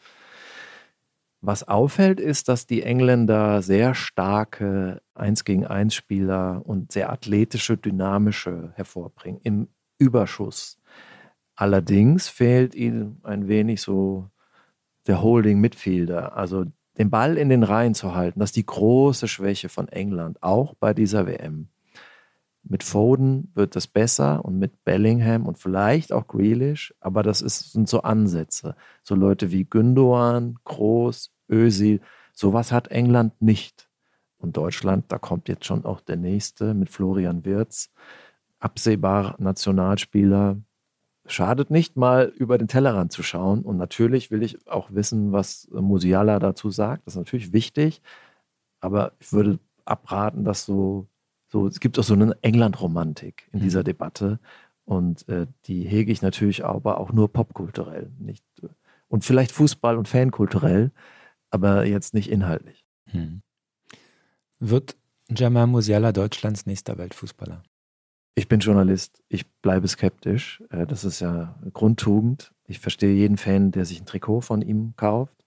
Was 1.43 1.67
auffällt, 1.67 2.19
ist, 2.19 2.49
dass 2.49 2.67
die 2.67 2.83
Engländer 2.83 3.63
sehr 3.63 3.95
starke 3.95 5.01
1 5.15 5.43
gegen 5.43 5.65
1 5.65 5.95
Spieler 5.95 6.61
und 6.63 6.91
sehr 6.91 7.11
athletische, 7.11 7.77
dynamische 7.77 8.71
hervorbringen 8.75 9.41
im 9.43 9.67
Überschuss. 9.97 10.77
Allerdings 11.55 12.27
fehlt 12.27 12.75
ihnen 12.75 13.19
ein 13.23 13.47
wenig 13.47 13.81
so 13.81 14.29
der 15.07 15.23
Holding 15.23 15.59
Midfielder, 15.59 16.37
also 16.37 16.65
den 16.99 17.09
Ball 17.09 17.37
in 17.37 17.49
den 17.49 17.63
Reihen 17.63 17.95
zu 17.95 18.13
halten. 18.13 18.39
Das 18.39 18.49
ist 18.49 18.55
die 18.55 18.65
große 18.65 19.27
Schwäche 19.27 19.69
von 19.69 19.87
England, 19.87 20.41
auch 20.43 20.75
bei 20.75 20.93
dieser 20.93 21.25
WM. 21.25 21.69
Mit 22.63 22.83
Foden 22.83 23.51
wird 23.55 23.75
es 23.75 23.87
besser 23.87 24.45
und 24.45 24.59
mit 24.59 24.83
Bellingham 24.83 25.47
und 25.47 25.57
vielleicht 25.57 26.13
auch 26.13 26.27
Grealish, 26.27 26.93
aber 26.99 27.23
das 27.23 27.41
ist, 27.41 27.71
sind 27.71 27.89
so 27.89 28.03
Ansätze. 28.03 28.75
So 29.03 29.15
Leute 29.15 29.51
wie 29.51 29.65
Gündogan, 29.65 30.55
Groß, 30.63 31.31
Özil, 31.49 32.01
sowas 32.33 32.71
hat 32.71 32.89
England 32.89 33.41
nicht. 33.41 33.89
Und 34.37 34.57
Deutschland, 34.57 35.05
da 35.09 35.19
kommt 35.19 35.47
jetzt 35.49 35.65
schon 35.65 35.85
auch 35.85 36.01
der 36.01 36.17
nächste 36.17 36.73
mit 36.73 36.89
Florian 36.89 37.45
Wirz, 37.45 37.91
absehbar 38.59 39.35
Nationalspieler. 39.39 40.57
Schadet 41.27 41.69
nicht 41.69 41.95
mal 41.95 42.25
über 42.35 42.57
den 42.57 42.67
Tellerrand 42.67 43.11
zu 43.11 43.21
schauen. 43.21 43.61
Und 43.61 43.77
natürlich 43.77 44.31
will 44.31 44.41
ich 44.41 44.67
auch 44.67 44.91
wissen, 44.91 45.31
was 45.31 45.67
Musiala 45.71 46.39
dazu 46.39 46.71
sagt. 46.71 47.05
Das 47.05 47.13
ist 47.13 47.19
natürlich 47.19 47.53
wichtig. 47.53 48.01
Aber 48.79 49.13
ich 49.19 49.31
würde 49.31 49.59
abraten, 49.85 50.43
dass 50.43 50.65
so 50.65 51.07
so, 51.51 51.67
es 51.67 51.79
gibt 51.79 51.99
auch 51.99 52.03
so 52.03 52.13
eine 52.13 52.35
England-Romantik 52.41 53.49
in 53.51 53.59
mhm. 53.59 53.63
dieser 53.63 53.83
Debatte. 53.83 54.39
Und 54.85 55.27
äh, 55.27 55.47
die 55.65 55.83
hege 55.83 56.11
ich 56.11 56.21
natürlich 56.21 56.65
aber 56.65 56.99
auch 56.99 57.11
nur 57.11 57.31
popkulturell. 57.31 58.11
Nicht, 58.19 58.45
und 59.07 59.25
vielleicht 59.25 59.51
Fußball 59.51 59.97
und 59.97 60.07
Fankulturell, 60.07 60.91
aber 61.49 61.85
jetzt 61.85 62.13
nicht 62.13 62.29
inhaltlich. 62.31 62.85
Hm. 63.07 63.41
Wird 64.59 64.95
Jamal 65.29 65.67
Musiala 65.67 66.11
Deutschlands 66.11 66.65
nächster 66.65 66.97
Weltfußballer? 66.97 67.63
Ich 68.35 68.47
bin 68.47 68.61
Journalist, 68.61 69.21
ich 69.27 69.49
bleibe 69.61 69.87
skeptisch. 69.87 70.63
Äh, 70.69 70.87
das 70.87 71.03
ist 71.03 71.19
ja 71.19 71.59
Grundtugend. 71.73 72.53
Ich 72.65 72.79
verstehe 72.79 73.13
jeden 73.13 73.37
Fan, 73.37 73.71
der 73.71 73.85
sich 73.85 74.01
ein 74.01 74.05
Trikot 74.05 74.41
von 74.41 74.61
ihm 74.61 74.93
kauft 74.95 75.45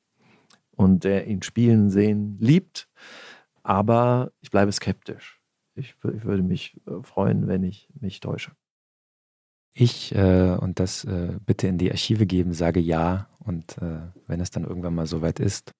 und 0.72 1.04
der 1.04 1.26
ihn 1.26 1.42
spielen 1.42 1.88
sehen 1.88 2.36
liebt. 2.38 2.88
Aber 3.62 4.32
ich 4.42 4.50
bleibe 4.50 4.72
skeptisch 4.72 5.40
ich, 5.74 5.94
ich 6.14 6.24
würde 6.24 6.42
mich 6.42 6.80
äh, 6.86 7.02
freuen, 7.02 7.48
wenn 7.48 7.62
ich 7.62 7.88
mich 8.00 8.20
täusche. 8.20 8.52
Ich, 9.72 10.14
äh, 10.14 10.56
und 10.60 10.78
das 10.78 11.04
äh, 11.04 11.36
bitte 11.44 11.66
in 11.66 11.78
die 11.78 11.90
Archive 11.90 12.26
geben, 12.26 12.52
sage 12.52 12.80
ja. 12.80 13.28
Und 13.40 13.78
äh, 13.78 14.02
wenn 14.26 14.40
es 14.40 14.50
dann 14.50 14.64
irgendwann 14.64 14.94
mal 14.94 15.06
soweit 15.06 15.40
ist, 15.40 15.72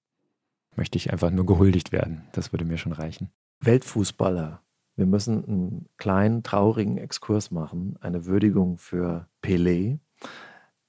möchte 0.75 0.97
ich 0.97 1.11
einfach 1.13 1.31
nur 1.31 1.45
gehuldigt 1.45 1.93
werden. 1.93 2.23
Das 2.33 2.51
würde 2.51 2.65
mir 2.65 2.77
schon 2.77 2.91
reichen. 2.91 3.29
Weltfußballer. 3.61 4.61
Wir 4.97 5.05
müssen 5.05 5.45
einen 5.45 5.89
kleinen, 5.97 6.43
traurigen 6.43 6.97
Exkurs 6.97 7.51
machen. 7.51 7.97
Eine 8.01 8.25
Würdigung 8.25 8.77
für 8.77 9.27
Pelé. 9.41 9.99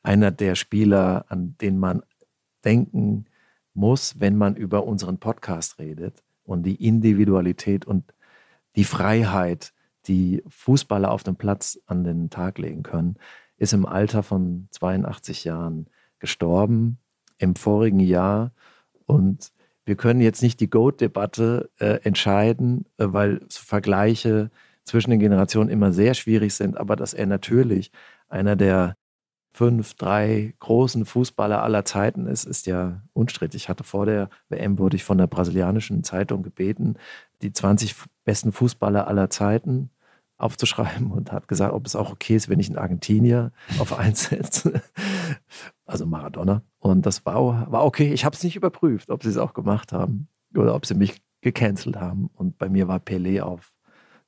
Einer 0.03 0.33
der 0.33 0.57
Spieler, 0.57 1.27
an 1.29 1.57
den 1.61 1.79
man 1.79 2.03
denken 2.65 3.27
muss, 3.73 4.19
wenn 4.19 4.37
man 4.37 4.57
über 4.57 4.85
unseren 4.85 5.19
Podcast 5.19 5.79
redet 5.79 6.25
und 6.43 6.65
die 6.65 6.85
Individualität 6.85 7.85
und 7.85 8.13
die 8.77 8.85
Freiheit, 8.85 9.73
die 10.07 10.43
Fußballer 10.49 11.11
auf 11.11 11.23
dem 11.23 11.37
Platz 11.37 11.79
an 11.87 12.05
den 12.05 12.31
Tag 12.31 12.59
legen 12.59 12.83
können, 12.83 13.17
ist 13.59 13.73
im 13.73 13.87
Alter 13.87 14.23
von 14.23 14.69
82 14.71 15.45
Jahren 15.45 15.87
gestorben 16.19 16.99
im 17.39 17.57
vorigen 17.57 18.01
Jahr. 18.01 18.53
Und 19.07 19.53
wir 19.85 19.97
können 19.97 20.21
jetzt 20.21 20.43
nicht 20.43 20.61
die 20.61 20.71
GOAT-Debatte 20.71 21.71
äh, 21.79 22.01
entscheiden, 22.03 22.87
äh, 22.99 23.07
weil 23.09 23.41
Vergleiche 23.49 24.51
zwischen 24.85 25.11
den 25.11 25.21
Generationen 25.21 25.71
immer 25.71 25.93
sehr 25.93 26.15
schwierig 26.15 26.55
sind, 26.55 26.77
aber 26.77 26.97
dass 26.97 27.15
er 27.15 27.27
natürlich 27.27 27.91
einer 28.29 28.57
der 28.57 28.97
fünf, 29.57 29.95
drei 29.95 30.53
großen 30.61 31.07
Fußballer 31.07 31.63
aller 31.63 31.87
Zeiten 31.87 32.27
ist, 32.27 32.45
ist 32.45 32.67
ja 32.67 33.01
unstrittig. 33.15 33.63
Ich 33.63 33.69
hatte 33.71 33.85
vor 33.85 34.05
der 34.05 34.29
WM, 34.51 34.79
wurde 34.79 34.97
ich 34.97 35.05
von 35.05 35.17
der 35.17 35.29
brasilianischen 35.29 36.05
Zeitung 36.05 36.43
gebeten, 36.43 36.97
die 37.41 37.53
20 37.55 37.95
besten 38.27 38.53
Fußballer 38.53 39.09
aller 39.09 39.31
Zeiten 39.31 39.89
aufzuschreiben 40.37 41.11
und 41.11 41.33
hat 41.33 41.49
gesagt, 41.49 41.73
ob 41.73 41.87
es 41.87 41.97
auch 41.97 42.13
okay 42.13 42.37
ist, 42.37 42.51
wenn 42.51 42.61
ich 42.61 42.69
einen 42.69 42.77
Argentinier 42.77 43.51
auf 43.79 43.99
eins 43.99 44.25
setze. 44.25 44.83
Also 45.87 46.05
Maradona. 46.05 46.61
Und 46.79 47.07
das 47.07 47.25
war, 47.25 47.73
war 47.73 47.87
okay. 47.87 48.13
Ich 48.13 48.27
habe 48.27 48.37
es 48.37 48.45
nicht 48.45 48.57
überprüft, 48.57 49.11
ob 49.11 49.23
sie 49.23 49.31
es 49.31 49.39
auch 49.39 49.55
gemacht 49.55 49.91
haben 49.95 50.29
oder 50.55 50.75
ob 50.75 50.85
sie 50.85 50.95
mich 50.95 51.23
gecancelt 51.41 51.97
haben. 51.97 52.29
Und 52.35 52.59
bei 52.59 52.69
mir 52.69 52.89
war 52.89 52.99
Pelé 52.99 53.41
auf 53.41 53.73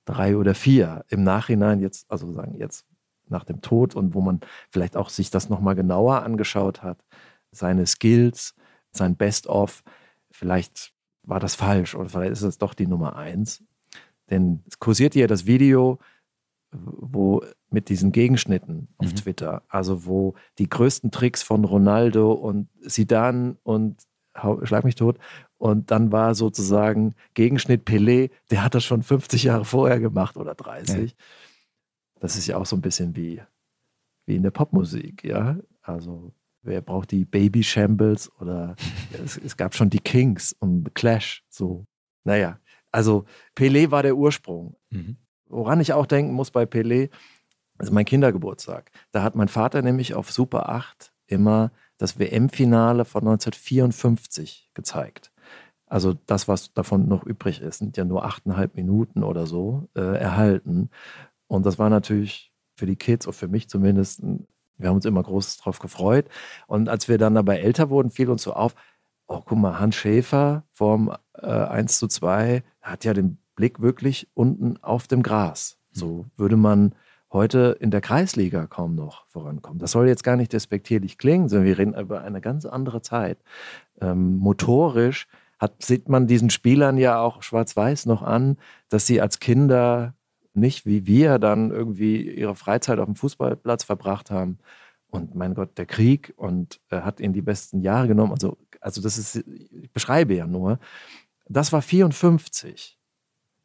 drei 0.07 0.39
oder 0.39 0.55
vier. 0.55 1.05
Im 1.09 1.23
Nachhinein 1.23 1.81
jetzt, 1.81 2.11
also 2.11 2.33
sagen 2.33 2.55
jetzt 2.57 2.87
nach 3.31 3.45
dem 3.45 3.61
Tod 3.61 3.95
und 3.95 4.15
wo 4.15 4.21
man 4.21 4.41
vielleicht 4.71 4.97
auch 4.97 5.11
sich 5.11 5.31
das 5.31 5.49
nochmal 5.49 5.75
genauer 5.75 6.23
angeschaut 6.23 6.83
hat, 6.83 7.05
seine 7.51 7.87
Skills, 7.87 8.55
sein 8.91 9.17
Best-of, 9.17 9.83
vielleicht 10.31 10.93
war 11.23 11.41
das 11.41 11.55
falsch 11.55 11.95
oder 11.95 12.09
vielleicht 12.09 12.33
ist 12.33 12.43
es 12.43 12.59
doch 12.59 12.75
die 12.75 12.87
Nummer 12.87 13.17
eins. 13.17 13.63
Denn 14.31 14.63
es 14.67 14.79
kursiert 14.79 15.15
ja 15.15 15.27
das 15.27 15.47
Video, 15.47 15.99
wo 16.71 17.43
mit 17.71 17.89
diesen 17.89 18.13
Gegenschnitten 18.13 18.89
auf 18.99 19.13
mhm. 19.13 19.17
Twitter, 19.17 19.63
also 19.69 20.07
wo 20.07 20.35
die 20.59 20.69
größten 20.69 21.11
Tricks 21.11 21.43
von 21.43 21.65
Ronaldo 21.65 22.33
und 22.33 22.69
Sidan 22.81 23.57
und 23.63 24.03
Schlag 24.63 24.85
mich 24.85 24.95
tot. 24.95 25.19
Und 25.57 25.91
dann 25.91 26.13
war 26.13 26.35
sozusagen 26.35 27.15
Gegenschnitt 27.35 27.87
Pelé, 27.89 28.31
der 28.51 28.63
hat 28.63 28.75
das 28.75 28.85
schon 28.85 29.03
50 29.03 29.45
Jahre 29.45 29.65
vorher 29.65 29.99
gemacht 29.99 30.37
oder 30.37 30.55
30. 30.55 31.11
Ja. 31.11 31.17
Das 32.21 32.37
ist 32.37 32.47
ja 32.47 32.57
auch 32.57 32.67
so 32.67 32.77
ein 32.77 32.83
bisschen 32.83 33.17
wie, 33.17 33.41
wie 34.27 34.37
in 34.37 34.43
der 34.43 34.51
Popmusik, 34.51 35.25
ja. 35.25 35.57
Also 35.83 36.33
wer 36.63 36.81
braucht 36.81 37.11
die 37.11 37.25
Baby 37.25 37.63
Shambles 37.63 38.31
oder 38.41 38.77
es, 39.25 39.37
es, 39.37 39.57
gab 39.57 39.75
schon 39.75 39.91
die 39.91 40.01
Kings 40.01 40.53
und 40.53 40.85
The 40.85 40.91
Clash. 40.93 41.45
So, 41.49 41.87
naja, 42.25 42.59
also 42.91 43.25
Pelé 43.57 43.91
war 43.91 44.03
der 44.03 44.17
Ursprung. 44.17 44.77
Mhm. 44.91 45.17
Woran 45.47 45.81
ich 45.81 45.93
auch 45.93 46.07
denken 46.07 46.33
muss 46.33 46.51
bei 46.51 46.65
Pelé, 46.65 47.11
ist 47.79 47.93
mein 47.93 48.05
Kindergeburtstag. 48.05 48.91
Da 49.13 49.23
hat 49.23 49.35
mein 49.35 49.49
Vater 49.49 49.83
nämlich 49.83 50.15
auf 50.15 50.33
Super 50.33 50.69
8 50.69 51.13
immer 51.27 51.71
das 51.97 52.19
WM-Finale 52.19 53.05
von 53.05 53.23
1954 53.23 54.71
gezeigt. 54.75 55.33
Also 55.87 56.15
das, 56.27 56.49
was 56.49 56.73
davon 56.75 57.09
noch 57.09 57.25
übrig 57.25 57.61
ist, 57.61 57.79
sind 57.79 57.97
ja 57.97 58.05
nur 58.05 58.25
achteinhalb 58.25 58.75
Minuten 58.75 59.23
oder 59.23 59.47
so 59.47 59.89
äh, 59.95 60.19
erhalten. 60.19 60.91
Und 61.49 61.67
das 61.67 61.79
war 61.79 61.91
natürlich 61.91 62.53
für 62.77 62.87
die 62.87 62.97
Kids 62.97 63.27
und 63.27 63.33
für 63.33 63.49
mich 63.49 63.69
zumindest, 63.69 64.23
wir 64.23 64.89
haben 64.89 64.97
uns 64.97 65.05
immer 65.05 65.23
groß 65.23 65.57
drauf 65.57 65.81
gefreut. 65.81 66.29
Und 66.67 66.89
als 66.89 67.09
wir 67.09 67.19
dann 67.19 67.35
dabei 67.35 67.59
älter 67.59 67.91
wurden, 67.91 68.11
fiel 68.11 68.31
uns 68.31 68.43
so 68.43 68.53
auf, 68.53 68.75
oh, 69.27 69.43
guck 69.45 69.59
mal, 69.59 69.81
Hans 69.81 69.97
Schäfer 69.97 70.65
vom 70.73 71.13
äh, 71.35 71.47
1 71.47 71.99
zu 71.99 72.07
2 72.07 72.63
hat 72.81 73.05
ja 73.05 73.13
den 73.15 73.39
Blick 73.57 73.81
wirklich 73.81 74.29
unten 74.35 74.77
auf 74.83 75.09
dem 75.09 75.23
Gras. 75.23 75.79
So 75.91 76.27
würde 76.37 76.57
man 76.57 76.95
heute 77.33 77.77
in 77.81 77.91
der 77.91 78.01
Kreisliga 78.01 78.67
kaum 78.67 78.95
noch 78.95 79.27
vorankommen. 79.27 79.79
Das 79.79 79.93
soll 79.93 80.09
jetzt 80.09 80.25
gar 80.25 80.37
nicht 80.37 80.53
despektierlich 80.53 81.19
klingen, 81.19 81.49
sondern 81.49 81.67
wir 81.67 81.79
reden 81.79 81.95
über 81.95 82.23
eine 82.23 82.41
ganz 82.41 82.65
andere 82.65 83.03
Zeit. 83.03 83.39
Ähm, 84.01 84.37
motorisch 84.37 85.27
hat, 85.59 85.83
sieht 85.83 86.09
man 86.09 86.27
diesen 86.27 86.51
Spielern 86.51 86.97
ja 86.97 87.21
auch 87.21 87.43
schwarz-weiß 87.43 88.07
noch 88.07 88.23
an, 88.23 88.57
dass 88.89 89.07
sie 89.07 89.21
als 89.21 89.41
Kinder 89.41 90.15
nicht 90.55 90.87
wie 90.87 91.07
wir 91.07 91.39
dann 91.39 91.71
irgendwie 91.71 92.31
ihre 92.31 92.55
Freizeit 92.55 92.99
auf 92.99 93.07
dem 93.07 93.17
Fußballplatz 93.17 93.85
verbracht 93.85 94.31
haben. 94.31 94.59
Und 95.11 95.35
mein 95.35 95.55
Gott, 95.55 95.79
der 95.79 95.87
Krieg 95.87 96.35
und 96.37 96.81
äh, 96.91 97.01
hat 97.01 97.21
ihnen 97.21 97.33
die 97.33 97.43
besten 97.43 97.81
Jahre 97.81 98.09
genommen. 98.09 98.33
Also, 98.33 98.59
also 98.81 99.01
das 99.01 99.17
ist, 99.17 99.37
ich 99.37 99.91
beschreibe 99.93 100.35
ja 100.35 100.47
nur. 100.47 100.79
Das 101.49 101.73
war 101.73 101.81
54. 101.81 102.99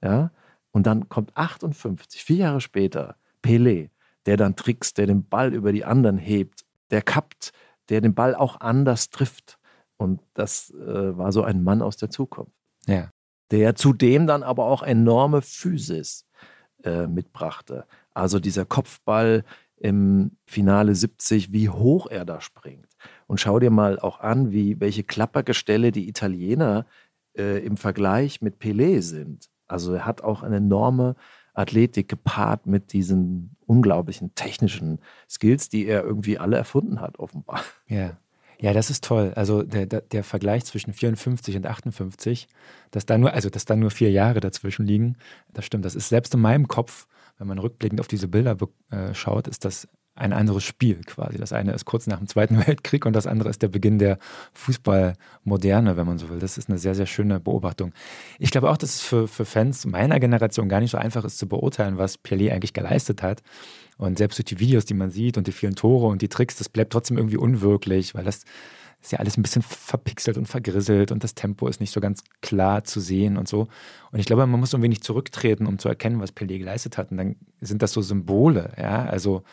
Ja. 0.02 0.32
Und 0.72 0.88
dann 0.88 1.10
kommt 1.10 1.36
58, 1.36 2.24
vier 2.24 2.38
Jahre 2.38 2.62
später, 2.62 3.16
Pelé, 3.44 3.90
der 4.26 4.38
dann 4.38 4.56
trickst, 4.56 4.98
der 4.98 5.06
den 5.06 5.28
Ball 5.28 5.54
über 5.54 5.72
die 5.72 5.86
anderen 5.86 6.18
hebt, 6.18 6.66
der 6.92 7.02
kappt, 7.02 7.52
der 7.90 8.02
den 8.02 8.16
Ball 8.16 8.34
auch 8.34 8.60
anders 8.62 9.10
trifft. 9.10 9.60
Und 9.98 10.22
das 10.34 10.72
äh, 10.72 11.18
war 11.18 11.32
so 11.32 11.44
ein 11.44 11.64
Mann 11.64 11.82
aus 11.82 11.98
der 11.98 12.10
Zukunft. 12.10 12.54
Ja. 12.88 13.12
Der 13.52 13.76
zudem 13.76 14.26
dann 14.26 14.44
aber 14.44 14.66
auch 14.66 14.82
enorme 14.82 15.42
Physis 15.42 16.26
äh, 16.84 17.08
mitbrachte. 17.08 17.86
Also 18.14 18.40
dieser 18.40 18.66
Kopfball 18.66 19.44
im 19.78 20.32
Finale 20.46 20.96
70, 20.96 21.52
wie 21.52 21.70
hoch 21.70 22.08
er 22.08 22.26
da 22.26 22.40
springt. 22.40 22.88
Und 23.28 23.40
schau 23.40 23.60
dir 23.60 23.72
mal 23.72 24.00
auch 24.00 24.20
an, 24.20 24.52
wie 24.52 24.80
welche 24.80 25.04
Klappergestelle 25.04 25.92
die 25.92 26.08
Italiener 26.08 26.86
äh, 27.38 27.66
im 27.66 27.78
Vergleich 27.78 28.42
mit 28.42 28.62
Pelé 28.62 29.02
sind. 29.02 29.50
Also 29.68 29.94
er 29.94 30.06
hat 30.06 30.24
auch 30.24 30.44
eine 30.44 30.58
enorme 30.58 31.16
Athletik 31.54 32.08
gepaart 32.08 32.66
mit 32.66 32.94
diesen 32.94 33.56
unglaublichen 33.66 34.36
technischen 34.36 35.00
Skills, 35.30 35.70
die 35.70 35.86
er 35.86 36.04
irgendwie 36.04 36.38
alle 36.38 36.58
erfunden 36.58 37.02
hat, 37.02 37.20
offenbar. 37.20 37.62
Ja. 37.88 38.18
Ja, 38.64 38.72
das 38.72 38.90
ist 38.90 39.04
toll. 39.04 39.34
Also 39.36 39.62
der, 39.62 39.86
der, 39.86 40.00
der, 40.00 40.24
Vergleich 40.24 40.64
zwischen 40.64 40.94
54 40.94 41.58
und 41.58 41.66
58, 41.66 42.48
dass 42.92 43.06
da 43.06 43.18
nur, 43.18 43.34
also 43.34 43.50
dass 43.50 43.66
da 43.66 43.76
nur 43.76 43.92
vier 43.92 44.10
Jahre 44.10 44.40
dazwischen 44.40 44.86
liegen, 44.86 45.18
das 45.52 45.66
stimmt. 45.66 45.84
Das 45.84 45.96
ist 45.96 46.08
selbst 46.08 46.34
in 46.34 46.40
meinem 46.40 46.70
Kopf, 46.70 47.06
wenn 47.38 47.48
man 47.48 47.60
rückblickend 47.60 48.00
auf 48.00 48.08
diese 48.08 48.30
Bilder 48.30 48.56
äh, 48.90 49.14
schaut, 49.14 49.50
ist 49.50 49.66
das 49.66 49.90
ein 50.16 50.32
anderes 50.32 50.64
Spiel 50.64 51.02
quasi. 51.06 51.38
Das 51.38 51.54
eine 51.54 51.72
ist 51.74 51.86
kurz 51.86 52.06
nach 52.08 52.20
dem 52.20 52.28
Zweiten 52.28 52.58
Weltkrieg 52.68 53.06
und 53.06 53.14
das 53.14 53.28
andere 53.28 53.50
ist 53.50 53.62
der 53.62 53.68
Beginn 53.68 53.98
der 54.00 54.20
Fußballmoderne, 54.54 55.98
wenn 55.98 56.06
man 56.06 56.20
so 56.20 56.30
will. 56.30 56.40
Das 56.40 56.58
ist 56.58 56.70
eine 56.70 56.78
sehr, 56.78 56.96
sehr 56.96 57.08
schöne 57.08 57.40
Beobachtung. 57.40 57.94
Ich 58.40 58.52
glaube 58.52 58.70
auch, 58.70 58.78
dass 58.78 58.96
es 58.96 59.02
für, 59.02 59.28
für 59.28 59.46
Fans 59.46 59.86
meiner 59.86 60.20
Generation 60.20 60.70
gar 60.70 60.80
nicht 60.80 60.92
so 60.92 60.98
einfach 60.98 61.26
ist 61.26 61.38
zu 61.38 61.48
beurteilen, 61.48 61.98
was 61.98 62.24
Pelé 62.24 62.52
eigentlich 62.52 62.74
geleistet 62.74 63.24
hat. 63.24 63.42
Und 63.98 64.18
selbst 64.18 64.38
durch 64.38 64.46
die 64.46 64.60
Videos, 64.60 64.86
die 64.86 64.94
man 64.94 65.12
sieht 65.12 65.38
und 65.38 65.48
die 65.48 65.52
vielen 65.52 65.76
Tore 65.76 66.08
und 66.08 66.22
die 66.22 66.30
Tricks, 66.30 66.58
das 66.58 66.70
bleibt 66.70 66.94
trotzdem 66.94 67.18
irgendwie 67.18 67.38
unwirklich, 67.38 68.16
weil 68.16 68.24
das 68.24 68.44
ist 69.02 69.12
ja 69.12 69.20
alles 69.20 69.38
ein 69.38 69.42
bisschen 69.42 69.62
verpixelt 69.62 70.38
und 70.38 70.48
vergrisselt 70.48 71.12
und 71.12 71.24
das 71.24 71.36
Tempo 71.36 71.68
ist 71.68 71.82
nicht 71.82 71.92
so 71.92 72.00
ganz 72.00 72.24
klar 72.42 72.86
zu 72.86 73.02
sehen 73.02 73.38
und 73.38 73.48
so. 73.48 73.68
Und 74.12 74.20
ich 74.20 74.26
glaube, 74.26 74.48
man 74.48 74.60
muss 74.60 74.74
ein 74.74 74.82
wenig 74.82 75.02
zurücktreten, 75.02 75.66
um 75.66 75.78
zu 75.78 75.90
erkennen, 75.90 76.22
was 76.22 76.36
Pelé 76.36 76.58
geleistet 76.58 76.98
hat. 76.98 77.12
Und 77.12 77.18
dann 77.18 77.36
sind 77.60 77.82
das 77.82 77.92
so 77.92 78.02
Symbole, 78.02 78.72
ja. 78.78 79.04
Also 79.06 79.44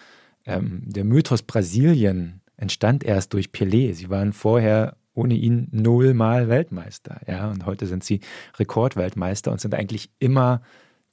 ähm, 0.46 0.82
der 0.84 1.04
Mythos 1.04 1.42
Brasilien 1.42 2.40
entstand 2.56 3.04
erst 3.04 3.32
durch 3.32 3.48
Pelé. 3.48 3.94
Sie 3.94 4.10
waren 4.10 4.32
vorher 4.32 4.96
ohne 5.14 5.34
ihn 5.34 5.68
nullmal 5.72 6.48
Weltmeister, 6.48 7.20
ja. 7.26 7.50
Und 7.50 7.66
heute 7.66 7.86
sind 7.86 8.04
sie 8.04 8.20
Rekordweltmeister 8.58 9.50
und 9.50 9.60
sind 9.60 9.74
eigentlich 9.74 10.10
immer 10.18 10.62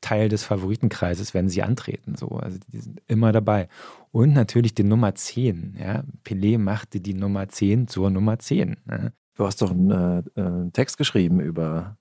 Teil 0.02 0.30
des 0.30 0.44
Favoritenkreises, 0.44 1.34
wenn 1.34 1.50
sie 1.50 1.64
antreten. 1.64 2.16
So. 2.16 2.30
Also 2.30 2.60
die 2.68 2.80
sind 2.80 3.02
immer 3.08 3.32
dabei. 3.32 3.68
Und 4.12 4.34
natürlich 4.34 4.76
die 4.76 4.84
Nummer 4.84 5.16
10. 5.16 5.78
Ja. 5.80 6.04
Pelé 6.24 6.58
machte 6.60 7.00
die 7.00 7.14
Nummer 7.14 7.50
10 7.50 7.88
zur 7.88 8.10
Nummer 8.10 8.38
10. 8.38 8.78
Ja. 8.90 9.10
Du 9.36 9.46
hast 9.46 9.62
doch 9.62 9.72
einen, 9.72 9.92
äh, 9.92 10.24
einen, 10.36 10.74
Text 10.74 10.98
geschrieben 10.98 11.40
über, 11.40 11.98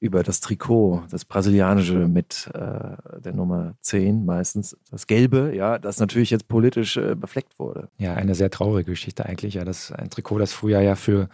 über 0.00 0.22
das 0.22 0.40
Trikot, 0.40 1.02
das 1.10 1.24
brasilianische 1.24 2.06
mit 2.06 2.48
äh, 2.54 3.20
der 3.20 3.32
Nummer 3.32 3.74
10 3.80 4.24
meistens. 4.24 4.76
Das 4.90 5.06
Gelbe, 5.06 5.54
ja, 5.54 5.78
das 5.78 5.98
natürlich 5.98 6.30
jetzt 6.30 6.46
politisch 6.46 6.96
äh, 6.96 7.16
befleckt 7.16 7.58
wurde. 7.58 7.88
Ja, 7.98 8.14
eine 8.14 8.34
sehr 8.34 8.50
traurige 8.50 8.92
Geschichte 8.92 9.26
eigentlich. 9.26 9.54
Ja, 9.54 9.64
das 9.64 9.90
ein 9.90 10.10
Trikot, 10.10 10.38
das 10.38 10.52
früher 10.52 10.80
ja 10.80 10.94
für 10.94 11.28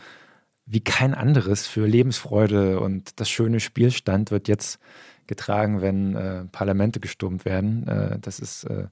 wie 0.66 0.80
kein 0.80 1.14
anderes 1.14 1.66
für 1.66 1.86
Lebensfreude 1.86 2.80
und 2.80 3.20
das 3.20 3.28
schöne 3.28 3.60
Spiel 3.60 3.90
stand, 3.90 4.30
wird 4.30 4.48
jetzt 4.48 4.78
getragen, 5.26 5.82
wenn 5.82 6.16
äh, 6.16 6.44
Parlamente 6.46 7.00
gestürmt 7.00 7.44
werden. 7.44 7.86
Äh, 7.86 8.18
das 8.18 8.40
ist 8.40 8.64
äh, 8.64 8.86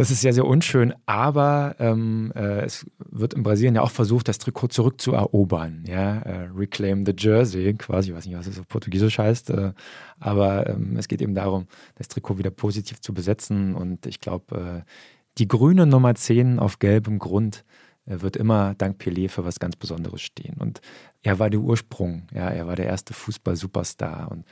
das 0.00 0.10
ist 0.10 0.22
sehr, 0.22 0.32
sehr 0.32 0.46
unschön, 0.46 0.94
aber 1.04 1.76
ähm, 1.78 2.32
äh, 2.34 2.62
es 2.62 2.86
wird 3.10 3.34
in 3.34 3.42
Brasilien 3.42 3.74
ja 3.74 3.82
auch 3.82 3.90
versucht, 3.90 4.28
das 4.28 4.38
Trikot 4.38 4.68
zurückzuerobern. 4.68 5.84
Ja? 5.86 6.20
Äh, 6.20 6.48
reclaim 6.56 7.04
the 7.04 7.12
Jersey, 7.14 7.74
quasi, 7.74 8.08
ich 8.08 8.16
weiß 8.16 8.24
nicht, 8.24 8.34
was 8.34 8.46
das 8.46 8.58
auf 8.58 8.66
Portugiesisch 8.66 9.18
heißt, 9.18 9.50
äh, 9.50 9.74
aber 10.18 10.70
ähm, 10.70 10.96
es 10.96 11.06
geht 11.06 11.20
eben 11.20 11.34
darum, 11.34 11.66
das 11.96 12.08
Trikot 12.08 12.38
wieder 12.38 12.50
positiv 12.50 13.02
zu 13.02 13.12
besetzen 13.12 13.74
und 13.74 14.06
ich 14.06 14.20
glaube, 14.20 14.84
äh, 14.86 14.90
die 15.36 15.46
grüne 15.46 15.84
Nummer 15.84 16.14
10 16.14 16.60
auf 16.60 16.78
gelbem 16.78 17.18
Grund 17.18 17.66
äh, 18.06 18.22
wird 18.22 18.38
immer 18.38 18.74
dank 18.78 18.98
Pelé 18.98 19.28
für 19.28 19.44
was 19.44 19.60
ganz 19.60 19.76
Besonderes 19.76 20.22
stehen. 20.22 20.56
Und 20.58 20.80
er 21.20 21.38
war 21.38 21.50
der 21.50 21.60
Ursprung, 21.60 22.26
ja, 22.32 22.48
er 22.48 22.66
war 22.66 22.76
der 22.76 22.86
erste 22.86 23.12
Fußball-Superstar 23.12 24.32
und 24.32 24.46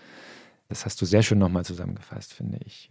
das 0.69 0.85
hast 0.85 1.01
du 1.01 1.07
sehr 1.07 1.23
schön 1.23 1.39
nochmal 1.39 1.65
zusammengefasst, 1.65 2.35
finde 2.35 2.59
ich. 2.67 2.91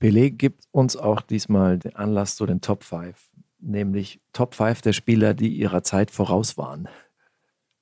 Pelé 0.00 0.30
gibt 0.30 0.64
uns 0.72 0.96
auch 0.96 1.20
diesmal 1.20 1.78
den 1.78 1.94
Anlass 1.94 2.36
zu 2.36 2.46
den 2.46 2.60
Top 2.60 2.82
5, 2.84 3.16
nämlich 3.60 4.20
Top 4.32 4.54
5 4.54 4.80
der 4.80 4.92
Spieler, 4.94 5.34
die 5.34 5.50
ihrer 5.50 5.82
Zeit 5.82 6.10
voraus 6.10 6.56
waren. 6.56 6.88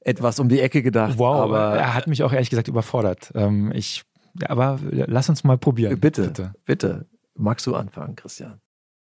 Etwas 0.00 0.40
um 0.40 0.48
die 0.48 0.60
Ecke 0.60 0.82
gedacht. 0.82 1.18
Wow, 1.18 1.40
aber 1.42 1.76
er 1.76 1.94
hat 1.94 2.06
mich 2.06 2.22
auch 2.22 2.32
ehrlich 2.32 2.50
gesagt 2.50 2.68
überfordert. 2.68 3.30
Ähm, 3.34 3.72
ich, 3.72 4.04
aber 4.44 4.80
lass 4.82 5.28
uns 5.28 5.44
mal 5.44 5.58
probieren. 5.58 5.98
Bitte, 6.00 6.28
bitte, 6.28 6.54
bitte. 6.64 7.06
Magst 7.34 7.66
du 7.66 7.74
anfangen, 7.74 8.16
Christian? 8.16 8.60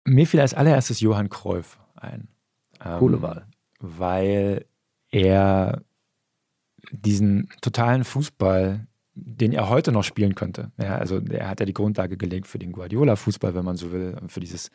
Mir 0.05 0.28
fiel 0.28 0.39
als 0.39 0.53
allererstes 0.53 0.99
Johann 0.99 1.30
Cruyff 1.30 1.80
ein. 1.95 2.28
Coole 2.99 3.18
ähm, 3.18 3.22
Wahl. 3.22 3.47
Weil 3.80 4.66
er 5.10 5.82
diesen 6.91 7.49
totalen 7.62 8.03
Fußball 8.03 8.88
den 9.26 9.53
er 9.53 9.70
heute 9.70 9.91
noch 9.91 10.03
spielen 10.03 10.36
könnte. 10.36 10.72
Ja, 10.78 10.97
also 10.97 11.20
er 11.20 11.49
hat 11.49 11.59
ja 11.59 11.65
die 11.65 11.74
Grundlage 11.74 12.17
gelegt 12.17 12.47
für 12.47 12.59
den 12.59 12.72
Guardiola-Fußball, 12.72 13.53
wenn 13.55 13.65
man 13.65 13.78
so 13.78 13.91
will, 13.91 14.17
für 14.28 14.39
dieses 14.39 14.72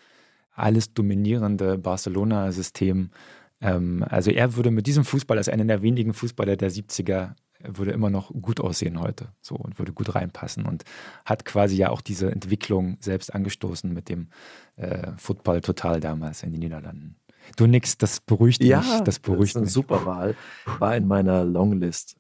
alles 0.53 0.93
dominierende 0.95 1.79
Barcelona-System. 1.79 3.11
Ähm, 3.61 4.05
also 4.09 4.31
er 4.31 4.57
würde 4.57 4.71
mit 4.71 4.87
diesem 4.87 5.05
Fußball 5.05 5.39
als 5.39 5.49
einer 5.49 5.65
der 5.65 5.83
wenigen 5.83 6.13
Fußballer 6.15 6.57
der 6.57 6.71
70er 6.71 7.35
würde 7.67 7.93
immer 7.93 8.11
noch 8.11 8.31
gut 8.31 8.61
aussehen 8.61 9.01
heute 9.01 9.29
so 9.41 9.55
und 9.55 9.79
würde 9.79 9.93
gut 9.93 10.15
reinpassen 10.15 10.67
und 10.67 10.85
hat 11.25 11.45
quasi 11.45 11.77
ja 11.77 11.91
auch 11.91 12.03
diese 12.03 12.31
Entwicklung 12.31 12.99
selbst 13.01 13.35
angestoßen 13.35 13.93
mit 13.93 14.09
dem 14.09 14.29
äh, 14.77 15.13
Football 15.17 15.61
Total 15.63 16.01
damals 16.01 16.43
in 16.43 16.53
den 16.53 16.61
Niederlanden. 16.61 17.17
Du 17.57 17.67
nix, 17.67 17.99
das 17.99 18.21
beruhigt 18.21 18.63
Ja, 18.63 18.81
mich. 18.81 19.01
Das 19.05 19.19
beruhigt 19.19 19.43
das 19.43 19.51
ist 19.51 19.57
eine 19.57 19.65
mich. 19.65 19.73
super 19.73 20.05
Wahl. 20.07 20.35
War 20.79 20.97
in 20.97 21.07
meiner 21.07 21.45
Longlist. 21.45 22.17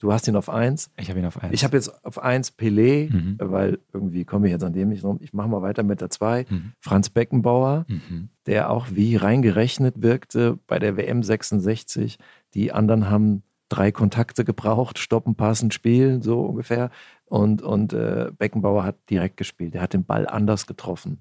Du 0.00 0.12
hast 0.12 0.26
ihn 0.26 0.34
auf 0.36 0.48
eins. 0.48 0.90
Ich 0.96 1.08
habe 1.10 1.20
ihn 1.20 1.26
auf 1.26 1.40
eins. 1.42 1.52
Ich 1.52 1.62
habe 1.62 1.76
jetzt 1.76 2.04
auf 2.04 2.18
eins 2.22 2.56
Pelé, 2.58 3.12
Mhm. 3.12 3.36
weil 3.38 3.78
irgendwie 3.92 4.24
komme 4.24 4.46
ich 4.46 4.52
jetzt 4.52 4.64
an 4.64 4.72
dem 4.72 4.88
nicht 4.88 5.04
rum. 5.04 5.18
Ich 5.20 5.32
mache 5.34 5.46
mal 5.48 5.60
weiter 5.62 5.82
mit 5.82 6.00
der 6.00 6.08
zwei. 6.10 6.46
Mhm. 6.48 6.72
Franz 6.80 7.10
Beckenbauer, 7.10 7.84
Mhm. 7.86 8.30
der 8.46 8.70
auch 8.70 8.86
wie 8.90 9.16
reingerechnet 9.16 10.00
wirkte 10.02 10.58
bei 10.66 10.78
der 10.78 10.96
WM 10.96 11.22
66. 11.22 12.18
Die 12.54 12.72
anderen 12.72 13.10
haben 13.10 13.42
drei 13.68 13.92
Kontakte 13.92 14.44
gebraucht, 14.44 14.98
stoppen, 14.98 15.34
passen, 15.36 15.70
spielen, 15.70 16.22
so 16.22 16.40
ungefähr. 16.46 16.90
Und, 17.26 17.60
und 17.62 17.92
äh, 17.92 18.32
Beckenbauer 18.36 18.82
hat 18.84 18.96
direkt 19.10 19.36
gespielt. 19.36 19.74
Er 19.74 19.82
hat 19.82 19.92
den 19.92 20.04
Ball 20.04 20.26
anders 20.26 20.66
getroffen. 20.66 21.18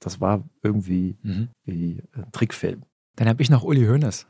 Das 0.00 0.20
war 0.20 0.42
irgendwie 0.62 1.16
Mhm. 1.22 1.48
wie 1.64 2.02
ein 2.14 2.32
Trickfilm. 2.32 2.82
Dann 3.16 3.28
habe 3.28 3.42
ich 3.42 3.48
noch 3.50 3.62
Uli 3.62 3.86
Hoeneß 3.86 4.26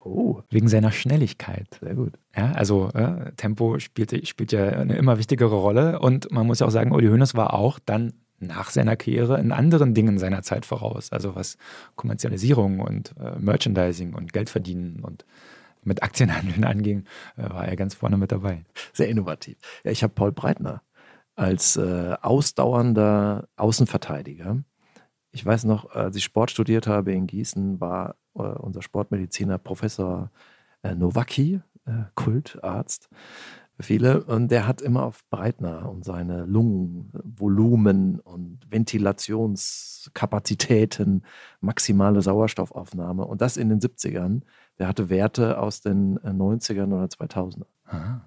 Oh, 0.00 0.42
wegen 0.50 0.68
seiner 0.68 0.92
Schnelligkeit. 0.92 1.78
sehr 1.80 1.94
gut. 1.94 2.12
Ja, 2.36 2.52
also 2.52 2.90
äh, 2.94 3.32
Tempo 3.36 3.78
spielt, 3.78 4.28
spielt 4.28 4.52
ja 4.52 4.68
eine 4.68 4.96
immer 4.96 5.18
wichtigere 5.18 5.56
Rolle 5.56 5.98
und 5.98 6.30
man 6.30 6.46
muss 6.46 6.60
ja 6.60 6.66
auch 6.66 6.70
sagen, 6.70 6.92
Uli 6.92 7.08
Hoeneß 7.08 7.34
war 7.34 7.54
auch 7.54 7.78
dann 7.84 8.12
nach 8.40 8.70
seiner 8.70 8.96
Karriere 8.96 9.40
in 9.40 9.52
anderen 9.52 9.94
Dingen 9.94 10.18
seiner 10.18 10.42
Zeit 10.42 10.64
voraus. 10.64 11.10
Also 11.12 11.34
was 11.34 11.56
Kommerzialisierung 11.96 12.80
und 12.80 13.14
äh, 13.18 13.38
Merchandising 13.38 14.14
und 14.14 14.32
Geldverdienen 14.32 15.00
und 15.00 15.24
mit 15.82 16.02
Aktienhandeln 16.02 16.64
anging, 16.64 17.04
äh, 17.36 17.50
war 17.50 17.66
er 17.66 17.76
ganz 17.76 17.94
vorne 17.94 18.16
mit 18.16 18.30
dabei. 18.30 18.64
Sehr 18.92 19.08
innovativ. 19.08 19.56
Ja, 19.84 19.90
ich 19.90 20.02
habe 20.02 20.14
Paul 20.14 20.32
Breitner 20.32 20.82
als 21.34 21.76
äh, 21.76 22.14
ausdauernder 22.20 23.48
Außenverteidiger. 23.56 24.62
Ich 25.30 25.44
weiß 25.44 25.64
noch, 25.64 25.90
als 25.90 26.16
ich 26.16 26.24
Sport 26.24 26.50
studiert 26.50 26.86
habe 26.86 27.12
in 27.12 27.26
Gießen, 27.26 27.80
war 27.80 28.16
äh, 28.34 28.40
unser 28.40 28.82
Sportmediziner 28.82 29.58
Professor 29.58 30.30
äh, 30.82 30.94
Nowacki, 30.94 31.60
äh, 31.86 32.04
Kultarzt, 32.14 33.08
für 33.78 33.84
viele, 33.84 34.24
und 34.24 34.50
der 34.50 34.66
hat 34.66 34.82
immer 34.82 35.04
auf 35.04 35.24
Breitner 35.30 35.88
und 35.88 36.04
seine 36.04 36.44
Lungenvolumen 36.46 38.18
und 38.18 38.58
Ventilationskapazitäten, 38.68 41.22
maximale 41.60 42.20
Sauerstoffaufnahme 42.20 43.24
und 43.24 43.40
das 43.40 43.56
in 43.56 43.68
den 43.68 43.78
70ern. 43.78 44.40
Der 44.80 44.88
hatte 44.88 45.10
Werte 45.10 45.60
aus 45.60 45.80
den 45.80 46.16
äh, 46.24 46.30
90ern 46.30 46.92
oder 46.92 47.04
2000ern. 47.04 47.66
Aha. 47.84 48.22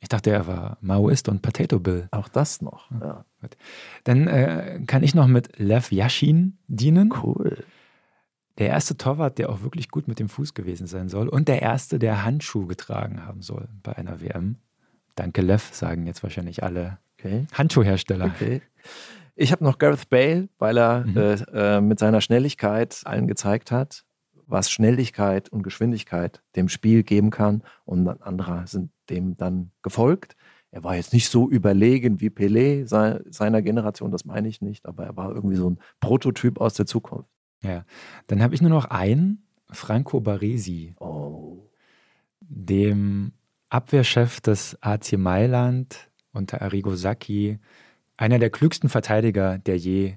Ich 0.00 0.08
dachte, 0.08 0.30
er 0.30 0.48
war 0.48 0.76
Maoist 0.80 1.28
und 1.28 1.42
Potato 1.42 1.78
Bill. 1.78 2.08
Auch 2.10 2.28
das 2.28 2.62
noch. 2.62 2.90
Ja. 3.00 3.24
Dann 4.04 4.26
äh, 4.28 4.80
kann 4.86 5.02
ich 5.02 5.14
noch 5.14 5.26
mit 5.26 5.58
Lev 5.58 5.90
Yashin 5.92 6.58
dienen. 6.68 7.12
Cool. 7.22 7.64
Der 8.58 8.68
erste 8.68 8.96
Torwart, 8.96 9.38
der 9.38 9.48
auch 9.50 9.62
wirklich 9.62 9.88
gut 9.88 10.08
mit 10.08 10.18
dem 10.18 10.28
Fuß 10.28 10.54
gewesen 10.54 10.86
sein 10.86 11.08
soll. 11.08 11.28
Und 11.28 11.48
der 11.48 11.62
erste, 11.62 11.98
der 11.98 12.24
Handschuh 12.24 12.66
getragen 12.66 13.24
haben 13.26 13.42
soll 13.42 13.68
bei 13.82 13.96
einer 13.96 14.20
WM. 14.20 14.56
Danke, 15.14 15.42
Lev, 15.42 15.70
sagen 15.72 16.06
jetzt 16.06 16.22
wahrscheinlich 16.22 16.62
alle 16.62 16.98
Okay. 17.18 17.46
Handschuhhersteller. 17.52 18.26
okay. 18.26 18.62
Ich 19.36 19.52
habe 19.52 19.62
noch 19.64 19.78
Gareth 19.78 20.10
Bale, 20.10 20.48
weil 20.58 20.76
er 20.76 21.06
Mhm. 21.06 21.16
äh, 21.16 21.76
äh, 21.76 21.80
mit 21.80 21.98
seiner 21.98 22.20
Schnelligkeit 22.20 23.00
allen 23.04 23.26
gezeigt 23.28 23.70
hat, 23.70 24.04
was 24.46 24.70
Schnelligkeit 24.70 25.48
und 25.48 25.62
Geschwindigkeit 25.62 26.42
dem 26.56 26.68
Spiel 26.68 27.02
geben 27.04 27.30
kann. 27.30 27.62
Und 27.84 28.08
andere 28.22 28.66
sind 28.66 28.90
dem 29.08 29.36
dann 29.36 29.70
gefolgt. 29.82 30.36
Er 30.72 30.82
war 30.82 30.96
jetzt 30.96 31.12
nicht 31.12 31.28
so 31.28 31.48
überlegen 31.50 32.20
wie 32.20 32.30
Pelé 32.30 32.86
sei, 32.86 33.20
seiner 33.28 33.60
Generation, 33.62 34.10
das 34.10 34.24
meine 34.24 34.48
ich 34.48 34.62
nicht, 34.62 34.86
aber 34.86 35.04
er 35.04 35.16
war 35.16 35.30
irgendwie 35.30 35.56
so 35.56 35.68
ein 35.70 35.78
Prototyp 36.00 36.60
aus 36.60 36.74
der 36.74 36.86
Zukunft. 36.86 37.28
Ja. 37.62 37.84
Dann 38.26 38.42
habe 38.42 38.54
ich 38.54 38.62
nur 38.62 38.70
noch 38.70 38.86
einen, 38.86 39.46
Franco 39.70 40.20
Baresi, 40.20 40.94
Oh. 40.98 41.70
dem 42.40 43.32
Abwehrchef 43.68 44.40
des 44.40 44.76
AC 44.82 45.12
Mailand 45.18 46.10
unter 46.32 46.60
Arrigo 46.62 46.94
Sacchi, 46.96 47.58
einer 48.16 48.38
der 48.38 48.50
klügsten 48.50 48.88
Verteidiger, 48.88 49.58
der 49.58 49.76
je 49.76 50.16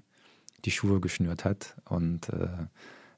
die 0.64 0.72
Schuhe 0.72 1.00
geschnürt 1.00 1.46
hat 1.46 1.76
und 1.88 2.30
äh, 2.30 2.48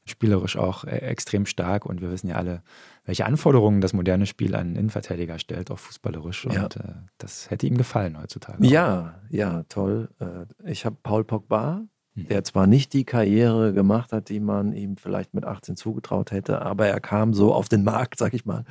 spielerisch 0.06 0.58
auch 0.58 0.84
äh, 0.86 0.98
extrem 0.98 1.46
stark. 1.46 1.86
Und 1.86 2.02
wir 2.02 2.12
wissen 2.12 2.30
ja 2.30 2.36
alle, 2.36 2.62
welche 3.08 3.26
Anforderungen 3.26 3.82
das 3.82 3.94
moderne 3.94 4.28
Spiel 4.28 4.54
an 4.56 4.76
Innenverteidiger 4.76 5.40
stellt, 5.40 5.72
auch 5.72 5.80
fußballerisch. 5.80 6.46
Ja. 6.52 6.66
Und 6.66 6.76
äh, 6.76 6.94
das 7.18 7.50
hätte 7.50 7.66
ihm 7.66 7.78
gefallen 7.78 8.22
heutzutage. 8.22 8.64
Ja, 8.68 9.16
ja, 9.30 9.64
toll. 9.70 10.10
Äh, 10.20 10.46
Ich 10.72 10.86
habe 10.86 10.98
Paul 11.02 11.24
Pogba, 11.24 11.82
Mhm. 12.14 12.28
der 12.30 12.44
zwar 12.44 12.66
nicht 12.68 12.94
die 12.94 13.06
Karriere 13.06 13.74
gemacht 13.74 14.12
hat, 14.12 14.30
die 14.30 14.40
man 14.40 14.74
ihm 14.74 14.98
vielleicht 14.98 15.36
mit 15.36 15.46
18 15.46 15.76
zugetraut 15.76 16.32
hätte, 16.32 16.64
aber 16.64 16.88
er 16.88 17.00
kam 17.00 17.34
so 17.36 17.54
auf 17.54 17.70
den 17.70 17.84
Markt, 17.84 18.18
sag 18.18 18.34
ich 18.34 18.44
mal, 18.44 18.66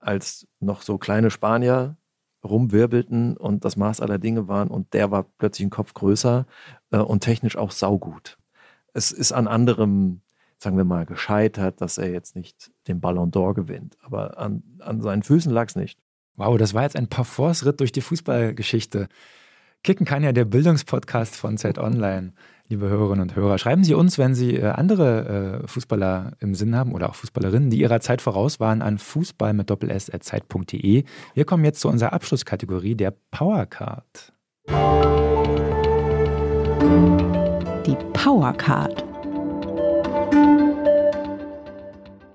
als 0.00 0.46
noch 0.58 0.82
so 0.82 0.98
kleine 0.98 1.30
Spanier 1.30 1.96
rumwirbelten 2.44 3.36
und 3.36 3.64
das 3.64 3.76
Maß 3.76 4.00
aller 4.00 4.18
Dinge 4.18 4.48
waren 4.48 4.68
und 4.68 4.94
der 4.94 5.10
war 5.10 5.24
plötzlich 5.38 5.66
ein 5.66 5.70
Kopf 5.70 5.94
größer 5.94 6.46
äh, 6.90 6.98
und 6.98 7.20
technisch 7.20 7.56
auch 7.56 7.70
saugut. 7.70 8.36
Es 8.94 9.12
ist 9.12 9.32
an 9.32 9.46
anderem, 9.48 10.20
sagen 10.58 10.76
wir 10.76 10.84
mal, 10.84 11.06
gescheitert, 11.06 11.80
dass 11.80 11.98
er 11.98 12.10
jetzt 12.10 12.36
nicht 12.36 12.70
den 12.88 13.00
Ballon 13.00 13.30
d'Or 13.30 13.54
gewinnt, 13.54 13.96
aber 14.02 14.38
an, 14.38 14.62
an 14.80 15.00
seinen 15.00 15.22
Füßen 15.22 15.52
lag 15.52 15.68
es 15.68 15.76
nicht. 15.76 15.98
Wow, 16.36 16.56
das 16.56 16.74
war 16.74 16.82
jetzt 16.82 16.96
ein 16.96 17.08
Parforce-Ritt 17.08 17.80
durch 17.80 17.92
die 17.92 18.00
Fußballgeschichte. 18.00 19.08
Kicken 19.84 20.06
kann 20.06 20.24
ja 20.24 20.32
der 20.32 20.44
Bildungspodcast 20.44 21.36
von 21.36 21.56
Zeit 21.56 21.78
Online, 21.78 22.32
liebe 22.68 22.88
Hörerinnen 22.88 23.22
und 23.22 23.36
Hörer. 23.36 23.58
Schreiben 23.58 23.84
Sie 23.84 23.94
uns, 23.94 24.18
wenn 24.18 24.34
Sie 24.34 24.56
äh, 24.56 24.66
andere 24.66 25.62
äh, 25.62 25.66
Fußballer 25.68 26.32
im 26.40 26.54
Sinn 26.54 26.76
haben 26.76 26.92
oder 26.92 27.08
auch 27.08 27.14
Fußballerinnen, 27.14 27.70
die 27.70 27.78
ihrer 27.78 28.00
Zeit 28.00 28.20
voraus 28.20 28.60
waren, 28.60 28.82
an 28.82 28.98
fußball 28.98 29.52
mit 29.52 29.70
doppel-s 29.70 30.10
at 30.10 30.24
zeit.de. 30.24 31.04
Wir 31.34 31.44
kommen 31.44 31.64
jetzt 31.64 31.80
zu 31.80 31.88
unserer 31.88 32.12
Abschlusskategorie 32.12 32.94
der 32.96 33.14
Powercard. 33.30 34.32
Die 37.86 37.96
Powercard. 38.12 39.04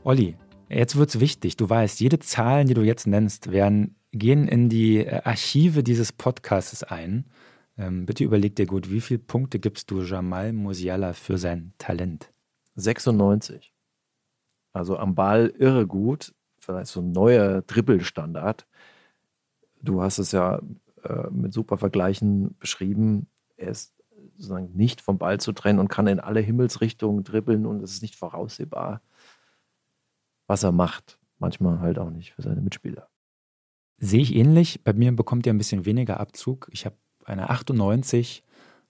Olli, 0.05 0.35
jetzt 0.67 0.97
wird's 0.97 1.21
wichtig. 1.21 1.55
Du 1.55 1.69
weißt, 1.69 2.01
jede 2.01 2.19
Zahlen, 2.19 2.67
die 2.67 2.73
du 2.73 2.81
jetzt 2.81 3.07
nennst, 3.07 3.53
werden, 3.53 3.95
gehen 4.11 4.49
in 4.49 4.67
die 4.67 4.97
äh, 4.97 5.21
Archive 5.23 5.81
dieses 5.81 6.11
Podcasts 6.11 6.83
ein. 6.83 7.25
Ähm, 7.77 8.05
bitte 8.05 8.25
überleg 8.25 8.53
dir 8.57 8.65
gut, 8.65 8.91
wie 8.91 8.99
viele 8.99 9.19
Punkte 9.19 9.59
gibst 9.59 9.89
du 9.91 10.01
Jamal 10.01 10.51
Musiala 10.51 11.13
für 11.13 11.37
sein 11.37 11.73
Talent? 11.77 12.33
96. 12.75 13.73
Also 14.73 14.97
am 14.97 15.15
Ball 15.15 15.53
irre 15.57 15.87
gut. 15.87 16.33
Vielleicht 16.59 16.87
so 16.87 16.99
ein 16.99 17.13
neuer 17.13 17.61
Dribbelstandard. 17.61 18.67
Du 19.81 20.01
hast 20.01 20.17
es 20.17 20.33
ja 20.33 20.61
äh, 21.03 21.29
mit 21.31 21.53
super 21.53 21.77
Vergleichen 21.77 22.57
beschrieben. 22.59 23.27
Er 23.55 23.69
ist 23.69 23.93
sozusagen 24.35 24.73
nicht 24.73 24.99
vom 24.99 25.17
Ball 25.17 25.39
zu 25.39 25.53
trennen 25.53 25.79
und 25.79 25.87
kann 25.87 26.07
in 26.07 26.19
alle 26.19 26.41
Himmelsrichtungen 26.41 27.23
dribbeln 27.23 27.65
und 27.65 27.81
es 27.81 27.93
ist 27.93 28.01
nicht 28.01 28.15
voraussehbar, 28.15 29.01
was 30.47 30.63
er 30.63 30.71
macht. 30.71 31.19
Manchmal 31.39 31.79
halt 31.79 31.99
auch 31.99 32.09
nicht 32.09 32.33
für 32.33 32.41
seine 32.41 32.61
Mitspieler. 32.61 33.09
Sehe 33.97 34.21
ich 34.21 34.35
ähnlich. 34.35 34.83
Bei 34.83 34.93
mir 34.93 35.15
bekommt 35.15 35.47
er 35.47 35.53
ein 35.53 35.57
bisschen 35.57 35.85
weniger 35.85 36.19
Abzug. 36.19 36.69
Ich 36.71 36.85
habe 36.85 36.95
eine 37.25 37.49
98. 37.49 38.43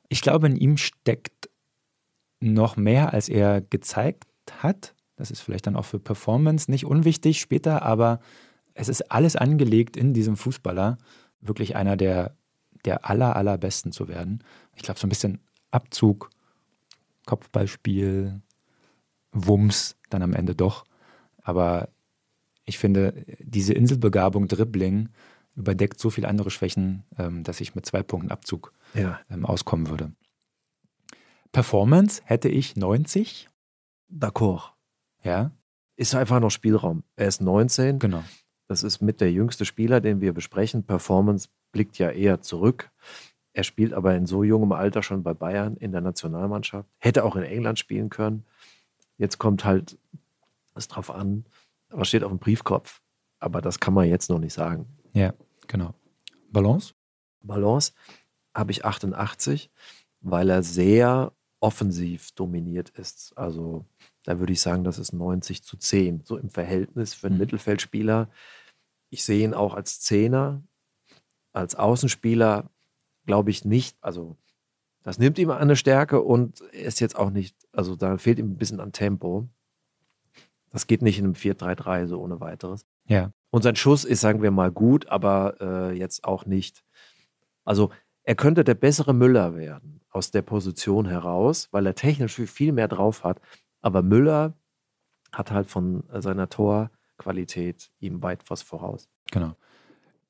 Ich 0.09 0.21
glaube, 0.21 0.47
in 0.47 0.55
ihm 0.55 0.77
steckt 0.77 1.49
noch 2.39 2.75
mehr, 2.75 3.13
als 3.13 3.29
er 3.29 3.61
gezeigt 3.61 4.25
hat. 4.59 4.93
Das 5.15 5.31
ist 5.31 5.41
vielleicht 5.41 5.67
dann 5.67 5.75
auch 5.75 5.85
für 5.85 5.99
Performance 5.99 6.69
nicht 6.69 6.85
unwichtig 6.85 7.39
später, 7.39 7.83
aber 7.83 8.19
es 8.73 8.89
ist 8.89 9.11
alles 9.11 9.35
angelegt 9.35 9.95
in 9.95 10.13
diesem 10.13 10.35
Fußballer, 10.35 10.97
wirklich 11.39 11.75
einer 11.75 11.95
der, 11.95 12.35
der 12.85 13.09
aller, 13.09 13.35
allerbesten 13.35 13.91
zu 13.91 14.07
werden. 14.07 14.43
Ich 14.75 14.83
glaube, 14.83 14.99
so 14.99 15.07
ein 15.07 15.09
bisschen 15.09 15.39
Abzug, 15.71 16.29
Kopfballspiel, 17.25 18.41
Wumms 19.31 19.95
dann 20.09 20.21
am 20.21 20.33
Ende 20.33 20.55
doch. 20.55 20.85
Aber 21.43 21.89
ich 22.65 22.77
finde, 22.77 23.25
diese 23.39 23.73
Inselbegabung 23.73 24.47
Dribbling 24.47 25.09
überdeckt 25.55 25.99
so 25.99 26.09
viele 26.09 26.27
andere 26.27 26.49
Schwächen, 26.49 27.03
ähm, 27.17 27.43
dass 27.43 27.61
ich 27.61 27.75
mit 27.75 27.85
zwei 27.85 28.01
Punkten 28.01 28.31
Abzug 28.31 28.73
Ja. 28.93 29.19
ähm, 29.29 29.45
auskommen 29.45 29.89
würde. 29.89 30.11
Performance 31.51 32.21
hätte 32.25 32.49
ich 32.49 32.75
90. 32.75 33.47
D'accord. 34.11 34.71
Ja, 35.23 35.51
Ist 35.95 36.15
einfach 36.15 36.39
noch 36.39 36.49
Spielraum. 36.49 37.03
Er 37.15 37.27
ist 37.27 37.39
19. 37.41 37.99
genau. 37.99 38.23
Das 38.67 38.81
ist 38.81 39.01
mit 39.01 39.21
der 39.21 39.31
jüngste 39.31 39.65
Spieler, 39.65 40.01
den 40.01 40.21
wir 40.21 40.33
besprechen. 40.33 40.83
Performance 40.83 41.49
blickt 41.71 41.99
ja 41.99 42.09
eher 42.09 42.41
zurück. 42.41 42.89
Er 43.53 43.63
spielt 43.63 43.93
aber 43.93 44.15
in 44.15 44.25
so 44.25 44.43
jungem 44.43 44.71
Alter 44.71 45.03
schon 45.03 45.21
bei 45.21 45.33
Bayern 45.35 45.75
in 45.77 45.91
der 45.91 46.01
Nationalmannschaft. 46.01 46.89
Hätte 46.97 47.23
auch 47.23 47.35
in 47.35 47.43
England 47.43 47.77
spielen 47.77 48.09
können. 48.09 48.45
Jetzt 49.17 49.37
kommt 49.37 49.63
halt 49.65 49.99
es 50.75 50.87
drauf 50.87 51.09
an, 51.11 51.45
was 51.89 52.07
steht 52.07 52.23
auf 52.23 52.31
dem 52.31 52.39
Briefkopf. 52.39 53.01
aber 53.39 53.61
das 53.61 53.79
kann 53.79 53.93
man 53.93 54.07
jetzt 54.07 54.29
noch 54.29 54.39
nicht 54.39 54.53
sagen. 54.53 54.87
Ja, 55.13 55.33
genau. 55.67 55.93
Balance? 56.49 56.93
Balance 57.41 57.91
habe 58.55 58.71
ich 58.71 58.85
88, 58.85 59.69
weil 60.21 60.49
er 60.49 60.63
sehr 60.63 61.33
offensiv 61.59 62.31
dominiert 62.31 62.89
ist. 62.91 63.37
Also 63.37 63.85
da 64.23 64.39
würde 64.39 64.53
ich 64.53 64.61
sagen, 64.61 64.83
das 64.85 64.97
ist 64.99 65.11
90 65.13 65.61
zu 65.63 65.75
10, 65.77 66.21
so 66.23 66.37
im 66.37 66.49
Verhältnis 66.49 67.13
für 67.13 67.27
einen 67.27 67.35
Mhm. 67.35 67.41
Mittelfeldspieler. 67.41 68.29
Ich 69.09 69.23
sehe 69.25 69.43
ihn 69.43 69.53
auch 69.53 69.73
als 69.73 69.99
Zehner, 69.99 70.63
als 71.51 71.75
Außenspieler 71.75 72.69
glaube 73.25 73.51
ich 73.51 73.65
nicht, 73.65 73.97
also 74.01 74.37
das 75.03 75.17
nimmt 75.19 75.37
ihm 75.37 75.49
eine 75.51 75.75
Stärke 75.75 76.21
und 76.21 76.61
er 76.71 76.85
ist 76.85 77.01
jetzt 77.01 77.17
auch 77.17 77.29
nicht, 77.29 77.57
also 77.73 77.95
da 77.97 78.17
fehlt 78.17 78.39
ihm 78.39 78.51
ein 78.51 78.57
bisschen 78.57 78.79
an 78.79 78.93
Tempo. 78.93 79.49
Das 80.73 80.87
geht 80.87 81.03
nicht 81.03 81.19
in 81.19 81.25
einem 81.25 81.33
4-3-3 81.35 82.07
so 82.07 82.19
ohne 82.19 82.41
weiteres. 82.41 82.85
Ja. 83.05 83.31
Und 83.51 83.61
sein 83.61 83.75
Schuss 83.75 84.03
ist, 84.03 84.21
sagen 84.21 84.41
wir 84.41 84.51
mal, 84.51 84.71
gut, 84.71 85.07
aber 85.07 85.55
äh, 85.61 85.97
jetzt 85.97 86.25
auch 86.25 86.45
nicht. 86.45 86.83
Also 87.63 87.91
er 88.23 88.35
könnte 88.35 88.63
der 88.63 88.73
bessere 88.73 89.13
Müller 89.13 89.55
werden 89.55 90.01
aus 90.09 90.31
der 90.31 90.41
Position 90.41 91.05
heraus, 91.05 91.69
weil 91.71 91.85
er 91.85 91.93
technisch 91.93 92.35
viel 92.35 92.71
mehr 92.71 92.87
drauf 92.87 93.23
hat. 93.23 93.39
Aber 93.81 94.01
Müller 94.01 94.57
hat 95.31 95.51
halt 95.51 95.69
von 95.69 96.09
äh, 96.09 96.21
seiner 96.21 96.49
Torqualität 96.49 97.91
ihm 97.99 98.23
weit 98.23 98.49
was 98.49 98.63
voraus. 98.63 99.07
Genau. 99.31 99.55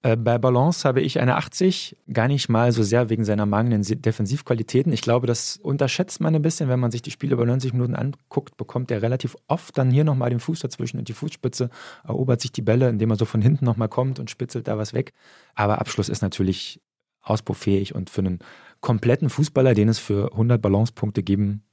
Äh, 0.04 0.18
Bei 0.18 0.38
Balance 0.38 0.88
habe 0.88 1.02
ich 1.02 1.20
eine 1.20 1.38
80, 1.38 1.98
gar 2.12 2.28
nicht 2.28 2.50
mal 2.50 2.72
so 2.72 2.84
sehr 2.84 3.10
wegen 3.10 3.24
seiner 3.24 3.46
mangelnden 3.46 4.02
Defensivqualitäten. 4.02 4.92
Ich 4.92 5.02
glaube, 5.02 5.28
das 5.28 5.58
unterschätzt 5.58 6.20
man 6.20 6.36
ein 6.36 6.42
bisschen, 6.42 6.70
wenn 6.70 6.80
man 6.80 6.92
sich 6.92 7.02
die 7.02 7.12
Spiele 7.12 7.34
über 7.34 7.46
90 7.46 7.74
Minuten 7.74 7.96
anguckt, 7.96 8.58
bekommt 8.58 8.92
er 8.92 9.02
relativ 9.02 9.36
oft 9.48 9.78
dann 9.78 9.90
hier 9.90 10.04
nochmal 10.04 10.30
den 10.30 10.42
Fuß 10.42 10.60
dazwischen 10.60 11.00
und 11.00 11.08
die 11.08 11.14
Fußspitze, 11.14 11.70
erobert 12.04 12.42
sich 12.42 12.52
die 12.52 12.62
Bälle, 12.62 12.90
indem 12.90 13.12
er 13.12 13.16
so 13.16 13.26
von 13.26 13.42
hinten 13.42 13.66
nochmal 13.66 13.90
kommt 13.90 14.20
und 14.20 14.30
spitzelt 14.30 14.68
da 14.68 14.78
was 14.78 14.94
weg. 14.94 15.14
Aber 15.56 15.80
Abschluss 15.80 16.10
ist 16.10 16.22
natürlich 16.22 16.82
ausbaufähig 17.22 17.96
und 17.96 18.10
für 18.10 18.22
einen 18.22 18.40
kompletten 18.82 19.30
Fußballer, 19.30 19.74
den 19.74 19.88
es 19.88 20.00
für 20.00 20.34
100 20.34 20.62
Balancepunkte 20.62 21.24
geben, 21.24 21.64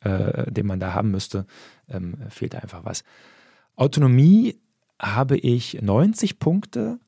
äh, 0.00 0.52
den 0.52 0.66
man 0.66 0.78
da 0.78 0.92
haben 0.92 1.10
müsste, 1.10 1.46
ähm, 1.88 2.18
fehlt 2.28 2.54
einfach 2.54 2.84
was. 2.84 3.02
Autonomie 3.76 4.60
habe 5.00 5.38
ich 5.38 5.80
90 5.80 6.38
Punkte, 6.38 6.98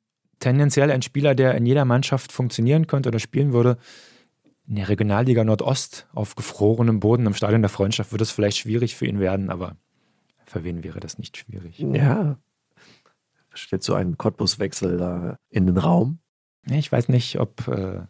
tendenziell 0.41 0.91
ein 0.91 1.03
Spieler, 1.03 1.35
der 1.35 1.55
in 1.55 1.67
jeder 1.67 1.85
Mannschaft 1.85 2.33
funktionieren 2.33 2.87
könnte 2.87 3.11
oder 3.11 3.19
spielen 3.19 3.53
würde. 3.53 3.79
In 4.67 4.77
der 4.77 4.89
Regionalliga 4.89 5.45
Nordost 5.45 6.07
auf 6.13 6.35
gefrorenem 6.37 7.01
Boden 7.01 7.27
im 7.27 7.35
Stadion 7.35 7.63
der 7.63 7.69
Freundschaft 7.69 8.13
würde 8.13 8.23
es 8.23 8.31
vielleicht 8.31 8.59
schwierig 8.59 8.97
für 8.97 9.07
ihn 9.07 9.21
werden, 9.21 9.51
aber 9.51 9.77
für 10.47 10.65
wen 10.65 10.83
wäre 10.83 11.01
das 11.01 11.19
nicht 11.19 11.37
schwierig? 11.37 11.79
Ja. 11.79 12.39
Stellt 13.53 13.83
so 13.83 13.95
einen 13.95 14.17
Cottbus-Wechsel 14.17 14.97
da 14.97 15.37
in 15.49 15.67
den 15.67 15.77
Raum. 15.77 16.19
Ich 16.69 16.91
weiß 16.91 17.09
nicht, 17.09 17.39
ob, 17.41 17.67
äh, 17.69 18.01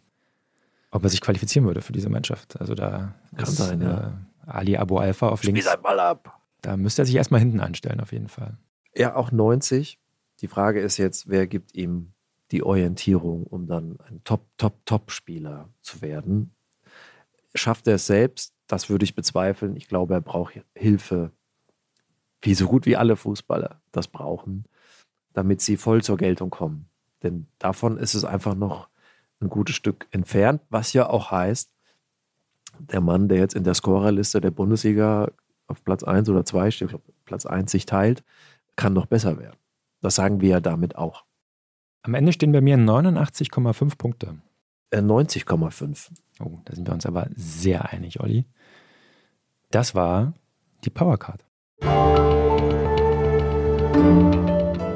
ob 0.91 1.03
er 1.03 1.09
sich 1.09 1.21
qualifizieren 1.21 1.65
würde 1.67 1.81
für 1.81 1.93
diese 1.93 2.09
Mannschaft. 2.09 2.59
Also 2.59 2.75
da 2.75 3.15
Kann 3.35 3.43
ist 3.43 3.57
sein, 3.57 3.81
ja. 3.81 4.07
äh, 4.45 4.49
Ali 4.49 4.77
Abu 4.77 4.97
Alpha 4.97 5.29
auf 5.29 5.41
Spiel 5.41 5.53
links. 5.53 5.65
dein 5.67 5.81
Ball 5.81 5.99
ab. 5.99 6.39
Da 6.61 6.77
müsste 6.77 7.01
er 7.01 7.05
sich 7.05 7.15
erstmal 7.15 7.39
hinten 7.39 7.59
anstellen, 7.59 7.99
auf 8.01 8.11
jeden 8.11 8.27
Fall. 8.27 8.57
Ja, 8.95 9.15
auch 9.15 9.31
90. 9.31 9.99
Die 10.41 10.47
Frage 10.47 10.79
ist 10.81 10.97
jetzt, 10.97 11.27
wer 11.29 11.47
gibt 11.47 11.73
ihm 11.73 12.13
die 12.51 12.63
Orientierung, 12.63 13.43
um 13.43 13.67
dann 13.67 13.97
ein 14.07 14.21
Top, 14.23 14.45
Top, 14.57 14.85
Top-Spieler 14.85 15.69
zu 15.81 16.01
werden? 16.01 16.53
Schafft 17.55 17.87
er 17.87 17.95
es 17.95 18.07
selbst? 18.07 18.53
Das 18.67 18.89
würde 18.89 19.03
ich 19.03 19.15
bezweifeln. 19.15 19.75
Ich 19.75 19.87
glaube, 19.87 20.13
er 20.13 20.21
braucht 20.21 20.61
Hilfe, 20.75 21.31
wie 22.41 22.53
so 22.53 22.67
gut 22.67 22.85
wie 22.85 22.97
alle 22.97 23.15
Fußballer 23.15 23.81
das 23.91 24.07
brauchen, 24.07 24.65
damit 25.33 25.61
sie 25.61 25.77
voll 25.77 26.03
zur 26.03 26.17
Geltung 26.17 26.49
kommen. 26.49 26.89
Denn 27.23 27.47
davon 27.59 27.97
ist 27.97 28.13
es 28.13 28.25
einfach 28.25 28.55
noch 28.55 28.89
ein 29.41 29.49
gutes 29.49 29.75
Stück 29.75 30.07
entfernt, 30.11 30.61
was 30.69 30.93
ja 30.93 31.09
auch 31.09 31.31
heißt, 31.31 31.71
der 32.79 33.01
Mann, 33.01 33.27
der 33.27 33.39
jetzt 33.39 33.55
in 33.55 33.63
der 33.63 33.73
Scorerliste 33.73 34.41
der 34.41 34.51
Bundesliga 34.51 35.31
auf 35.67 35.83
Platz 35.83 36.03
1 36.03 36.29
oder 36.29 36.45
2 36.45 36.71
steht, 36.71 36.95
Platz 37.25 37.45
1 37.45 37.71
sich 37.71 37.85
teilt, 37.85 38.23
kann 38.75 38.93
noch 38.93 39.05
besser 39.05 39.37
werden. 39.39 39.57
Das 40.01 40.15
sagen 40.15 40.41
wir 40.41 40.49
ja 40.49 40.59
damit 40.59 40.95
auch. 40.95 41.25
Am 42.03 42.15
Ende 42.15 42.33
stehen 42.33 42.51
bei 42.51 42.61
mir 42.61 42.77
89,5 42.77 43.95
Punkte. 43.95 44.35
Äh, 44.89 45.01
90,5. 45.01 46.09
Oh, 46.43 46.57
da 46.65 46.73
sind 46.73 46.87
wir 46.87 46.93
uns 46.95 47.05
aber 47.05 47.27
sehr 47.35 47.89
einig, 47.93 48.19
Olli. 48.19 48.45
Das 49.69 49.93
war 49.93 50.33
die 50.83 50.89
Powercard. 50.89 51.45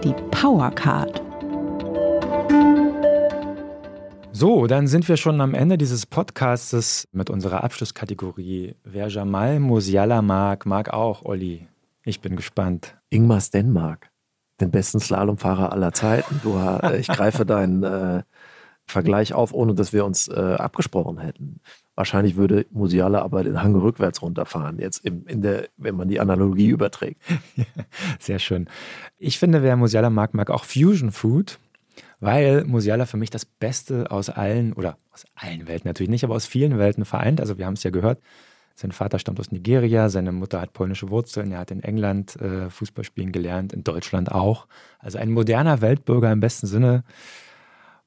Die 0.03 0.15
Powercard. 0.31 1.21
So, 4.31 4.65
dann 4.65 4.87
sind 4.87 5.07
wir 5.07 5.15
schon 5.15 5.39
am 5.41 5.53
Ende 5.53 5.77
dieses 5.77 6.07
Podcastes 6.07 7.07
mit 7.11 7.29
unserer 7.29 7.63
Abschlusskategorie. 7.63 8.75
Wer 8.83 9.09
Jamal 9.09 9.59
Musiala 9.59 10.23
mag, 10.23 10.65
mag 10.65 10.91
auch 10.91 11.23
Olli. 11.23 11.67
Ich 12.03 12.19
bin 12.19 12.35
gespannt. 12.35 12.97
Ingmar 13.11 13.41
Stenmark, 13.41 14.09
den 14.61 14.71
besten 14.71 14.99
Slalomfahrer 14.99 15.71
aller 15.71 15.91
Zeiten. 15.91 16.39
Du, 16.43 16.57
äh, 16.57 16.99
ich 16.99 17.07
greife 17.07 17.45
deinen 17.45 17.83
äh, 17.83 18.23
Vergleich 18.87 19.33
auf, 19.33 19.53
ohne 19.53 19.73
dass 19.73 19.93
wir 19.93 20.05
uns 20.05 20.27
äh, 20.27 20.33
abgesprochen 20.33 21.17
hätten. 21.17 21.59
Wahrscheinlich 21.95 22.35
würde 22.35 22.65
Musiala 22.71 23.21
aber 23.21 23.43
den 23.43 23.63
Hang 23.63 23.75
rückwärts 23.75 24.21
runterfahren, 24.21 24.79
jetzt 24.79 25.03
im, 25.05 25.25
in 25.27 25.41
der, 25.41 25.69
wenn 25.77 25.95
man 25.95 26.07
die 26.07 26.19
Analogie 26.19 26.67
überträgt. 26.67 27.21
Sehr 28.19 28.37
schön. 28.39 28.67
Ich 29.17 29.39
finde, 29.39 29.63
wer 29.63 29.75
Musiala 29.75 30.09
mag, 30.09 30.33
mag 30.33 30.51
auch 30.51 30.65
Fusion 30.65 31.11
Food, 31.11 31.57
weil 32.19 32.63
Musiala 32.65 33.05
für 33.05 33.17
mich 33.17 33.29
das 33.29 33.45
Beste 33.45 34.11
aus 34.11 34.29
allen, 34.29 34.73
oder 34.73 34.97
aus 35.11 35.25
allen 35.35 35.67
Welten 35.67 35.87
natürlich 35.87 36.09
nicht, 36.09 36.23
aber 36.23 36.35
aus 36.35 36.45
vielen 36.45 36.77
Welten 36.77 37.05
vereint. 37.05 37.39
Also 37.39 37.57
wir 37.57 37.65
haben 37.65 37.73
es 37.73 37.83
ja 37.83 37.91
gehört, 37.91 38.19
sein 38.75 38.91
Vater 38.91 39.19
stammt 39.19 39.39
aus 39.39 39.51
Nigeria, 39.51 40.09
seine 40.09 40.33
Mutter 40.33 40.59
hat 40.59 40.73
polnische 40.73 41.09
Wurzeln, 41.09 41.51
er 41.53 41.59
hat 41.59 41.71
in 41.71 41.81
England 41.81 42.35
äh, 42.41 42.69
Fußball 42.69 43.05
spielen 43.05 43.31
gelernt, 43.31 43.71
in 43.71 43.85
Deutschland 43.85 44.31
auch. 44.31 44.67
Also 44.99 45.17
ein 45.17 45.31
moderner 45.31 45.79
Weltbürger 45.79 46.31
im 46.31 46.41
besten 46.41 46.67
Sinne. 46.67 47.03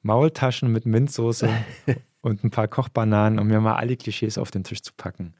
Maultaschen 0.03 0.71
mit 0.71 0.85
Minzsoße 0.85 1.49
und 2.21 2.43
ein 2.43 2.51
paar 2.51 2.67
Kochbananen, 2.67 3.39
um 3.39 3.47
mir 3.47 3.59
mal 3.59 3.75
alle 3.75 3.97
Klischees 3.97 4.37
auf 4.37 4.51
den 4.51 4.63
Tisch 4.63 4.83
zu 4.83 4.93
packen. 4.95 5.33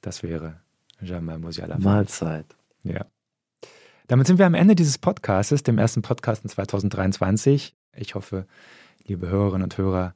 Das 0.00 0.22
wäre 0.22 0.60
Jamal 1.00 1.38
Musiala. 1.38 1.78
Mahlzeit. 1.78 2.46
Ja. 2.82 3.06
Damit 4.08 4.26
sind 4.26 4.38
wir 4.38 4.46
am 4.46 4.54
Ende 4.54 4.74
dieses 4.74 4.98
Podcastes, 4.98 5.62
dem 5.62 5.78
ersten 5.78 6.02
Podcast 6.02 6.42
in 6.42 6.50
2023. 6.50 7.74
Ich 7.96 8.14
hoffe, 8.14 8.46
liebe 9.06 9.28
Hörerinnen 9.28 9.62
und 9.62 9.78
Hörer, 9.78 10.14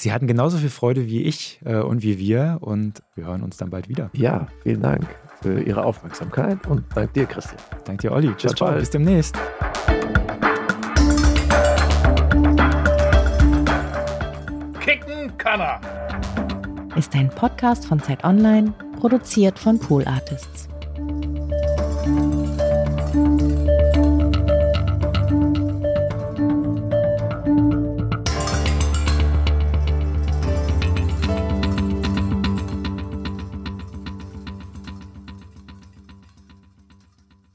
Sie 0.00 0.12
hatten 0.12 0.28
genauso 0.28 0.58
viel 0.58 0.70
Freude 0.70 1.08
wie 1.08 1.22
ich 1.22 1.58
äh, 1.64 1.78
und 1.78 2.04
wie 2.04 2.20
wir 2.20 2.58
und 2.60 3.02
wir 3.16 3.26
hören 3.26 3.42
uns 3.42 3.56
dann 3.56 3.68
bald 3.68 3.88
wieder. 3.88 4.10
Ja, 4.12 4.46
vielen 4.62 4.80
Dank 4.80 5.04
für 5.42 5.60
Ihre 5.60 5.84
Aufmerksamkeit 5.84 6.64
und 6.68 6.84
dank 6.94 7.12
dir, 7.14 7.26
Christian. 7.26 7.60
Danke 7.84 8.02
dir, 8.02 8.12
Olli. 8.12 8.28
Ciao, 8.36 8.52
Bis 8.52 8.54
ciao. 8.54 8.68
bald. 8.68 8.78
Bis 8.78 8.90
demnächst. 8.90 9.34
Kicken 14.78 15.36
kann 15.36 15.60
er. 15.62 15.80
Ist 16.94 17.12
ein 17.16 17.28
Podcast 17.30 17.84
von 17.84 18.00
Zeit 18.00 18.22
Online, 18.22 18.72
produziert 19.00 19.58
von 19.58 19.80
Pool 19.80 20.04
Artists. 20.06 20.68